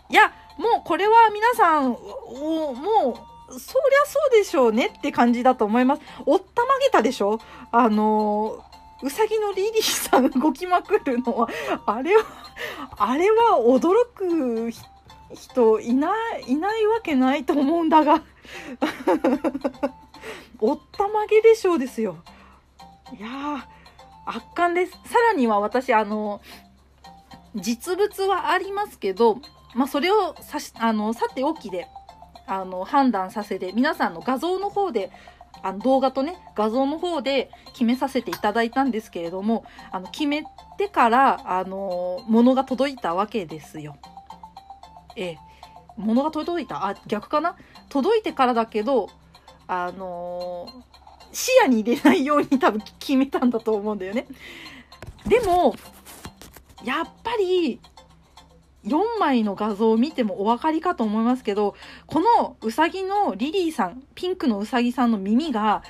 [0.07, 6.02] すいや、もうこれは皆さん、もう、そりゃそうでしょうねって感じだと思います。
[6.26, 7.40] おったまげたでしょ？
[7.72, 8.64] あの
[9.03, 11.49] うさぎのリリーさん動きまくるのは、
[11.88, 12.23] あれは、
[12.98, 14.72] あれは驚く
[15.34, 18.22] 人いない、いないわけないと思うんだが。
[20.61, 22.18] おったまげでしょうですよ。
[23.18, 23.61] いやー、
[24.28, 24.91] 圧巻です。
[24.91, 26.41] さらには私、あの、
[27.56, 29.40] 実物はありますけど、
[29.73, 31.88] まあ、それをさし、あの、さておきで、
[32.52, 35.10] あの、判断させて、皆さんの画像の方で、
[35.64, 40.44] あの動画とね、画像の方で決めさせていただいたんですけれども、あの、決め
[40.78, 43.95] てから、あの、物が届いたわけですよ。
[45.15, 45.38] ええ。
[45.95, 46.88] 物が届いた？
[46.88, 47.56] あ、逆かな？
[47.88, 49.10] 届いてからだけど、
[49.68, 50.68] あの
[51.32, 54.26] 視野に入れないように多分決めたんだと思うんだよね。
[55.26, 55.76] でも、
[56.84, 57.80] やっぱり、
[58.86, 61.76] 4枚の画像を見てもお分かりかと思いますけど、
[62.08, 65.84] このうさぎのリリーさん、ピンクのうさぎさんの耳が、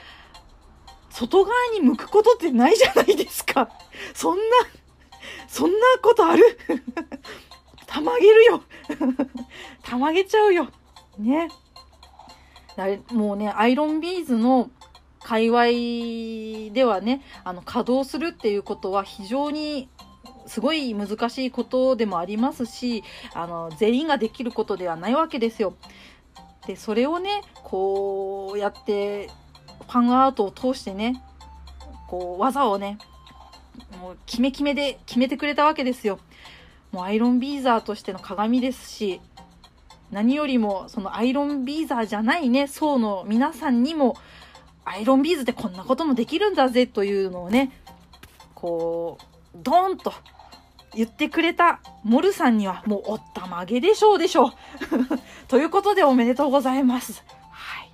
[1.09, 3.69] 外側に向くことってないじゃないですか。
[4.13, 4.43] そんな、
[5.47, 6.43] そんなことある？
[7.87, 8.63] たまげるよ
[9.83, 10.67] たまげちゃうよ。
[11.17, 11.49] ね。
[13.11, 14.69] もうね、アイロンビーズの
[15.19, 19.89] 界隈ではね、あの、稼働するっていうことは非常に
[20.47, 23.03] すごい難しいことでもありますし、
[23.33, 25.75] あの、全員ができることではないわけですよ。
[26.67, 29.27] で、それをね、こうやって、
[29.87, 31.21] ファンアートを通してね、
[32.07, 32.97] こう、技をね、
[33.99, 36.19] もう、キメキメで決めてくれたわけですよ。
[36.91, 39.21] もう、アイロンビーザーとしての鏡ですし、
[40.11, 44.15] 何よりも、そのアイロンビーザーじゃないね、層の皆さんにも、
[44.83, 47.71] アイロンビーズってこんなこともできるんだぜというのをね、
[48.55, 50.13] こう、ドーンと
[50.93, 54.51] 言ってくれたモルさんにはもうおったまげでしょうでしょう。
[55.47, 57.23] ということでおめでとうございます。
[57.51, 57.91] はい。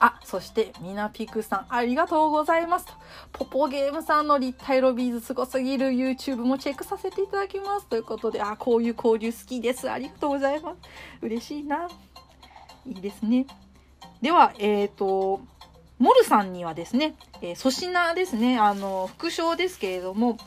[0.00, 2.86] あ、そしてミナピクさんありがとうございます。
[3.32, 7.86] ポポゲームさんの立体ロビーズすごすぎる YouTube もチェックさせていただきます。
[7.86, 9.90] ということで、あ、こういう交流好きです。
[9.90, 10.78] ありがとうございます。
[11.20, 11.88] 嬉しいな。
[12.86, 13.46] いいですね。
[14.22, 15.42] では、えっ、ー、と、
[15.98, 20.38] モルさんにはですね、えー、粗品ですね、あの、副賞ですけれども、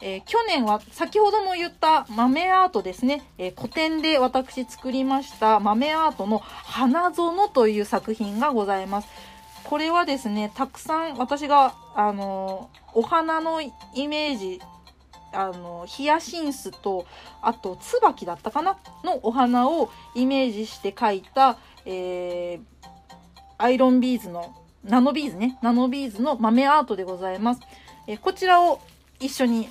[0.00, 9.08] えー、去年は先ほども言った豆アートですね、えー、古典で私作りました豆アートの花園という作品がございます。
[9.64, 13.70] これはですね、たくさん私が、あのお花のイ
[14.08, 14.60] メージ、
[15.32, 17.06] あのヒヤシンスと、
[17.40, 18.76] あと、椿だったかな？
[19.04, 22.82] のお花をイメージして描いた、えー、
[23.56, 24.54] アイロンビーズの
[24.84, 27.60] ナノビーズね、ナノビーズの豆アートでございます。
[28.06, 28.80] えこちらを
[29.20, 29.68] 一緒に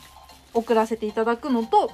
[0.54, 1.92] 送らせていただくのと、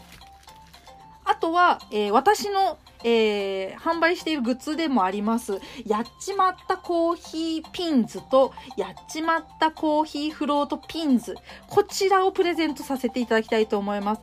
[1.26, 11.36] あとは、えー、私の、えー、販売しているグッズでもあります、やっちまったコーヒーピンズと、やっちまったコーヒーフロートピンズ。
[11.68, 14.22] こちらをプレゼントさせていただきたいと思います。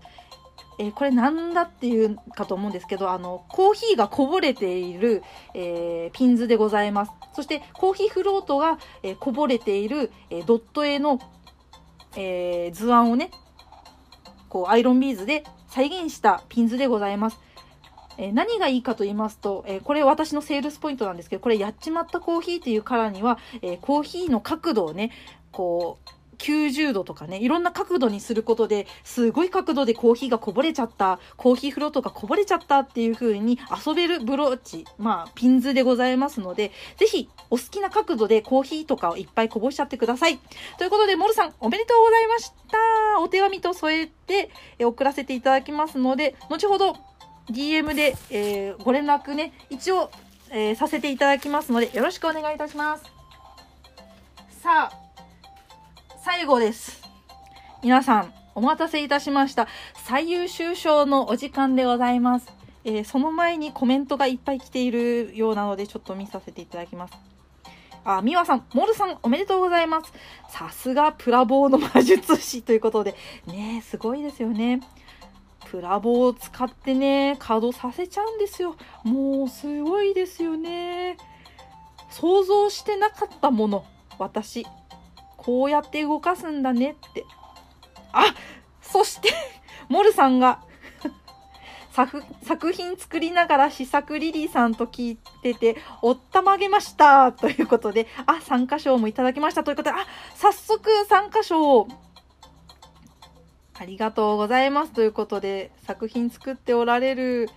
[0.79, 5.23] えー、これなんだっていうかと思うんですけど、あの、コーヒーがこぼれている、
[5.55, 7.13] えー、ピンズでございます。
[7.35, 11.19] そして、コーヒーフロートが、えー、こぼれている、えドット絵の、
[12.17, 13.31] え図案をね、
[14.49, 17.39] こう、アイロンビーズで再現したピンズでございます。
[18.17, 25.11] え何がいいかと言いますと、えこれ私のセールスポイントなんですけど、これやっちまったコーヒーっていうカラーには、えコーヒーの角度をね、
[25.51, 26.11] こう、
[26.45, 40.39] 90度とかね、いろんな角度にすることで、すごい角度でコーヒーがこぼれちゃった、コーヒーフロートがこぼれちゃったっていう風に遊べるブローチ、まあ、ピンズでございますので、ぜひ、お好きな角度でコーヒーとかをいっぱいこぼしちゃってください。
[40.79, 43.21] ということで、モルさん、おめでとうございました。
[43.21, 46.97] お手紙と添えて、え送らせていただきますので、後ほど、
[47.51, 50.11] DM で、えー、ご連絡ね、一応、
[50.51, 53.05] えー、させていただきますので、よろしくお願いいたします。
[54.63, 55.04] さあ、
[56.25, 57.03] 最後です。
[57.83, 59.69] 皆さん、お待たせいたしました。
[60.07, 62.51] 最優秀賞のお時間でございます。
[62.83, 67.15] えー、その前にコメントがいっぱい来ているようなので、ちょっと見させていただきます。
[68.07, 70.15] あ、みわさん、モルさん、おめでとうございます。
[70.49, 73.15] さすがプラボーの魔術師ということで、
[73.47, 74.81] ねすごいですよね。
[75.67, 78.77] プラボを使ってね、稼働させちゃうんですよ。
[79.03, 81.19] もう、すごいですよね。
[82.09, 83.85] 想像してなかったもの、
[84.19, 84.67] 私。
[85.45, 87.25] こうやって動かすんだねって。
[88.13, 88.35] あ
[88.81, 89.31] そして
[89.89, 90.61] モルさんが
[91.91, 101.87] 作作品作りながら試作リリーさんと聞いてて、おったまげましたということで、あ、参加賞もいただきましたということで、あ、早速参加賞
[103.77, 107.49] ありがとうございますということで、作品作っておられる、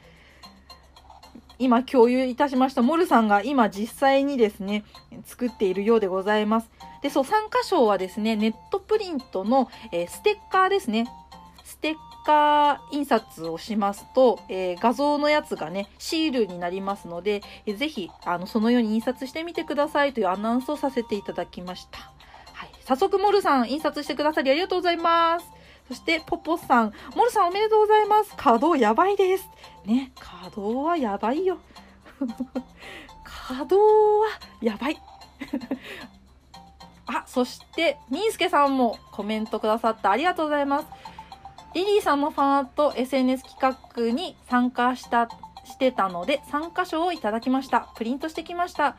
[1.59, 4.83] 今共有いたしました、モルさんが今実際にですね、
[5.25, 6.76] 作っているようでございます。
[7.01, 11.07] で、そう、参加賞はですね、ネットプリントの、えー、ステッカーですね。
[11.63, 11.95] ステッ
[12.25, 21.99] カー印刷をしますと、えー、画像のやつがね、シールになりますので、えー、ぜひ、あの、そのように印刷してみてくださいというアナウンスをさせていただきました。
[22.53, 22.69] はい。
[22.85, 25.45] 早速、モルさん、印刷してくださりありがとうございます。
[25.87, 28.33] そして、ポポさん、モルさんおめでとうございます。
[28.35, 29.49] 稼働やばいです。
[29.85, 31.59] ね、稼働はやばいよ。
[33.23, 34.97] 稼働はやばい。
[37.07, 40.87] あ、そして、みーすけさんもコメントくださってありがとうございます。
[41.73, 45.29] リリーさんのファンアート SNS 企画に参加した、
[45.63, 47.89] してたので、参加賞をいただきました。
[47.95, 48.95] プリントしてきました。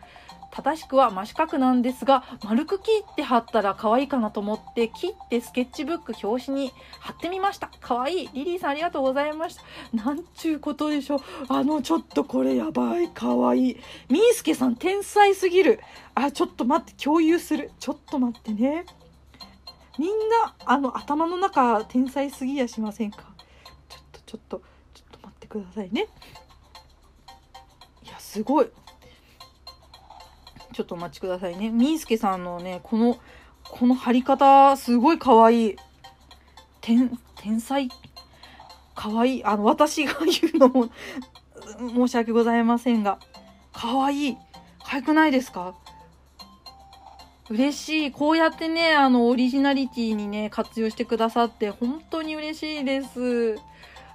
[0.50, 7.70] 正しくは真四角なんですが、丸く切って貼ったら可愛いかなと思って、切ってスケッチブック表紙に貼ってみました。
[7.80, 8.30] 可愛い。
[8.32, 9.62] リリーさんありがとうございました。
[9.92, 11.20] なんちゅうことでしょう。
[11.48, 13.10] あの、ちょっとこれやばい。
[13.10, 13.76] 可愛い。
[14.08, 15.80] みーすけさん天才すぎる。
[16.14, 17.70] あ、ちょっと待って、共有する。
[17.78, 18.86] ちょっと待ってね。
[19.98, 23.24] みんな、あの、頭の中、天才すぎやしませんか？
[23.88, 24.62] ちょっと、ちょっと、
[24.94, 26.06] ちょっと待ってくださいね。
[28.04, 28.70] いや、すごい。
[30.78, 31.70] ちょっとお待ちくださいね。
[31.70, 33.18] みーすけさんのね、この、
[33.64, 35.76] この貼り方、すごい可愛い。
[36.80, 37.88] 天、天才？
[38.94, 39.44] 可愛い。
[39.44, 40.88] あの、私が言うのも
[41.80, 43.18] 申し訳ございませんが、
[43.72, 44.36] 可愛い。
[44.84, 45.74] 可愛くないですか？
[47.50, 48.12] 嬉しい。
[48.12, 53.56] こうやってね、あの、オリジナリティにね、活用してくださって、本当に嬉しいです。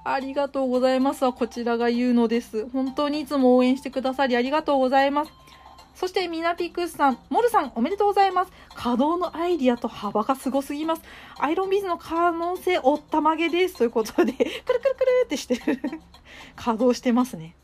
[0.06, 2.70] ありがとうございますは、こちらが言うのです。
[2.70, 5.34] 本当にいつも応援してくださりありがとうございます。
[6.04, 8.52] そしてミナピクスさん、モルさんおめでとうございます。
[8.76, 11.02] 稼働のアイディアと幅がすごすぎます。
[11.40, 13.78] アイロンビーズの可能性おったまげです。
[13.78, 15.62] ということで、 くるくるくるってしてる。
[16.58, 17.56] 稼働してますね。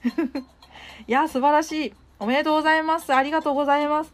[1.05, 1.93] いや、素晴らしい。
[2.17, 3.13] おめでとうございます。
[3.13, 4.13] ありがとうございます。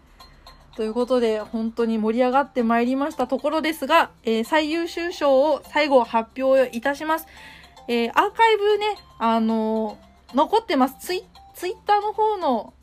[0.76, 7.28] ということで、本当に盛り上がってまいりましたところですが、えー、最優秀賞を最後発表いたします。
[7.88, 10.96] えー、アーカイブね、あのー、残ってます。
[11.00, 11.24] ツイ
[11.54, 12.74] ツイッターの方の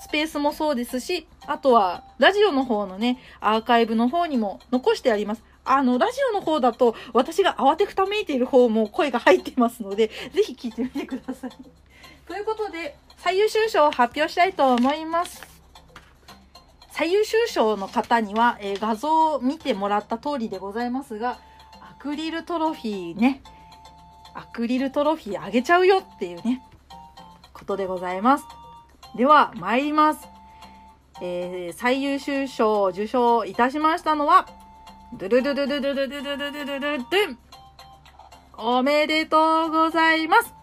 [0.00, 5.42] スペースもそうですし、あとは、ラジオの方のね、アーカイブの方にも残してあります。
[5.62, 11.50] あの、ラジオの方だと、私が慌てふためいている方も声が入ってますので、ぜひ聞いてみてください。
[12.26, 15.46] ということで、最優秀賞を発表したいと思います。
[16.92, 21.38] 最優秀賞の方には、えー、画像を見てもらった通りでございますが、
[21.82, 23.42] アクリルトロフィーね、
[24.34, 26.62] アクリルトロフィーあげちゃうよっていうね、
[27.52, 28.59] ことでございます。
[29.14, 30.28] では、参ります。
[31.22, 34.46] えー、最優秀賞を受賞いたしましたのは、
[35.12, 37.36] ドゥルドゥドゥドゥドゥドゥドゥドゥドゥドゥドゥドゥ
[38.62, 40.54] おめでとうございます。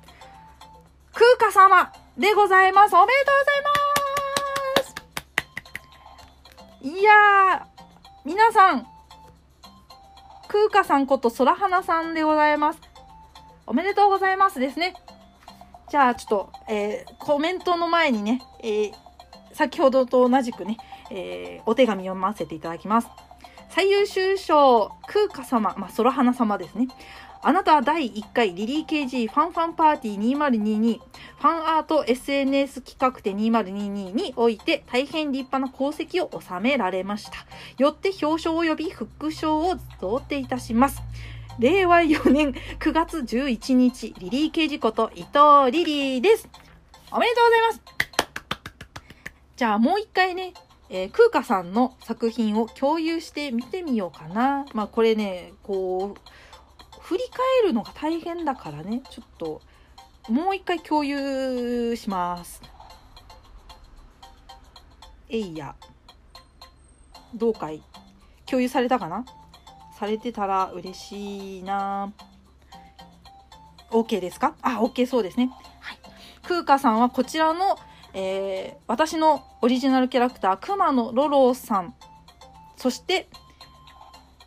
[1.13, 2.95] 空花様でございます。
[2.95, 3.61] おめでとうござい
[6.83, 6.99] ます。
[6.99, 7.61] いやー、
[8.23, 8.87] 皆さん、
[10.47, 12.79] 空花さんこと空花さんでございます。
[13.65, 14.93] おめでとうございますですね。
[15.89, 18.91] じゃあ、ちょっと、えー、コメントの前にね、えー、
[19.53, 20.77] 先ほどと同じくね、
[21.09, 23.07] えー、お手紙読ませていただきます。
[23.69, 26.87] 最優秀賞、空花様、まあ、空花様ですね。
[27.41, 37.33] あなたは第1回リリー KG ファンファンパーティー2022ファンアート SNS 企画展2022において大変立派な功績を収められました。
[37.77, 41.01] よって表彰及び副賞を贈呈いたします。
[41.59, 46.47] 令和4年9月11日、リリー刑事こと伊藤リリーです。
[47.11, 47.81] おめでとうございます。
[49.55, 50.53] じゃあもう一回ね、
[50.91, 54.65] えー、空花さんの作品を共有して見てみようかな。
[54.75, 59.61] まあこれね、こう、振り返るのが大変だからね、ちょっと、
[60.29, 62.61] もう一回共有します。
[65.29, 65.75] えいや。
[67.33, 67.81] どうかい？
[68.45, 69.25] 共有されたかな？
[69.97, 72.11] されてたら嬉しいな
[73.91, 74.55] OK ですか？
[74.61, 75.49] あ、OK そうですね。
[75.79, 75.97] はい。
[76.43, 77.77] 空花さんはこちらの、
[78.13, 81.95] えー、私のオリジナルキャラクター、熊野ロロさん。
[82.75, 83.27] そして、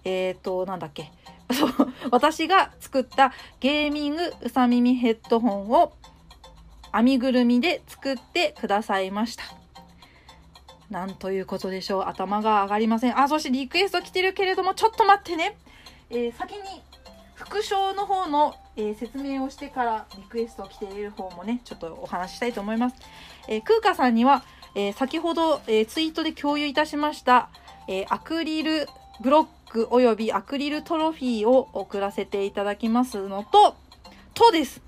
[0.04, 1.10] えっ、ー、と、なんだっけ？
[1.52, 1.70] そう、
[2.12, 5.92] 私が作ったゲーミングうさ耳ヘッドホンを
[6.92, 9.44] 編みぐるみで作ってくださいました。
[10.90, 12.04] なんということでしょう。
[12.06, 13.18] 頭が上がりません。
[13.18, 15.56] あ、そしてリクエスト来てるけれども、ちょっと待ってね。
[16.10, 16.82] えー、先に
[17.34, 22.96] 副賞の方の、えー、説明をしてからリクエスト来ている方もね、ちょっとお話ししたいと思います。
[23.48, 24.42] えー、空花さんには、
[24.76, 27.50] え先ほど、えツイートで共有いたしました、
[27.88, 28.86] えアクリル
[29.20, 33.76] ブロックおよびアクリルトロフィーを送らせていただきますのと、
[34.34, 34.80] とです。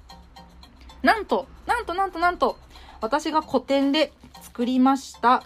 [1.02, 2.58] なんと、なんとなんとなんと、
[3.00, 5.42] 私が個展で作りました、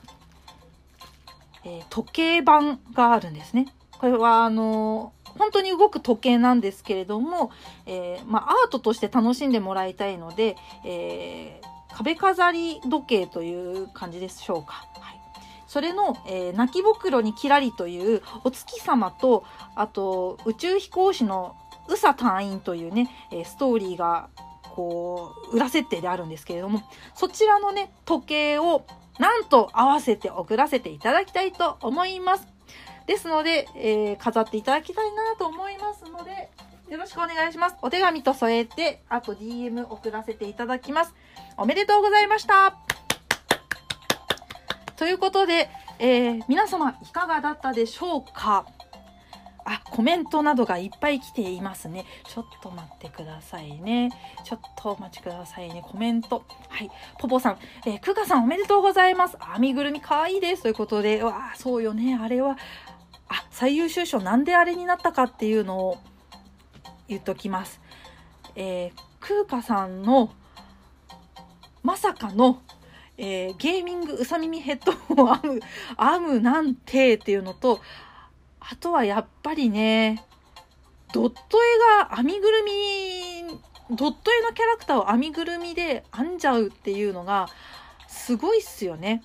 [1.66, 3.66] えー、時計盤があるんですね。
[3.98, 7.50] これは、あの、本当に動く時計なんですけれども、
[7.86, 11.60] えー、まあ、アートとして楽しんでもらいたいので、え
[11.92, 14.86] 壁飾り時計という感じでしょうか。
[15.00, 15.16] はい
[15.66, 19.44] それの、えー、泣きぼくろにキラリというお月様と、
[19.74, 21.56] あと宇宙飛行士の
[21.88, 24.30] 宇佐隊員というね、え、ストーリーが
[24.62, 26.82] こう裏設定であるんですけれども、
[27.14, 28.86] そちらのね、時計を
[29.18, 32.46] なんと合わせて送らせていただきたいと思います。
[33.06, 36.50] ですので、えー、飾っていただきたいなと思いますので、
[36.90, 37.76] よろしくお願いします。
[37.82, 41.14] お手紙と添えて、あと DM 送らせていただきます。
[41.56, 42.76] おめでとうございました。
[44.96, 48.66] ということで、えー、皆様いかがだったでしょうか？
[49.66, 52.06] あ、コメントなどがいっぱい来ていますね。
[52.24, 54.10] ちょっと待ってくださいね。
[54.44, 55.82] ちょっとお待ちくださいね。
[55.84, 56.44] コメント。
[56.68, 56.90] はい。
[57.18, 59.36] ポポさん、えー、クガさんおめでとうございます。
[59.54, 60.62] 編みぐるみかわいいです。
[60.62, 62.16] ということで、わあ、そうよね。
[62.16, 62.56] あれは、
[63.28, 65.98] あ、最優秀賞なんであれになったかっていうのを
[67.08, 67.80] 言っときます。
[68.54, 70.30] えー、クーカさんの
[71.82, 72.62] まさかの
[73.18, 75.60] えー、ゲーミングうさ耳ヘッドホンを編む、
[75.98, 77.80] 編むなんてっていうのと、
[78.70, 80.24] あとはやっぱりね、
[81.12, 87.48] ドット絵が編みぐるみ、ドット絵のキャラクターを編みぐるみで編んじゃうっていうのが、
[88.08, 89.22] すごいっすよね。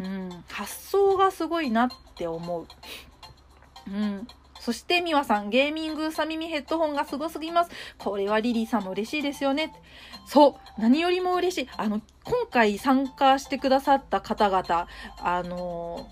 [0.00, 2.66] うん、発想がすごいなって思う。
[3.88, 4.26] うん。
[4.60, 7.70] そして、みわさん、ゲーミングうさ耳ヘッドホンがすごすぎます。
[7.96, 9.72] これはリリーさんも嬉しいですよね。
[10.26, 11.68] そう、何よりも嬉しい。
[11.76, 14.88] あの、今回参加してくださった方々、
[15.20, 16.08] あの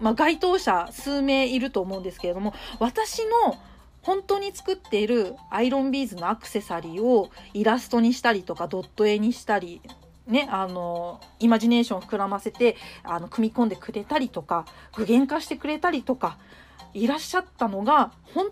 [0.00, 3.58] まあ、該当者数名いると思うんですけれども、私の
[4.02, 9.82] 本当に作っているアイロンビーズのアクセサリーをイラストにしたりとか、ドット絵にしたり、
[10.26, 16.38] ね、あの、イマジネーションを膨らませて、あの、組み込んでくれたりとか、具現化してくれたりとか、
[16.94, 18.48] いらっしゃったのが本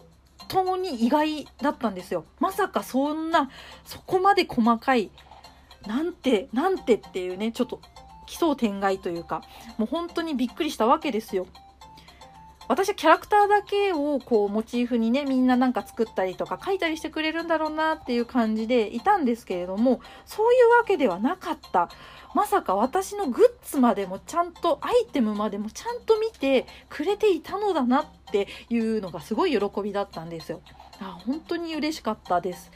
[0.49, 2.25] 当に意外だったんですよ。
[2.39, 3.51] まさかそんな
[3.85, 5.11] そこまで細かい
[5.87, 7.81] なんてなんてっていうねちょっと
[8.27, 9.43] 奇想天外というか
[9.79, 11.47] もう本当にびっくりしたわけですよ。
[12.69, 21.89] 私はキャラクターだけをこうモチーフにねみんななんか作ったりとか書いたりしてくれるんだろうなっていう感じでいたんですけれどもそういうわけではなかった
[22.35, 30.61] まさか私のグッズまでもちゃんとアイテムまでもちゃんと見てくれていたのだなっていうのがすごい喜びだったんですよ。
[31.01, 32.71] あ本当に嬉しかったです。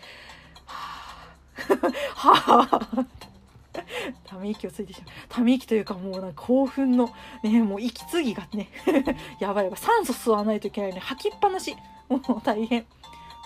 [2.14, 3.06] はあ
[4.24, 5.10] ため息をついてしまう。
[5.28, 8.68] ため息というかもうなんか興奮の、ね、もう息継ぎがね
[9.40, 9.80] やばいやばい。
[9.80, 11.00] 酸素吸わないといけないね。
[11.00, 11.76] 吐きっぱなし。
[12.08, 12.86] もう大変。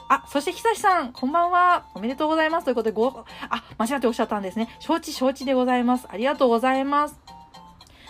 [0.09, 1.86] あ、そして久志さん、こんばんは。
[1.94, 2.64] おめでとうございます。
[2.64, 4.68] ということで、ご、あ、間違っておっしゃったんですね。
[4.80, 6.06] 承知承知でございます。
[6.10, 7.18] ありがとうございます。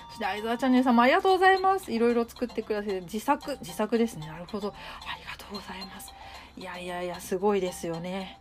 [0.08, 1.92] そして、相沢チャンネルさんもありがとうございます。
[1.92, 4.26] いろいろ作ってくださって、自作、自作ですね。
[4.26, 4.68] なるほど。
[4.68, 6.12] ありがとうございます。
[6.56, 8.38] いやいやいや、すごいですよね。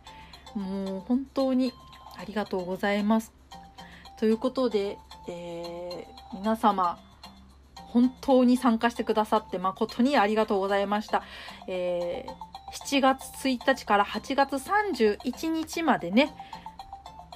[0.54, 1.72] もう本当に
[2.16, 3.32] ありがとうございます。
[4.18, 6.98] ということで、えー、皆様
[7.74, 11.22] 本当に参加してくださって誠にありがとうございました。
[11.68, 16.34] えー、7月1日から8月31日までね、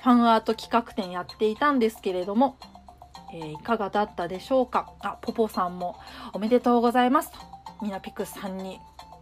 [0.03, 2.57] ファンアート企画展やっていたんですけれども、
[3.33, 4.93] えー、いかがだったでしょうか？
[5.01, 5.97] あ、ポポさんも
[6.33, 7.39] おめでとうございますと、
[7.83, 8.81] ミナピクスさんに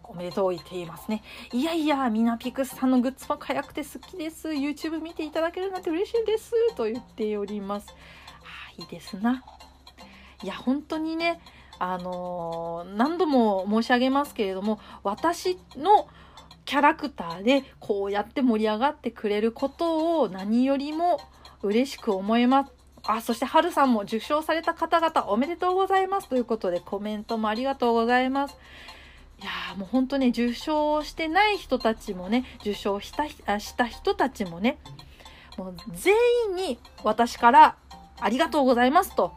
[0.09, 1.21] おめでとう言っていますね。
[1.51, 4.49] いやいや、ミナピクスさんのグッズも早くて好きです。
[4.49, 6.51] YouTube 見ていただけるなんて嬉しいです。
[6.75, 7.89] と言っております。
[7.89, 7.93] は
[8.79, 9.43] あ、いいですな。
[10.43, 11.41] いや、本当にね、
[11.79, 16.07] あのー、何度も申し上げますけれども、私の
[16.65, 21.19] キャラクターでこうやって盛り上がってくれることを何よりも
[21.61, 22.71] 嬉しく思います。
[23.03, 28.57] あ、そしてはるさんも受賞された方々おめでとうございますということでコメントもありがとうございます。
[29.39, 34.77] いやもう本当ね、受賞してない人たちもね、受賞したあした人たちもね、
[35.57, 36.15] もう全
[36.49, 37.75] 員に私から
[38.19, 39.33] ありがとうございますと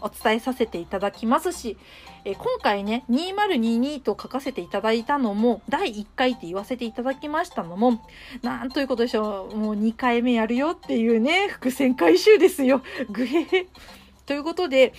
[0.00, 1.76] お伝えさせていただきますし、
[2.24, 8.02] え今回ね、2022と書かせていただいたのも、第1回って言わせていただきましたのも、
[8.42, 12.82] なんということでしょう、もう2回目やるよっていうね、伏線回収ですよ。
[13.10, 13.66] ぐへへ。
[14.26, 14.92] ということで、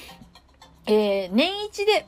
[0.86, 2.06] えー、年一で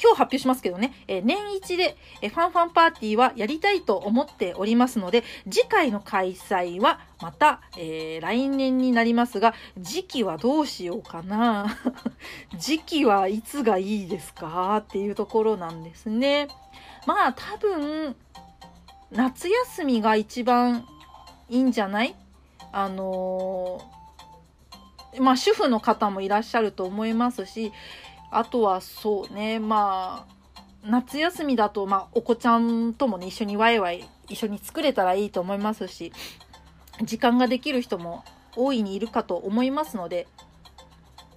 [0.00, 11.76] 今日発表しますけどね、えー、年一で、え、ファンファンパーティーはやりたいと思っておりますので、次回の開催はまた、えー、来年になりますが、時期はどうしようかな。
[12.58, 14.76] 時期はいつがいいですか？
[14.78, 16.48] っていうところなんですね。
[17.06, 18.14] まあ多分、
[19.10, 20.86] 夏休みが一番
[21.48, 22.14] いいんじゃない？
[22.72, 23.80] あの
[25.18, 27.72] まあ主婦の方もいらっしゃると思いますし、
[28.30, 30.38] あとはそうね、まあ、
[30.84, 36.12] 夏休みだと、まあ、お子ちゃんともね、一緒にワイワイ、一緒に作れたらいいと思いますし、
[37.02, 38.24] 時間ができる人も
[38.56, 40.26] 大いにいるかと思いますので、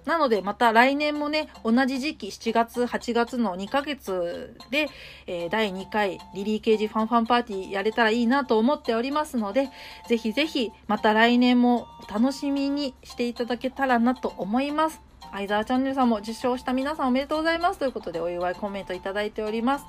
[0.04, 4.88] なので、また来年もね、同じ時期、7月、8月の2ヶ月で、
[5.28, 9.68] えー、第2回リリーケージファンファンパーティーやれたらいいなと思っておりますので、
[10.08, 15.11] ぜひぜひ、また来年も楽しみにしていただけたらなと思います。
[15.32, 19.86] 相沢チャンネルさんも受賞した皆さんおめでとうございますということでお祝いコメントいただいております。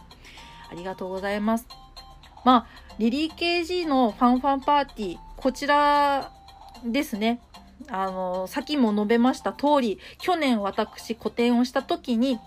[0.71, 1.67] ありがとうございます。
[2.45, 2.67] まあ、
[2.97, 6.31] リリー KG のファンファンパーティー、こちら
[6.85, 7.41] ですね。
[7.89, 12.39] あの、さっきも述べました通り、去年私個展をした時に、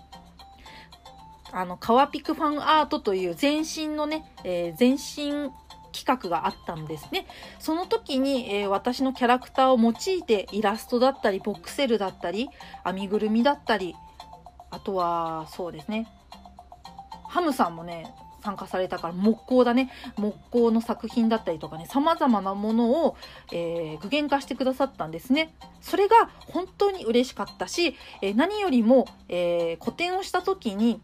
[1.51, 5.51] あの、カワピクファンアートという全身のね、えー、全身
[5.97, 7.25] 企画があったんですね。
[7.59, 12.49] その時に、えー、私のキャラクターを用いてイラストだったり、ボックセルだったり、
[12.85, 13.95] 編みぐるみだったり、
[14.69, 16.07] あとは、そうですね。
[17.27, 18.05] ハムさんもね、
[18.43, 23.17] 参加されたから木工だね木工の作品だったりとかね様々なものを、
[23.51, 31.01] えー、具現化してくださったんですねそれが本当に嬉しかったし、えー、何よりも、えー、個展をした時に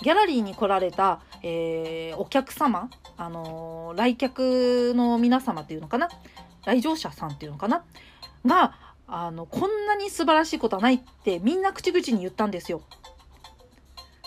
[0.00, 6.08] ギャラリーに来られた、えー、お客様、あのー、来客の皆様っていうのかな？
[6.64, 7.84] 来場者さんっていうのかな？
[8.44, 8.74] が、
[9.06, 12.82] あの、こんなに素晴らしいことはないってみんな口々に言ったんですよ。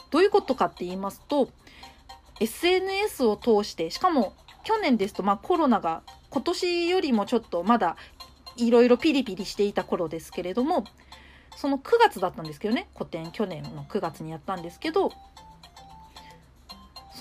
[0.10, 1.50] どういうことかって言いますと、
[2.40, 4.34] SNS を通して、しかも
[4.64, 7.96] 去年ですと、まあコロナが今年よりもちょっとまだ
[8.58, 10.86] いろいろピリピリしていた頃ですけれども、
[11.56, 15.12] その9月だったんですけどね、個展去年の9月にやったんですけど、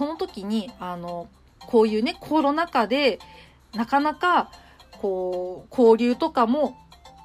[0.01, 1.28] その時にあの
[1.66, 3.18] こういうねコロナ禍で
[3.74, 4.51] なかなか
[4.93, 6.74] こう交流とかも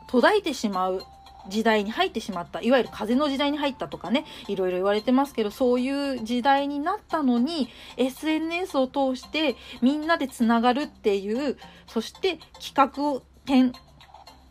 [0.09, 1.01] 途絶えてしまう
[1.47, 11.57] 時代に入ってしまったいわゆる風の時代に入ったとかねいろいろ言われてますけどそういう時代になったのに SNS を通してみんなでつながるっていう
[11.87, 13.71] そして企画を展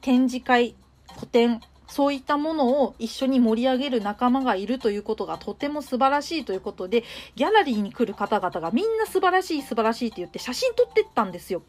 [0.00, 0.76] 展示会
[1.14, 1.60] 個展
[1.94, 7.04] そういったものを一緒に盛り上げる仲間がいるということがとても素晴らしいということで、
[7.36, 11.62] ギャラリーに来る方々がみんな素晴らしい素晴らしいって言って写真撮ってったんですよ。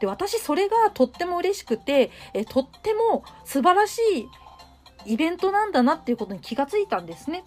[0.00, 4.00] で、私それがとっても嬉しくて、えとっても素晴らし
[5.06, 7.44] いイベントなんだなっていうことに気がついたんですね。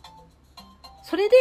[1.04, 1.36] それで、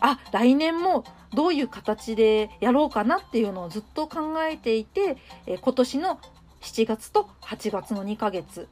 [0.00, 1.04] あ、来年も
[1.34, 6.18] どういう形でやろうかなっていうのをずっと考えていて、え今年の
[6.62, 8.68] 7月と8月の2ヶ月、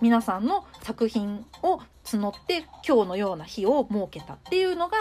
[0.00, 4.98] 皆さんの作品を募って今日のような日を設けたっていうのが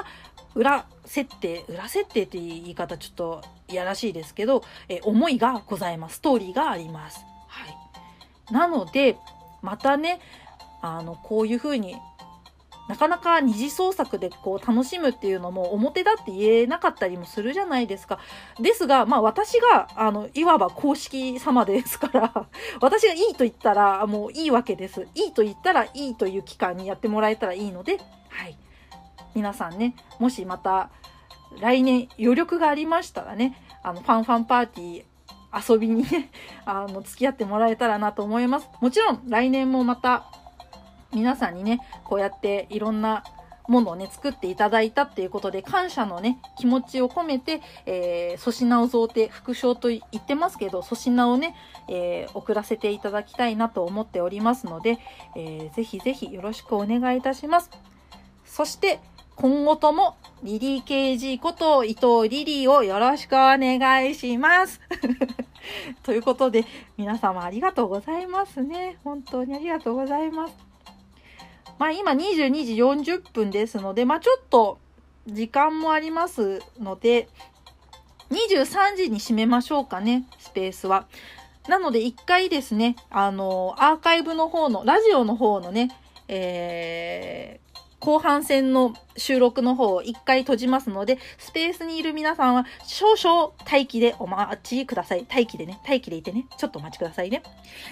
[0.55, 7.25] 裏設定裏設定っていう言い方ちょっといやらしいですけど、え思いがございますストーリーがあります。
[7.47, 9.17] はい、なので
[9.61, 10.19] またね
[10.81, 11.95] あのこういうふうに
[12.87, 18.19] なかなか二次創作でこう楽しむっていうのも表だって言えなかったりもするじゃないですか。
[18.59, 22.47] ですが、まあ私が、あの、いわば公式様ですから、
[22.81, 25.07] 私がいいと言ったらもういいわけです。
[25.15, 27.97] いいと言ったらいいという期間にやってもらえたらいいので、
[28.29, 28.55] はい。
[29.33, 30.89] 皆さんね、もしまた
[31.59, 36.29] 来年余力がありましたらね、あの、ファンファンパーティー遊びにね、
[36.65, 38.69] あの、付き合ってもらえたらなと思います。
[38.81, 40.25] もちろん来年もまた
[41.15, 43.23] 皆さんにね、こうやっていろんな
[43.67, 51.55] ものをね、作っていただいたっていうことで、感謝のね、気持ちを込めて、えー、粗品を贈呈、副賞と言ってますけど、粗品をね、
[51.87, 54.99] えー、送らせていただきたいなと思っておりますので、
[55.35, 57.71] えー、ぜひぜひよろしくお願いいたします。
[58.45, 58.99] そして、
[59.35, 64.79] 今後とも、リリー KG こと伊藤リリーをよろしくお願いします。
[66.03, 66.65] ということで、
[66.97, 68.97] 皆様ありがとうございますね。
[69.03, 70.74] 本当にありがとうございます。
[71.77, 74.79] まあ今22時40分ですので、まあちょっと
[75.27, 77.27] 時間もありますので、
[78.31, 81.07] 23時に閉めましょうかね、スペースは。
[81.67, 85.89] なので一回ですね、あの、アーカイブの方の、ラジオの方のね、
[86.27, 87.59] え
[88.05, 95.25] 後半戦の収録の方を一回閉じますので、スペースにいる皆さんは少々待機でお待ちください。
[95.27, 97.41] 待機でね、待機でいてね、ちょっとお待ちくださいね。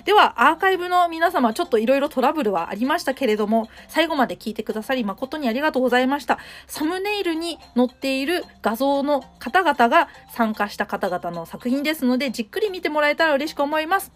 [0.05, 6.37] では、アーカイブの皆様、ちょっといろいろトラブルはありましたけれども、最後まで聞いてくださり誠にありがとうございました。
[6.67, 14.11] サムネイルに載っている画像の方々が参加した方々の作品ですので、じっくり見てもらえたら嬉しく思います。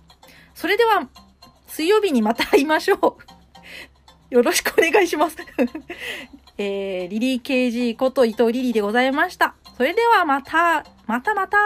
[0.54, 1.10] それでは、
[1.66, 3.37] 水曜日にまた会いましょう。
[4.30, 5.38] よろしくお願いします
[6.60, 9.54] えー、リリー KG こと伊藤リリーでございました。
[9.78, 11.58] それではまた、またまた。